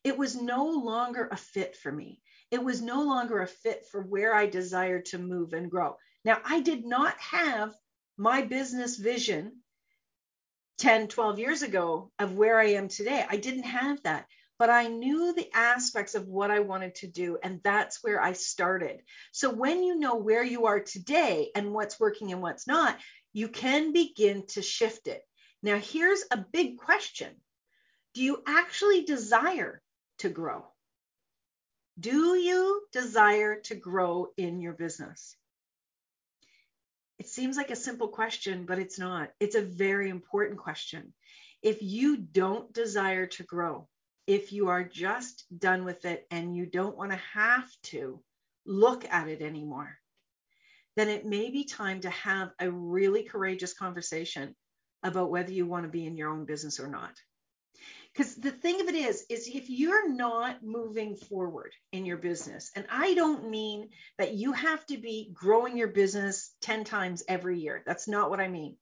It 0.03 0.17
was 0.17 0.35
no 0.35 0.65
longer 0.65 1.27
a 1.31 1.37
fit 1.37 1.75
for 1.75 1.91
me. 1.91 2.21
It 2.49 2.63
was 2.63 2.81
no 2.81 3.03
longer 3.03 3.41
a 3.41 3.47
fit 3.47 3.85
for 3.91 4.01
where 4.01 4.35
I 4.35 4.45
desired 4.47 5.05
to 5.05 5.17
move 5.17 5.53
and 5.53 5.69
grow. 5.69 5.97
Now, 6.25 6.39
I 6.43 6.61
did 6.61 6.85
not 6.85 7.17
have 7.17 7.75
my 8.17 8.41
business 8.41 8.97
vision 8.97 9.60
10, 10.81 11.09
12 11.09 11.37
years 11.37 11.61
ago 11.61 12.11
of 12.17 12.33
where 12.33 12.59
I 12.59 12.71
am 12.71 12.87
today. 12.87 13.23
I 13.29 13.37
didn't 13.37 13.65
have 13.65 14.01
that, 14.01 14.25
but 14.57 14.71
I 14.71 14.87
knew 14.87 15.31
the 15.31 15.47
aspects 15.53 16.15
of 16.15 16.27
what 16.27 16.49
I 16.49 16.61
wanted 16.61 16.95
to 16.95 17.07
do. 17.07 17.37
And 17.43 17.61
that's 17.63 18.03
where 18.03 18.19
I 18.19 18.33
started. 18.33 19.01
So 19.31 19.51
when 19.51 19.83
you 19.83 19.99
know 19.99 20.15
where 20.15 20.43
you 20.43 20.65
are 20.65 20.79
today 20.79 21.51
and 21.55 21.71
what's 21.71 21.99
working 21.99 22.31
and 22.31 22.41
what's 22.41 22.65
not, 22.65 22.97
you 23.31 23.47
can 23.47 23.93
begin 23.93 24.47
to 24.47 24.63
shift 24.63 25.07
it. 25.07 25.21
Now, 25.61 25.77
here's 25.77 26.23
a 26.31 26.43
big 26.51 26.79
question 26.79 27.29
Do 28.15 28.23
you 28.23 28.41
actually 28.47 29.03
desire 29.03 29.83
to 30.17 30.29
grow? 30.29 30.65
Do 31.99 32.35
you 32.35 32.81
desire 32.91 33.59
to 33.65 33.75
grow 33.75 34.29
in 34.35 34.59
your 34.61 34.73
business? 34.73 35.37
It 37.21 37.29
seems 37.29 37.55
like 37.55 37.69
a 37.69 37.75
simple 37.75 38.07
question, 38.07 38.65
but 38.65 38.79
it's 38.79 38.97
not. 38.97 39.29
It's 39.39 39.53
a 39.53 39.61
very 39.61 40.09
important 40.09 40.57
question. 40.57 41.13
If 41.61 41.83
you 41.83 42.17
don't 42.17 42.73
desire 42.73 43.27
to 43.27 43.43
grow, 43.43 43.87
if 44.25 44.51
you 44.51 44.69
are 44.69 44.83
just 44.83 45.45
done 45.55 45.85
with 45.85 46.03
it 46.05 46.25
and 46.31 46.55
you 46.55 46.65
don't 46.65 46.97
want 46.97 47.11
to 47.11 47.19
have 47.35 47.69
to 47.83 48.23
look 48.65 49.05
at 49.05 49.27
it 49.27 49.43
anymore, 49.43 49.99
then 50.95 51.09
it 51.09 51.23
may 51.23 51.51
be 51.51 51.63
time 51.63 52.01
to 52.01 52.09
have 52.09 52.53
a 52.59 52.71
really 52.71 53.21
courageous 53.21 53.75
conversation 53.75 54.55
about 55.03 55.29
whether 55.29 55.51
you 55.51 55.67
want 55.67 55.83
to 55.83 55.91
be 55.91 56.07
in 56.07 56.17
your 56.17 56.31
own 56.31 56.45
business 56.45 56.79
or 56.79 56.87
not. 56.87 57.13
Because 58.13 58.35
the 58.35 58.51
thing 58.51 58.81
of 58.81 58.87
it 58.87 58.95
is, 58.95 59.25
is 59.29 59.47
if 59.47 59.69
you're 59.69 60.09
not 60.09 60.63
moving 60.63 61.15
forward 61.15 61.73
in 61.93 62.05
your 62.05 62.17
business, 62.17 62.69
and 62.75 62.85
I 62.89 63.13
don't 63.13 63.49
mean 63.49 63.89
that 64.17 64.33
you 64.33 64.51
have 64.51 64.85
to 64.87 64.97
be 64.97 65.31
growing 65.33 65.77
your 65.77 65.87
business 65.87 66.53
10 66.61 66.83
times 66.83 67.23
every 67.27 67.59
year. 67.59 67.83
That's 67.85 68.09
not 68.09 68.29
what 68.29 68.41
I 68.41 68.49
mean. 68.49 68.75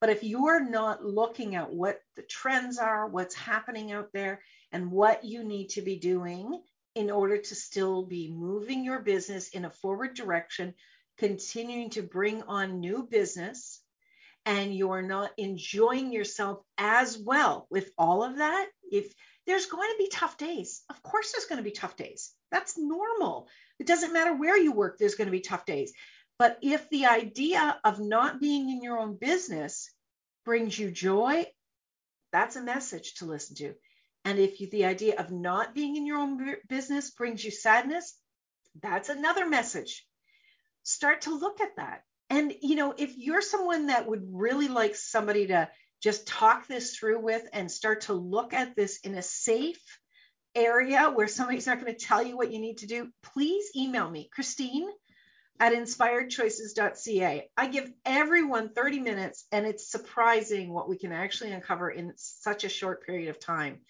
But 0.00 0.10
if 0.10 0.22
you're 0.22 0.62
not 0.62 1.04
looking 1.04 1.56
at 1.56 1.72
what 1.72 2.00
the 2.14 2.22
trends 2.22 2.78
are, 2.78 3.08
what's 3.08 3.34
happening 3.34 3.90
out 3.90 4.12
there, 4.12 4.42
and 4.70 4.92
what 4.92 5.24
you 5.24 5.42
need 5.42 5.70
to 5.70 5.82
be 5.82 5.96
doing 5.98 6.62
in 6.94 7.10
order 7.10 7.38
to 7.38 7.54
still 7.54 8.04
be 8.04 8.30
moving 8.30 8.84
your 8.84 9.00
business 9.00 9.48
in 9.48 9.64
a 9.64 9.70
forward 9.70 10.14
direction, 10.14 10.74
continuing 11.16 11.90
to 11.90 12.02
bring 12.02 12.42
on 12.42 12.78
new 12.78 13.02
business, 13.10 13.82
and 14.48 14.74
you're 14.74 15.02
not 15.02 15.30
enjoying 15.36 16.10
yourself 16.10 16.62
as 16.78 17.18
well 17.18 17.66
with 17.68 17.90
all 17.98 18.24
of 18.24 18.38
that, 18.38 18.66
if 18.90 19.12
there's 19.46 19.66
going 19.66 19.90
to 19.90 19.98
be 19.98 20.08
tough 20.08 20.38
days, 20.38 20.80
of 20.88 21.02
course, 21.02 21.32
there's 21.32 21.44
going 21.44 21.58
to 21.58 21.70
be 21.70 21.70
tough 21.70 21.96
days. 21.96 22.32
That's 22.50 22.78
normal. 22.78 23.48
It 23.78 23.86
doesn't 23.86 24.14
matter 24.14 24.34
where 24.34 24.56
you 24.56 24.72
work, 24.72 24.96
there's 24.96 25.16
going 25.16 25.26
to 25.26 25.32
be 25.32 25.42
tough 25.42 25.66
days. 25.66 25.92
But 26.38 26.58
if 26.62 26.88
the 26.88 27.06
idea 27.06 27.78
of 27.84 28.00
not 28.00 28.40
being 28.40 28.70
in 28.70 28.82
your 28.82 28.98
own 28.98 29.18
business 29.18 29.90
brings 30.46 30.78
you 30.78 30.90
joy, 30.90 31.44
that's 32.32 32.56
a 32.56 32.62
message 32.62 33.16
to 33.16 33.26
listen 33.26 33.54
to. 33.56 33.74
And 34.24 34.38
if 34.38 34.62
you, 34.62 34.70
the 34.70 34.86
idea 34.86 35.16
of 35.18 35.30
not 35.30 35.74
being 35.74 35.94
in 35.96 36.06
your 36.06 36.16
own 36.16 36.56
business 36.70 37.10
brings 37.10 37.44
you 37.44 37.50
sadness, 37.50 38.16
that's 38.80 39.10
another 39.10 39.46
message. 39.46 40.06
Start 40.84 41.22
to 41.22 41.34
look 41.34 41.60
at 41.60 41.76
that 41.76 42.02
and, 42.30 42.52
you 42.60 42.76
know, 42.76 42.94
if 42.96 43.16
you're 43.16 43.42
someone 43.42 43.86
that 43.86 44.08
would 44.08 44.22
really 44.32 44.68
like 44.68 44.94
somebody 44.96 45.46
to 45.48 45.68
just 46.02 46.26
talk 46.26 46.66
this 46.66 46.96
through 46.96 47.20
with 47.20 47.42
and 47.52 47.70
start 47.70 48.02
to 48.02 48.12
look 48.12 48.52
at 48.52 48.76
this 48.76 48.98
in 49.00 49.14
a 49.14 49.22
safe 49.22 49.82
area 50.54 51.10
where 51.10 51.28
somebody's 51.28 51.66
not 51.66 51.80
going 51.80 51.94
to 51.94 52.06
tell 52.06 52.22
you 52.22 52.36
what 52.36 52.52
you 52.52 52.60
need 52.60 52.78
to 52.78 52.86
do, 52.86 53.08
please 53.22 53.70
email 53.76 54.08
me, 54.08 54.28
Christine 54.32 54.88
at 55.60 55.72
inspiredchoices.ca. 55.72 57.50
I 57.56 57.66
give 57.68 57.90
everyone 58.04 58.70
30 58.74 59.00
minutes, 59.00 59.44
and 59.50 59.66
it's 59.66 59.90
surprising 59.90 60.72
what 60.72 60.88
we 60.88 60.98
can 60.98 61.12
actually 61.12 61.52
uncover 61.52 61.90
in 61.90 62.12
such 62.16 62.64
a 62.64 62.68
short 62.68 63.04
period 63.04 63.28
of 63.28 63.40
time. 63.40 63.80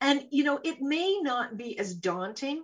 And, 0.00 0.24
you 0.30 0.44
know, 0.44 0.60
it 0.62 0.80
may 0.80 1.18
not 1.20 1.56
be 1.56 1.78
as 1.78 1.94
daunting 1.94 2.62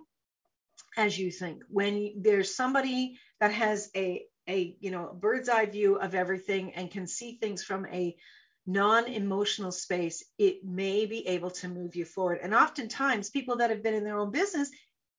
as 0.95 1.17
you 1.17 1.29
think 1.29 1.63
when 1.69 2.13
there's 2.21 2.55
somebody 2.55 3.19
that 3.39 3.51
has 3.51 3.89
a 3.95 4.23
a 4.47 4.75
you 4.79 4.91
know 4.91 5.15
bird's 5.19 5.49
eye 5.49 5.65
view 5.65 5.95
of 5.95 6.15
everything 6.15 6.73
and 6.73 6.91
can 6.91 7.07
see 7.07 7.33
things 7.33 7.63
from 7.63 7.85
a 7.87 8.15
non-emotional 8.65 9.71
space 9.71 10.23
it 10.37 10.63
may 10.65 11.05
be 11.05 11.25
able 11.27 11.51
to 11.51 11.69
move 11.69 11.95
you 11.95 12.03
forward. 12.03 12.39
And 12.43 12.53
oftentimes 12.53 13.29
people 13.29 13.57
that 13.57 13.69
have 13.69 13.81
been 13.81 13.93
in 13.93 14.03
their 14.03 14.19
own 14.19 14.31
business 14.31 14.69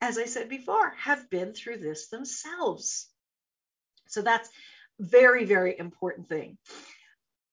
as 0.00 0.18
i 0.18 0.26
said 0.26 0.48
before 0.48 0.94
have 0.98 1.28
been 1.30 1.52
through 1.54 1.78
this 1.78 2.08
themselves. 2.08 3.08
So 4.08 4.22
that's 4.22 4.48
very 5.00 5.44
very 5.44 5.78
important 5.78 6.28
thing. 6.28 6.58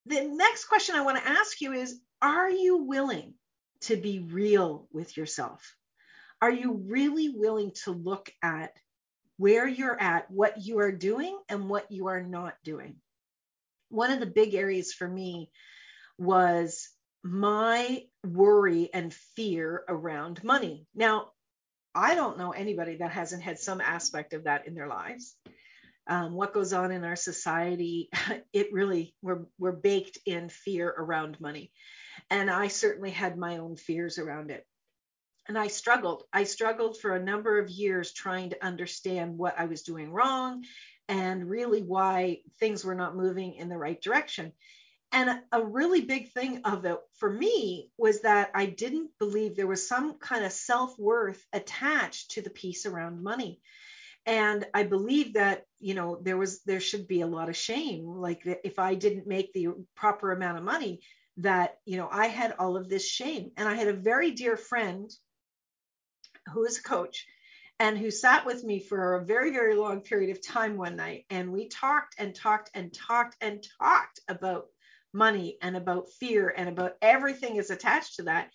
The 0.05 0.21
next 0.21 0.65
question 0.65 0.95
i 0.95 1.01
want 1.01 1.17
to 1.17 1.29
ask 1.29 1.61
you 1.61 1.73
is 1.73 1.99
are 2.21 2.49
you 2.49 2.77
willing 2.77 3.33
to 3.81 3.95
be 3.95 4.19
real 4.19 4.87
with 4.91 5.15
yourself? 5.15 5.75
Are 6.41 6.51
you 6.51 6.73
really 6.87 7.29
willing 7.29 7.71
to 7.83 7.91
look 7.91 8.31
at 8.41 8.71
where 9.37 9.67
you're 9.67 9.99
at, 9.99 10.29
what 10.31 10.61
you 10.61 10.79
are 10.79 10.91
doing, 10.91 11.37
and 11.49 11.69
what 11.69 11.91
you 11.91 12.07
are 12.07 12.23
not 12.23 12.55
doing. 12.63 12.95
One 13.89 14.11
of 14.11 14.19
the 14.19 14.25
big 14.25 14.53
areas 14.53 14.93
for 14.93 15.07
me 15.07 15.49
was 16.17 16.89
my 17.23 18.03
worry 18.23 18.89
and 18.93 19.13
fear 19.13 19.83
around 19.87 20.43
money. 20.43 20.87
Now, 20.93 21.31
I 21.93 22.15
don't 22.15 22.37
know 22.37 22.51
anybody 22.51 22.97
that 22.97 23.11
hasn't 23.11 23.43
had 23.43 23.59
some 23.59 23.81
aspect 23.81 24.33
of 24.33 24.43
that 24.43 24.67
in 24.67 24.75
their 24.75 24.87
lives. 24.87 25.35
Um, 26.07 26.33
what 26.33 26.53
goes 26.53 26.71
on 26.71 26.91
in 26.91 27.03
our 27.03 27.15
society, 27.15 28.09
it 28.53 28.71
really, 28.71 29.15
we're, 29.21 29.45
we're 29.57 29.71
baked 29.71 30.19
in 30.25 30.49
fear 30.49 30.87
around 30.87 31.39
money. 31.41 31.71
And 32.29 32.49
I 32.49 32.67
certainly 32.67 33.11
had 33.11 33.37
my 33.37 33.57
own 33.57 33.75
fears 33.75 34.17
around 34.17 34.51
it 34.51 34.65
and 35.47 35.57
I 35.57 35.67
struggled. 35.67 36.23
I 36.33 36.43
struggled 36.43 36.99
for 36.99 37.15
a 37.15 37.23
number 37.23 37.59
of 37.59 37.69
years 37.69 38.11
trying 38.11 38.49
to 38.49 38.65
understand 38.65 39.37
what 39.37 39.59
I 39.59 39.65
was 39.65 39.83
doing 39.83 40.11
wrong 40.11 40.63
and 41.07 41.49
really 41.49 41.81
why 41.81 42.39
things 42.59 42.83
were 42.83 42.95
not 42.95 43.15
moving 43.15 43.55
in 43.55 43.69
the 43.69 43.77
right 43.77 44.01
direction. 44.01 44.53
And 45.11 45.39
a 45.51 45.63
really 45.63 46.01
big 46.01 46.31
thing 46.31 46.61
of 46.65 46.83
it 46.85 46.97
for 47.19 47.31
me 47.31 47.89
was 47.97 48.21
that 48.21 48.51
I 48.53 48.65
didn't 48.65 49.11
believe 49.19 49.55
there 49.55 49.67
was 49.67 49.87
some 49.87 50.17
kind 50.17 50.43
of 50.43 50.51
self 50.51 50.97
worth 50.97 51.45
attached 51.53 52.31
to 52.31 52.41
the 52.41 52.49
piece 52.49 52.85
around 52.85 53.23
money. 53.23 53.61
And 54.25 54.65
I 54.73 54.83
believe 54.83 55.35
that, 55.35 55.65
you 55.79 55.93
know, 55.93 56.19
there 56.21 56.37
was, 56.37 56.63
there 56.63 56.79
should 56.79 57.07
be 57.07 57.21
a 57.21 57.27
lot 57.27 57.49
of 57.49 57.55
shame. 57.55 58.07
Like 58.07 58.41
if 58.63 58.79
I 58.79 58.95
didn't 58.95 59.27
make 59.27 59.53
the 59.53 59.67
proper 59.95 60.31
amount 60.31 60.57
of 60.57 60.63
money, 60.63 61.01
that, 61.37 61.77
you 61.85 61.97
know, 61.97 62.09
I 62.11 62.27
had 62.27 62.55
all 62.57 62.75
of 62.75 62.89
this 62.89 63.07
shame. 63.07 63.51
And 63.57 63.69
I 63.69 63.75
had 63.75 63.87
a 63.87 63.93
very 63.93 64.31
dear 64.31 64.57
friend 64.57 65.11
who 66.53 66.65
is 66.65 66.77
a 66.77 66.83
coach 66.83 67.25
and 67.79 67.97
who 67.97 68.09
sat 68.09 68.45
with 68.45 68.63
me 68.63 68.79
for 68.79 69.15
a 69.15 69.25
very, 69.25 69.51
very 69.51 69.75
long 69.75 70.01
period 70.01 70.31
of 70.31 70.45
time 70.45 70.77
one 70.77 70.95
night. 70.95 71.25
And 71.29 71.51
we 71.51 71.67
talked 71.67 72.15
and 72.17 72.33
talked 72.33 72.69
and 72.73 72.93
talked 72.93 73.35
and 73.41 73.65
talked 73.79 74.19
about 74.27 74.67
money 75.13 75.57
and 75.61 75.75
about 75.75 76.11
fear 76.19 76.53
and 76.55 76.69
about 76.69 76.93
everything 77.01 77.57
is 77.57 77.69
attached 77.69 78.15
to 78.17 78.23
that. 78.23 78.49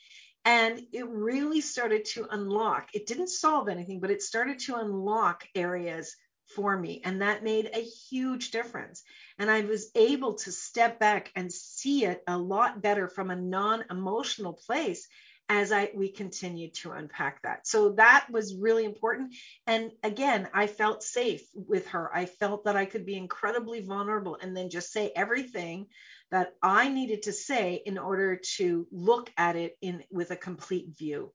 And 0.44 0.80
it 0.92 1.06
really 1.06 1.60
started 1.60 2.06
to 2.14 2.26
unlock. 2.30 2.88
It 2.94 3.06
didn't 3.06 3.28
solve 3.28 3.68
anything, 3.68 4.00
but 4.00 4.10
it 4.10 4.22
started 4.22 4.58
to 4.60 4.76
unlock 4.76 5.46
areas 5.54 6.16
for 6.54 6.76
me. 6.76 7.02
And 7.04 7.20
that 7.20 7.44
made 7.44 7.70
a 7.72 7.80
huge 7.80 8.50
difference. 8.50 9.02
And 9.38 9.50
I 9.50 9.60
was 9.60 9.90
able 9.94 10.34
to 10.34 10.50
step 10.52 10.98
back 10.98 11.30
and 11.36 11.52
see 11.52 12.06
it 12.06 12.22
a 12.26 12.38
lot 12.38 12.80
better 12.80 13.06
from 13.08 13.30
a 13.30 13.36
non 13.36 13.84
emotional 13.90 14.54
place 14.54 15.06
as 15.50 15.72
I 15.72 15.90
we 15.96 16.12
continued 16.12 16.74
to 16.74 16.92
unpack 16.92 17.42
that. 17.42 17.66
So 17.66 17.90
that 17.94 18.28
was 18.30 18.54
really 18.54 18.84
important. 18.84 19.34
And 19.66 19.90
again, 20.04 20.48
I 20.54 20.68
felt 20.68 21.02
safe 21.02 21.42
with 21.52 21.88
her. 21.88 22.08
I 22.14 22.26
felt 22.26 22.64
that 22.64 22.76
I 22.76 22.84
could 22.84 23.04
be 23.04 23.16
incredibly 23.16 23.80
vulnerable 23.80 24.38
and 24.40 24.56
then 24.56 24.70
just 24.70 24.92
say 24.92 25.10
everything 25.14 25.88
that 26.30 26.54
I 26.62 26.88
needed 26.88 27.22
to 27.22 27.32
say 27.32 27.82
in 27.84 27.98
order 27.98 28.40
to 28.58 28.86
look 28.92 29.32
at 29.36 29.56
it 29.56 29.76
in 29.82 30.04
with 30.08 30.30
a 30.30 30.36
complete 30.36 30.96
view. 30.96 31.32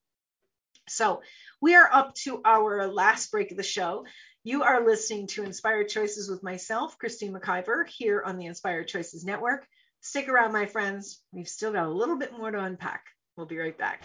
So 0.88 1.22
we 1.62 1.76
are 1.76 1.90
up 1.92 2.16
to 2.24 2.42
our 2.46 2.88
last 2.88 3.32
break 3.32 3.52
of 3.52 3.58
the 3.58 3.64
show. 3.64 4.06
You 4.46 4.64
are 4.64 4.86
listening 4.86 5.28
to 5.28 5.44
Inspired 5.44 5.90
Choices 5.90 6.30
with 6.30 6.42
myself, 6.42 6.98
Christine 6.98 7.34
McIver, 7.34 7.86
here 7.86 8.24
on 8.26 8.38
the 8.38 8.46
Inspired 8.46 8.88
Choices 8.88 9.26
Network. 9.26 9.68
Stick 10.00 10.30
around, 10.30 10.54
my 10.54 10.68
friends. 10.68 11.22
We've 11.34 11.50
still 11.50 11.74
got 11.74 11.88
a 11.88 11.92
little 11.92 12.18
bit 12.18 12.32
more 12.32 12.52
to 12.52 12.64
unpack. 12.64 13.04
We'll 13.38 13.46
be 13.46 13.58
right 13.58 13.78
back. 13.78 14.02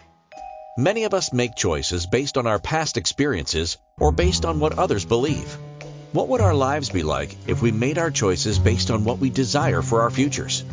Many 0.76 1.04
of 1.04 1.14
us 1.14 1.32
make 1.32 1.54
choices 1.54 2.04
based 2.04 2.36
on 2.36 2.48
our 2.48 2.58
past 2.58 2.96
experiences 2.96 3.78
or 4.00 4.10
based 4.10 4.44
on 4.44 4.58
what 4.58 4.76
others 4.76 5.04
believe. 5.04 5.56
What 6.10 6.26
would 6.26 6.40
our 6.40 6.54
lives 6.54 6.90
be 6.90 7.04
like 7.04 7.36
if 7.46 7.62
we 7.62 7.70
made 7.70 7.96
our 7.96 8.10
choices 8.10 8.58
based 8.58 8.90
on 8.90 9.04
what 9.04 9.18
we 9.18 9.30
desire 9.30 9.82
for 9.82 10.02
our 10.02 10.10
futures? 10.10 10.64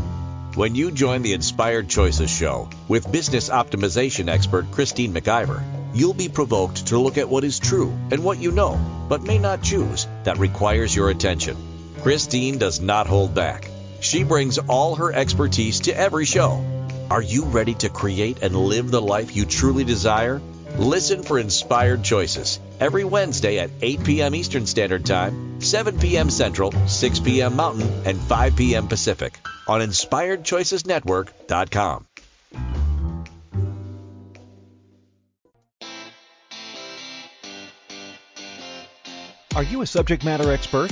When 0.55 0.73
you 0.73 0.89
join 0.89 1.21
the 1.21 1.33
Inspired 1.33 1.87
Choices 1.87 2.31
Show 2.31 2.67
with 2.87 3.11
business 3.11 3.49
optimization 3.49 4.27
expert 4.27 4.71
Christine 4.71 5.13
McIver, 5.13 5.61
you'll 5.93 6.15
be 6.15 6.27
provoked 6.27 6.87
to 6.87 6.97
look 6.97 7.19
at 7.19 7.29
what 7.29 7.43
is 7.43 7.59
true 7.59 7.95
and 8.09 8.23
what 8.23 8.39
you 8.39 8.51
know, 8.51 8.79
but 9.07 9.21
may 9.21 9.37
not 9.37 9.61
choose, 9.61 10.07
that 10.23 10.39
requires 10.39 10.95
your 10.95 11.11
attention. 11.11 11.55
Christine 12.01 12.57
does 12.57 12.81
not 12.81 13.05
hold 13.05 13.35
back. 13.35 13.69
She 13.99 14.23
brings 14.23 14.57
all 14.57 14.95
her 14.95 15.13
expertise 15.13 15.81
to 15.81 15.95
every 15.95 16.25
show. 16.25 16.86
Are 17.09 17.21
you 17.21 17.45
ready 17.45 17.73
to 17.75 17.87
create 17.87 18.43
and 18.43 18.53
live 18.53 18.91
the 18.91 19.01
life 19.01 19.33
you 19.33 19.45
truly 19.45 19.85
desire? 19.85 20.41
Listen 20.77 21.23
for 21.23 21.39
Inspired 21.39 22.03
Choices 22.03 22.59
every 22.81 23.05
Wednesday 23.05 23.59
at 23.59 23.69
8 23.81 24.03
p.m. 24.03 24.35
Eastern 24.35 24.65
Standard 24.65 25.05
Time, 25.05 25.61
7 25.61 25.99
p.m. 25.99 26.29
Central, 26.29 26.73
6 26.73 27.19
p.m. 27.21 27.55
Mountain, 27.55 27.89
and 28.05 28.19
5 28.19 28.57
p.m. 28.57 28.89
Pacific 28.89 29.39
on 29.69 29.79
InspiredChoicesNetwork.com. 29.79 32.07
Are 39.55 39.63
you 39.63 39.81
a 39.81 39.87
subject 39.87 40.25
matter 40.25 40.51
expert? 40.51 40.91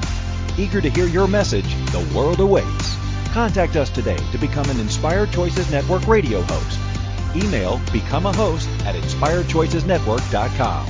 Eager 0.57 0.81
to 0.81 0.89
hear 0.89 1.05
your 1.05 1.27
message, 1.27 1.75
the 1.91 2.07
world 2.15 2.39
awaits. 2.39 2.95
Contact 3.33 3.75
us 3.75 3.89
today 3.89 4.17
to 4.31 4.37
become 4.37 4.69
an 4.69 4.79
Inspired 4.79 5.31
Choices 5.31 5.71
Network 5.71 6.05
radio 6.07 6.41
host. 6.41 6.79
Email 7.35 7.79
become 7.93 8.25
a 8.25 8.33
host 8.33 8.67
at 8.85 8.95
inspiredchoicesnetwork.com. 8.95 10.87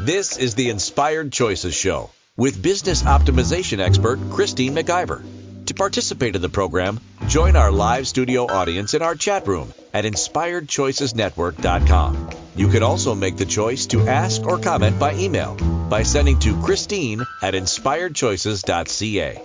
This 0.00 0.38
is 0.38 0.54
the 0.54 0.70
Inspired 0.70 1.30
Choices 1.30 1.74
Show 1.74 2.10
with 2.36 2.62
business 2.62 3.02
optimization 3.02 3.80
expert 3.80 4.18
Christine 4.30 4.74
McIver. 4.74 5.22
To 5.70 5.74
participate 5.74 6.34
in 6.34 6.42
the 6.42 6.48
program, 6.48 6.98
join 7.28 7.54
our 7.54 7.70
live 7.70 8.08
studio 8.08 8.46
audience 8.46 8.94
in 8.94 9.02
our 9.02 9.14
chat 9.14 9.46
room 9.46 9.72
at 9.94 10.04
inspiredchoicesnetwork.com. 10.04 12.30
You 12.56 12.66
can 12.66 12.82
also 12.82 13.14
make 13.14 13.36
the 13.36 13.44
choice 13.44 13.86
to 13.86 14.08
ask 14.08 14.42
or 14.42 14.58
comment 14.58 14.98
by 14.98 15.14
email 15.14 15.54
by 15.88 16.02
sending 16.02 16.40
to 16.40 16.60
Christine 16.60 17.24
at 17.40 17.54
inspiredchoices.ca. 17.54 19.42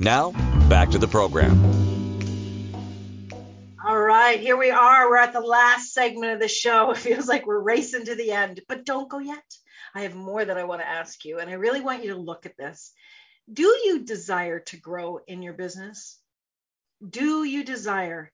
Now, 0.00 0.32
back 0.68 0.90
to 0.90 0.98
the 0.98 1.06
program. 1.06 1.62
All 3.86 4.00
right, 4.00 4.40
here 4.40 4.56
we 4.56 4.72
are. 4.72 5.08
We're 5.08 5.18
at 5.18 5.32
the 5.32 5.38
last 5.38 5.94
segment 5.94 6.32
of 6.32 6.40
the 6.40 6.48
show. 6.48 6.90
It 6.96 6.96
feels 6.96 7.28
like 7.28 7.46
we're 7.46 7.60
racing 7.60 8.06
to 8.06 8.16
the 8.16 8.32
end, 8.32 8.62
but 8.66 8.84
don't 8.84 9.08
go 9.08 9.20
yet. 9.20 9.44
I 9.94 10.00
have 10.00 10.16
more 10.16 10.44
that 10.44 10.58
I 10.58 10.64
want 10.64 10.80
to 10.80 10.88
ask 10.88 11.24
you, 11.24 11.38
and 11.38 11.48
I 11.48 11.52
really 11.52 11.80
want 11.80 12.02
you 12.02 12.14
to 12.14 12.20
look 12.20 12.46
at 12.46 12.56
this. 12.56 12.90
Do 13.50 13.64
you 13.84 14.00
desire 14.04 14.60
to 14.60 14.76
grow 14.76 15.20
in 15.26 15.42
your 15.42 15.54
business? 15.54 16.18
Do 17.08 17.44
you 17.44 17.64
desire 17.64 18.30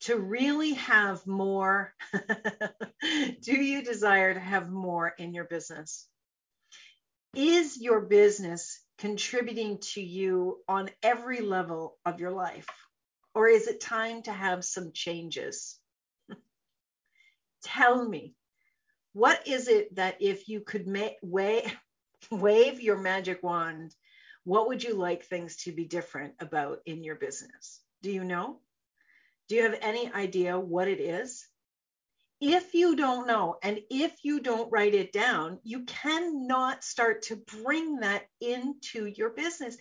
to 0.00 0.16
really 0.16 0.74
have 0.74 1.26
more? 1.26 1.94
Do 3.40 3.52
you 3.52 3.82
desire 3.82 4.34
to 4.34 4.40
have 4.40 4.70
more 4.70 5.14
in 5.18 5.32
your 5.32 5.44
business? 5.44 6.06
Is 7.34 7.80
your 7.80 8.02
business 8.02 8.80
contributing 8.98 9.78
to 9.94 10.00
you 10.00 10.62
on 10.68 10.90
every 11.02 11.40
level 11.40 11.98
of 12.04 12.20
your 12.20 12.30
life? 12.30 12.68
Or 13.34 13.48
is 13.48 13.66
it 13.66 13.80
time 13.80 14.22
to 14.22 14.32
have 14.32 14.64
some 14.64 14.92
changes? 14.92 15.78
Tell 17.64 18.06
me, 18.06 18.34
what 19.14 19.48
is 19.48 19.68
it 19.68 19.94
that 19.96 20.16
if 20.20 20.48
you 20.48 20.60
could 20.60 20.86
make 20.86 21.14
wa- 21.22 21.62
wave 22.30 22.80
your 22.80 22.98
magic 22.98 23.42
wand, 23.42 23.94
what 24.44 24.68
would 24.68 24.82
you 24.82 24.94
like 24.94 25.24
things 25.24 25.56
to 25.64 25.72
be 25.72 25.84
different 25.84 26.34
about 26.40 26.80
in 26.86 27.02
your 27.02 27.16
business? 27.16 27.80
Do 28.02 28.10
you 28.10 28.24
know? 28.24 28.60
Do 29.48 29.56
you 29.56 29.62
have 29.62 29.78
any 29.80 30.12
idea 30.12 30.58
what 30.58 30.88
it 30.88 31.00
is? 31.00 31.46
If 32.40 32.74
you 32.74 32.96
don't 32.96 33.26
know, 33.26 33.56
and 33.62 33.80
if 33.90 34.12
you 34.22 34.40
don't 34.40 34.70
write 34.70 34.94
it 34.94 35.12
down, 35.12 35.60
you 35.62 35.84
cannot 35.84 36.84
start 36.84 37.22
to 37.22 37.36
bring 37.36 38.00
that 38.00 38.24
into 38.40 39.06
your 39.06 39.30
business. 39.30 39.76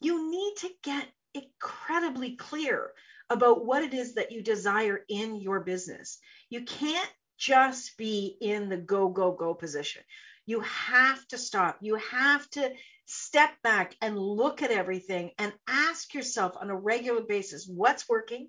You 0.00 0.30
need 0.30 0.54
to 0.58 0.70
get 0.82 1.06
incredibly 1.34 2.36
clear 2.36 2.90
about 3.30 3.64
what 3.64 3.82
it 3.82 3.94
is 3.94 4.14
that 4.14 4.32
you 4.32 4.42
desire 4.42 5.04
in 5.08 5.36
your 5.36 5.60
business. 5.60 6.18
You 6.50 6.62
can't 6.64 7.10
just 7.38 7.96
be 7.96 8.36
in 8.40 8.68
the 8.68 8.76
go, 8.76 9.08
go, 9.08 9.32
go 9.32 9.54
position. 9.54 10.02
You 10.46 10.60
have 10.60 11.26
to 11.28 11.38
stop. 11.38 11.78
You 11.80 11.96
have 11.96 12.48
to 12.50 12.72
step 13.06 13.50
back 13.62 13.94
and 14.00 14.18
look 14.18 14.62
at 14.62 14.70
everything 14.70 15.32
and 15.38 15.52
ask 15.68 16.14
yourself 16.14 16.56
on 16.60 16.70
a 16.70 16.76
regular 16.76 17.22
basis 17.22 17.66
what's 17.66 18.08
working, 18.08 18.48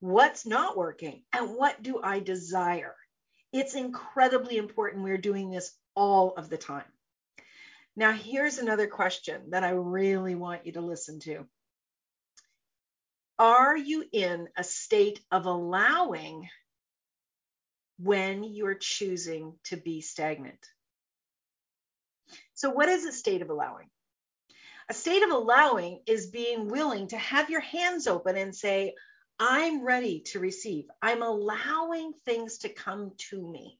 what's 0.00 0.46
not 0.46 0.76
working, 0.76 1.22
and 1.32 1.54
what 1.54 1.82
do 1.82 2.00
I 2.02 2.20
desire? 2.20 2.94
It's 3.52 3.74
incredibly 3.74 4.56
important. 4.56 5.04
We're 5.04 5.18
doing 5.18 5.50
this 5.50 5.72
all 5.94 6.34
of 6.36 6.48
the 6.48 6.58
time. 6.58 6.84
Now, 7.96 8.12
here's 8.12 8.58
another 8.58 8.88
question 8.88 9.50
that 9.50 9.62
I 9.62 9.70
really 9.70 10.34
want 10.34 10.66
you 10.66 10.72
to 10.72 10.80
listen 10.80 11.20
to. 11.20 11.46
Are 13.38 13.76
you 13.76 14.04
in 14.12 14.48
a 14.56 14.64
state 14.64 15.20
of 15.30 15.46
allowing 15.46 16.48
when 17.98 18.44
you're 18.44 18.74
choosing 18.74 19.54
to 19.64 19.76
be 19.76 20.00
stagnant? 20.00 20.58
So, 22.64 22.70
what 22.70 22.88
is 22.88 23.04
a 23.04 23.12
state 23.12 23.42
of 23.42 23.50
allowing? 23.50 23.90
A 24.88 24.94
state 24.94 25.22
of 25.22 25.30
allowing 25.30 26.00
is 26.06 26.28
being 26.28 26.70
willing 26.70 27.08
to 27.08 27.18
have 27.18 27.50
your 27.50 27.60
hands 27.60 28.06
open 28.06 28.38
and 28.38 28.56
say, 28.56 28.94
I'm 29.38 29.84
ready 29.84 30.20
to 30.28 30.38
receive. 30.38 30.86
I'm 31.02 31.22
allowing 31.22 32.14
things 32.24 32.56
to 32.60 32.70
come 32.70 33.12
to 33.28 33.46
me. 33.46 33.78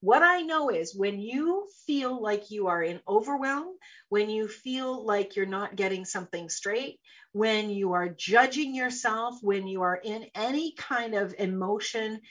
What 0.00 0.24
I 0.24 0.40
know 0.40 0.70
is 0.70 0.92
when 0.92 1.20
you 1.20 1.68
feel 1.86 2.20
like 2.20 2.50
you 2.50 2.66
are 2.66 2.82
in 2.82 2.98
overwhelm, 3.06 3.76
when 4.08 4.28
you 4.28 4.48
feel 4.48 5.06
like 5.06 5.36
you're 5.36 5.46
not 5.46 5.76
getting 5.76 6.04
something 6.04 6.48
straight, 6.48 6.98
when 7.30 7.70
you 7.70 7.92
are 7.92 8.08
judging 8.08 8.74
yourself, 8.74 9.36
when 9.40 9.68
you 9.68 9.82
are 9.82 10.00
in 10.02 10.26
any 10.34 10.72
kind 10.72 11.14
of 11.14 11.32
emotion, 11.38 12.22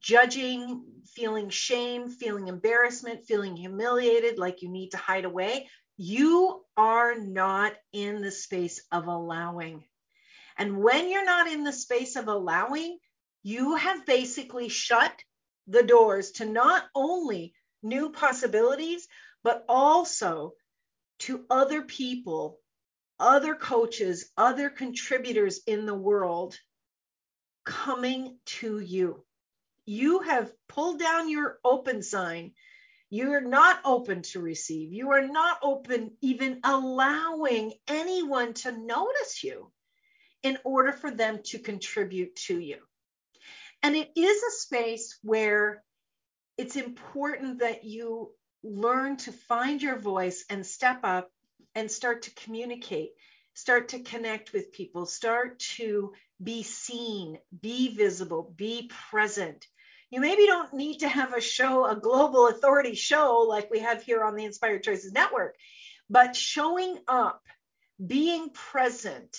judging, 0.00 0.84
feeling 1.14 1.50
shame, 1.50 2.08
feeling 2.10 2.48
embarrassment, 2.48 3.24
feeling 3.26 3.56
humiliated, 3.56 4.38
like 4.38 4.62
you 4.62 4.70
need 4.70 4.90
to 4.90 4.96
hide 4.96 5.24
away, 5.24 5.68
you 5.96 6.64
are 6.76 7.14
not 7.18 7.72
in 7.92 8.20
the 8.20 8.30
space 8.30 8.82
of 8.90 9.06
allowing. 9.06 9.84
And 10.56 10.78
when 10.78 11.10
you're 11.10 11.24
not 11.24 11.48
in 11.48 11.64
the 11.64 11.72
space 11.72 12.16
of 12.16 12.28
allowing, 12.28 12.98
you 13.42 13.76
have 13.76 14.06
basically 14.06 14.68
shut 14.68 15.12
the 15.66 15.82
doors 15.82 16.32
to 16.32 16.44
not 16.44 16.84
only 16.94 17.54
new 17.82 18.10
possibilities, 18.10 19.06
but 19.42 19.64
also 19.68 20.54
to 21.20 21.44
other 21.50 21.82
people, 21.82 22.58
other 23.20 23.54
coaches, 23.54 24.30
other 24.36 24.70
contributors 24.70 25.60
in 25.66 25.86
the 25.86 25.94
world 25.94 26.58
coming 27.64 28.38
to 28.46 28.78
you. 28.78 29.24
You 29.86 30.20
have 30.20 30.52
pulled 30.68 30.98
down 30.98 31.28
your 31.28 31.58
open 31.64 32.02
sign. 32.02 32.52
You're 33.10 33.40
not 33.40 33.80
open 33.84 34.22
to 34.22 34.40
receive. 34.40 34.92
You 34.92 35.12
are 35.12 35.26
not 35.26 35.58
open, 35.62 36.16
even 36.20 36.60
allowing 36.64 37.74
anyone 37.86 38.54
to 38.54 38.72
notice 38.72 39.44
you 39.44 39.70
in 40.42 40.58
order 40.64 40.92
for 40.92 41.10
them 41.10 41.40
to 41.44 41.58
contribute 41.58 42.36
to 42.36 42.58
you. 42.58 42.78
And 43.82 43.94
it 43.94 44.10
is 44.16 44.42
a 44.42 44.50
space 44.50 45.18
where 45.22 45.82
it's 46.56 46.76
important 46.76 47.58
that 47.58 47.84
you 47.84 48.32
learn 48.62 49.18
to 49.18 49.32
find 49.32 49.82
your 49.82 49.98
voice 49.98 50.44
and 50.48 50.64
step 50.64 51.00
up 51.04 51.30
and 51.74 51.90
start 51.90 52.22
to 52.22 52.34
communicate, 52.34 53.10
start 53.52 53.88
to 53.88 54.00
connect 54.00 54.52
with 54.52 54.72
people, 54.72 55.04
start 55.06 55.58
to 55.58 56.14
be 56.42 56.62
seen, 56.62 57.38
be 57.60 57.94
visible, 57.94 58.54
be 58.56 58.90
present. 59.10 59.66
You 60.14 60.20
maybe 60.20 60.46
don't 60.46 60.72
need 60.72 61.00
to 61.00 61.08
have 61.08 61.34
a 61.34 61.40
show, 61.40 61.86
a 61.86 61.96
global 61.96 62.46
authority 62.46 62.94
show 62.94 63.46
like 63.48 63.68
we 63.68 63.80
have 63.80 64.04
here 64.04 64.22
on 64.22 64.36
the 64.36 64.44
Inspired 64.44 64.84
Choices 64.84 65.12
Network, 65.12 65.56
but 66.08 66.36
showing 66.36 67.00
up, 67.08 67.42
being 68.06 68.50
present, 68.50 69.36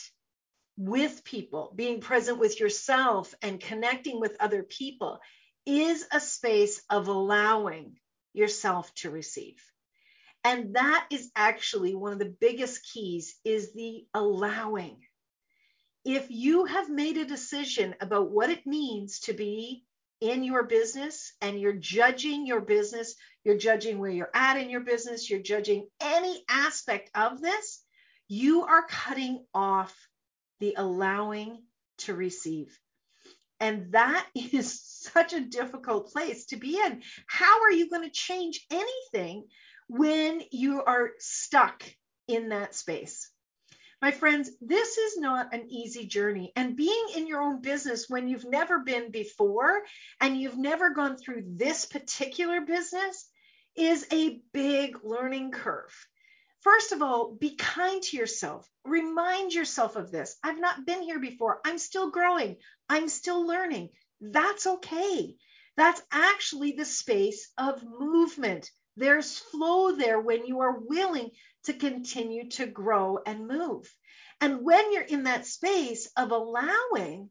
with 0.75 1.23
people, 1.23 1.71
being 1.73 2.01
present 2.01 2.39
with 2.39 2.59
yourself 2.59 3.33
and 3.41 3.61
connecting 3.61 4.19
with 4.19 4.35
other 4.41 4.63
people 4.63 5.21
is 5.65 6.05
a 6.11 6.19
space 6.19 6.81
of 6.89 7.07
allowing 7.07 7.95
yourself 8.33 8.93
to 8.95 9.09
receive. 9.09 9.63
And 10.43 10.75
that 10.75 11.07
is 11.09 11.31
actually 11.37 11.95
one 11.95 12.11
of 12.11 12.19
the 12.19 12.35
biggest 12.41 12.91
keys 12.91 13.39
is 13.45 13.73
the 13.73 14.07
allowing. 14.13 14.97
If 16.03 16.29
you 16.29 16.65
have 16.65 16.89
made 16.89 17.15
a 17.15 17.23
decision 17.23 17.95
about 18.01 18.29
what 18.29 18.49
it 18.49 18.67
means 18.67 19.21
to 19.21 19.33
be 19.33 19.85
in 20.25 20.43
your 20.43 20.63
business 20.63 21.33
and 21.39 21.59
you're 21.59 21.73
judging 21.73 22.47
your 22.47 22.61
business, 22.61 23.13
you're 23.43 23.59
judging 23.59 23.99
where 23.99 24.09
you're 24.09 24.31
at 24.33 24.57
in 24.57 24.71
your 24.71 24.81
business, 24.81 25.29
you're 25.29 25.39
judging 25.39 25.87
any 26.01 26.43
aspect 26.49 27.11
of 27.13 27.39
this, 27.39 27.83
you 28.27 28.63
are 28.63 28.87
cutting 28.89 29.45
off 29.53 29.95
the 30.59 30.73
allowing 30.77 31.61
to 31.99 32.15
receive. 32.15 32.75
And 33.59 33.91
that 33.91 34.25
is 34.35 34.81
such 34.83 35.33
a 35.33 35.41
difficult 35.41 36.11
place 36.11 36.47
to 36.47 36.57
be 36.57 36.79
in. 36.79 37.03
How 37.27 37.61
are 37.61 37.71
you 37.71 37.87
going 37.87 38.03
to 38.03 38.09
change 38.09 38.65
anything 38.71 39.45
when 39.87 40.41
you 40.51 40.81
are 40.81 41.11
stuck 41.19 41.83
in 42.27 42.49
that 42.49 42.73
space? 42.73 43.29
My 44.05 44.11
friends, 44.11 44.51
this 44.61 44.99
is 44.99 45.17
not 45.17 45.51
an 45.51 45.65
easy 45.71 46.05
journey. 46.05 46.51
And 46.55 46.75
being 46.75 47.07
in 47.15 47.25
your 47.25 47.41
own 47.41 47.63
business 47.63 48.07
when 48.07 48.27
you've 48.27 48.45
never 48.45 48.77
been 48.77 49.09
before 49.09 49.81
and 50.21 50.39
you've 50.39 50.59
never 50.59 50.91
gone 50.91 51.17
through 51.17 51.41
this 51.47 51.87
particular 51.87 52.61
business 52.61 53.27
is 53.75 54.05
a 54.13 54.41
big 54.53 55.03
learning 55.03 55.53
curve. 55.53 55.91
First 56.59 56.91
of 56.91 57.01
all, 57.01 57.33
be 57.33 57.55
kind 57.55 57.99
to 58.03 58.17
yourself. 58.17 58.69
Remind 58.83 59.55
yourself 59.55 59.95
of 59.95 60.11
this. 60.11 60.37
I've 60.43 60.59
not 60.59 60.85
been 60.85 61.01
here 61.01 61.19
before. 61.19 61.59
I'm 61.65 61.79
still 61.79 62.11
growing. 62.11 62.57
I'm 62.87 63.09
still 63.09 63.47
learning. 63.47 63.89
That's 64.21 64.67
okay. 64.67 65.33
That's 65.77 66.01
actually 66.11 66.73
the 66.73 66.85
space 66.85 67.51
of 67.57 67.83
movement. 67.83 68.69
There's 68.95 69.37
flow 69.37 69.91
there 69.91 70.19
when 70.19 70.45
you 70.45 70.61
are 70.61 70.79
willing 70.79 71.31
to 71.65 71.73
continue 71.73 72.49
to 72.51 72.65
grow 72.65 73.19
and 73.25 73.47
move. 73.47 73.93
And 74.41 74.61
when 74.63 74.93
you're 74.93 75.03
in 75.03 75.23
that 75.23 75.45
space 75.45 76.09
of 76.15 76.31
allowing, 76.31 77.29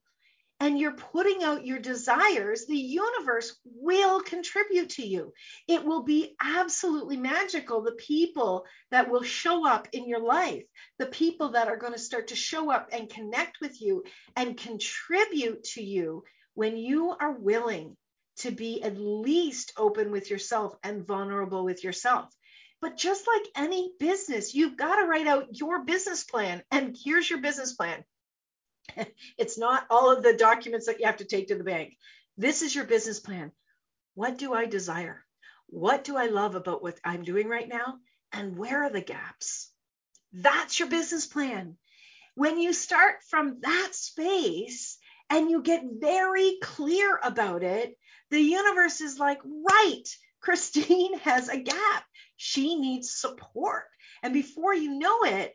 and 0.61 0.78
you're 0.78 0.92
putting 0.92 1.42
out 1.42 1.66
your 1.66 1.78
desires, 1.78 2.66
the 2.66 2.76
universe 2.76 3.59
will 3.64 4.20
contribute 4.20 4.90
to 4.90 5.07
you. 5.07 5.32
It 5.66 5.84
will 5.84 6.05
be 6.05 6.36
absolutely 6.40 7.16
magical. 7.16 7.82
The 7.82 7.92
people 7.92 8.64
that 8.90 9.11
will 9.11 9.22
show 9.22 9.66
up 9.66 9.88
in 9.92 10.09
your 10.09 10.20
life, 10.20 10.64
the 10.99 11.07
people 11.07 11.51
that 11.51 11.68
are 11.68 11.76
going 11.76 11.92
to 11.92 11.99
start 11.99 12.28
to 12.28 12.36
show 12.36 12.70
up 12.70 12.90
and 12.92 13.11
connect 13.11 13.61
with 13.61 13.80
you 13.82 14.05
and 14.36 14.57
contribute 14.57 15.64
to 15.74 15.82
you 15.82 16.24
when 16.55 16.76
you 16.76 17.11
are 17.11 17.32
willing 17.32 17.97
to 18.39 18.51
be 18.51 18.82
at 18.82 18.99
least 18.99 19.72
open 19.76 20.11
with 20.11 20.30
yourself 20.30 20.74
and 20.82 21.07
vulnerable 21.07 21.64
with 21.64 21.85
yourself. 21.85 22.35
But 22.80 22.97
just 22.97 23.26
like 23.26 23.49
any 23.57 23.93
business, 23.99 24.55
you've 24.55 24.76
got 24.76 24.97
to 24.97 25.07
write 25.07 25.26
out 25.26 25.59
your 25.59 25.85
business 25.85 26.24
plan. 26.24 26.62
And 26.70 26.97
here's 27.03 27.28
your 27.28 27.41
business 27.41 27.72
plan 27.72 28.05
it's 29.39 29.59
not 29.59 29.87
all 29.91 30.11
of 30.11 30.22
the 30.22 30.35
documents 30.35 30.87
that 30.87 31.01
you 31.01 31.07
have 31.07 31.18
to 31.18 31.24
take 31.24 31.49
to 31.49 31.57
the 31.57 31.64
bank. 31.64 31.97
This 32.37 32.62
is 32.62 32.74
your 32.74 32.85
business 32.85 33.20
plan. 33.20 33.53
What 34.14 34.39
do 34.39 34.53
I 34.53 34.66
desire? 34.66 35.24
What 35.66 36.05
do 36.05 36.16
I 36.16 36.26
love 36.26 36.55
about 36.55 36.82
what 36.82 36.99
I'm 37.05 37.22
doing 37.22 37.49
right 37.49 37.68
now? 37.68 37.99
And 38.32 38.57
where 38.57 38.85
are 38.85 38.91
the 38.91 39.01
gaps? 39.01 39.70
That's 40.32 40.78
your 40.78 40.89
business 40.89 41.26
plan. 41.26 41.76
When 42.35 42.59
you 42.59 42.72
start 42.72 43.16
from 43.28 43.61
that 43.62 43.91
space 43.93 44.99
and 45.30 45.51
you 45.51 45.62
get 45.62 45.85
very 45.85 46.59
clear 46.61 47.18
about 47.22 47.62
it, 47.62 47.97
the 48.35 48.41
universe 48.41 49.01
is 49.01 49.18
like, 49.20 49.41
right, 49.45 50.03
Christine 50.41 51.16
has 51.20 51.49
a 51.49 51.57
gap. 51.57 52.05
She 52.37 52.74
needs 52.74 53.14
support. 53.14 53.85
And 54.24 54.35
before 54.35 54.74
you 54.74 54.99
know 54.99 55.22
it, 55.22 55.55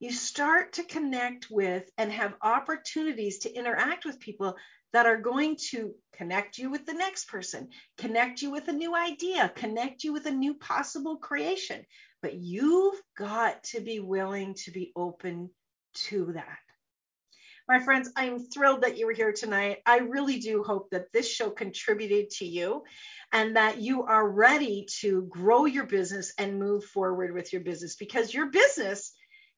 you 0.00 0.10
start 0.10 0.74
to 0.74 0.82
connect 0.82 1.46
with 1.48 1.88
and 1.96 2.10
have 2.10 2.34
opportunities 2.42 3.38
to 3.40 3.54
interact 3.54 4.04
with 4.04 4.18
people 4.18 4.56
that 4.92 5.06
are 5.06 5.20
going 5.20 5.58
to 5.70 5.94
connect 6.12 6.58
you 6.58 6.70
with 6.70 6.86
the 6.86 6.94
next 6.94 7.28
person, 7.28 7.68
connect 7.98 8.42
you 8.42 8.50
with 8.50 8.66
a 8.66 8.72
new 8.72 8.96
idea, 8.96 9.52
connect 9.54 10.02
you 10.02 10.12
with 10.12 10.26
a 10.26 10.32
new 10.32 10.54
possible 10.54 11.18
creation. 11.18 11.84
But 12.20 12.34
you've 12.34 13.00
got 13.16 13.62
to 13.64 13.80
be 13.80 14.00
willing 14.00 14.54
to 14.64 14.72
be 14.72 14.90
open 14.96 15.50
to 16.08 16.32
that. 16.32 16.67
My 17.68 17.80
friends, 17.80 18.10
I'm 18.16 18.38
thrilled 18.38 18.80
that 18.80 18.96
you 18.96 19.04
were 19.04 19.12
here 19.12 19.32
tonight. 19.32 19.78
I 19.84 19.98
really 19.98 20.38
do 20.38 20.62
hope 20.62 20.88
that 20.90 21.12
this 21.12 21.30
show 21.30 21.50
contributed 21.50 22.30
to 22.38 22.46
you 22.46 22.84
and 23.30 23.56
that 23.56 23.78
you 23.78 24.04
are 24.04 24.26
ready 24.26 24.86
to 25.00 25.26
grow 25.28 25.66
your 25.66 25.84
business 25.84 26.32
and 26.38 26.58
move 26.58 26.84
forward 26.84 27.34
with 27.34 27.52
your 27.52 27.60
business 27.60 27.94
because 27.96 28.32
your 28.32 28.50
business 28.50 29.12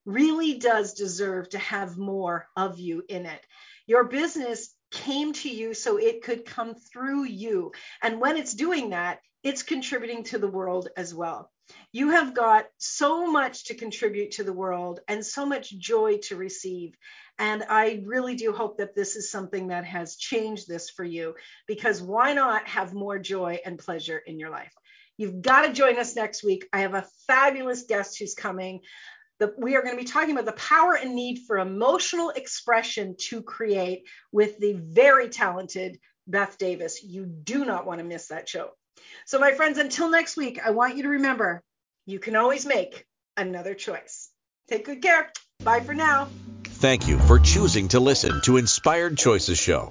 really 0.05 0.59
does 0.59 0.95
deserve 0.95 1.51
to 1.51 1.59
have 1.59 1.97
more 1.97 2.47
of 2.57 2.81
you 2.81 3.05
in 3.09 3.27
it. 3.27 3.41
Your 3.87 4.03
business 4.09 4.75
came 4.91 5.33
to 5.33 5.49
you 5.49 5.75
so 5.75 5.99
it 5.99 6.23
could 6.23 6.45
come 6.45 6.75
through 6.75 7.25
you. 7.25 7.73
And 8.03 8.21
when 8.21 8.37
it's 8.37 8.55
doing 8.55 8.91
that, 8.91 9.21
it's 9.43 9.63
contributing 9.63 10.25
to 10.25 10.39
the 10.39 10.49
world 10.49 10.89
as 10.97 11.15
well. 11.15 11.51
You 11.93 12.11
have 12.11 12.35
got 12.35 12.67
so 12.79 13.31
much 13.31 13.67
to 13.67 13.75
contribute 13.75 14.33
to 14.33 14.45
the 14.45 14.53
world 14.53 15.01
and 15.09 15.25
so 15.25 15.47
much 15.47 15.71
joy 15.71 16.19
to 16.25 16.37
receive. 16.37 16.95
And 17.39 17.65
I 17.69 18.03
really 18.05 18.35
do 18.35 18.53
hope 18.53 18.79
that 18.79 18.95
this 18.95 19.17
is 19.17 19.31
something 19.31 19.69
that 19.69 19.85
has 19.85 20.17
changed 20.17 20.69
this 20.69 20.91
for 20.91 21.05
you 21.05 21.37
because 21.67 22.03
why 22.03 22.35
not 22.35 22.69
have 22.69 22.93
more 22.93 23.19
joy 23.19 23.61
and 23.65 23.79
pleasure 23.79 24.19
in 24.19 24.39
your 24.39 24.51
life? 24.51 24.73
You've 25.17 25.43
got 25.43 25.67
to 25.67 25.73
join 25.73 25.99
us 25.99 26.17
next 26.17 26.43
week. 26.43 26.67
I 26.73 26.81
have 26.81 26.95
a 26.95 27.07
fabulous 27.27 27.85
guest 27.85 28.19
who's 28.19 28.35
coming 28.35 28.81
the, 29.41 29.55
we 29.59 29.75
are 29.75 29.83
going 29.83 29.97
to 29.97 30.01
be 30.01 30.07
talking 30.07 30.33
about 30.33 30.45
the 30.45 30.53
power 30.53 30.95
and 30.95 31.15
need 31.15 31.41
for 31.47 31.59
emotional 31.59 32.31
expression 32.31 33.17
to 33.29 33.43
create 33.43 34.05
with 34.31 34.59
the 34.59 34.75
very 34.75 35.31
talented 35.31 35.99
Beth 36.27 36.59
Davis. 36.59 37.03
You 37.03 37.27
do 37.27 37.65
not 37.65 37.87
want 37.87 37.99
to 37.99 38.05
miss 38.05 38.29
that 38.29 38.49
show. 38.49 38.69
So, 39.27 39.39
my 39.39 39.53
friends, 39.53 39.79
until 39.79 40.11
next 40.11 40.37
week, 40.37 40.61
I 40.65 40.71
want 40.71 40.97
you 40.97 41.05
to 41.05 41.09
remember 41.09 41.63
you 42.07 42.19
can 42.19 42.37
always 42.37 42.67
make 42.67 43.07
another 43.37 43.75
choice. 43.75 44.31
Take 44.69 44.85
good 44.85 45.03
care. 45.03 45.33
Bye 45.65 45.81
for 45.81 45.95
now. 45.95 46.29
Thank 46.65 47.09
you 47.09 47.19
for 47.19 47.39
choosing 47.39 47.89
to 47.89 48.01
listen 48.01 48.41
to 48.43 48.59
Inspired 48.59 49.17
Choices 49.17 49.59
Show. 49.59 49.91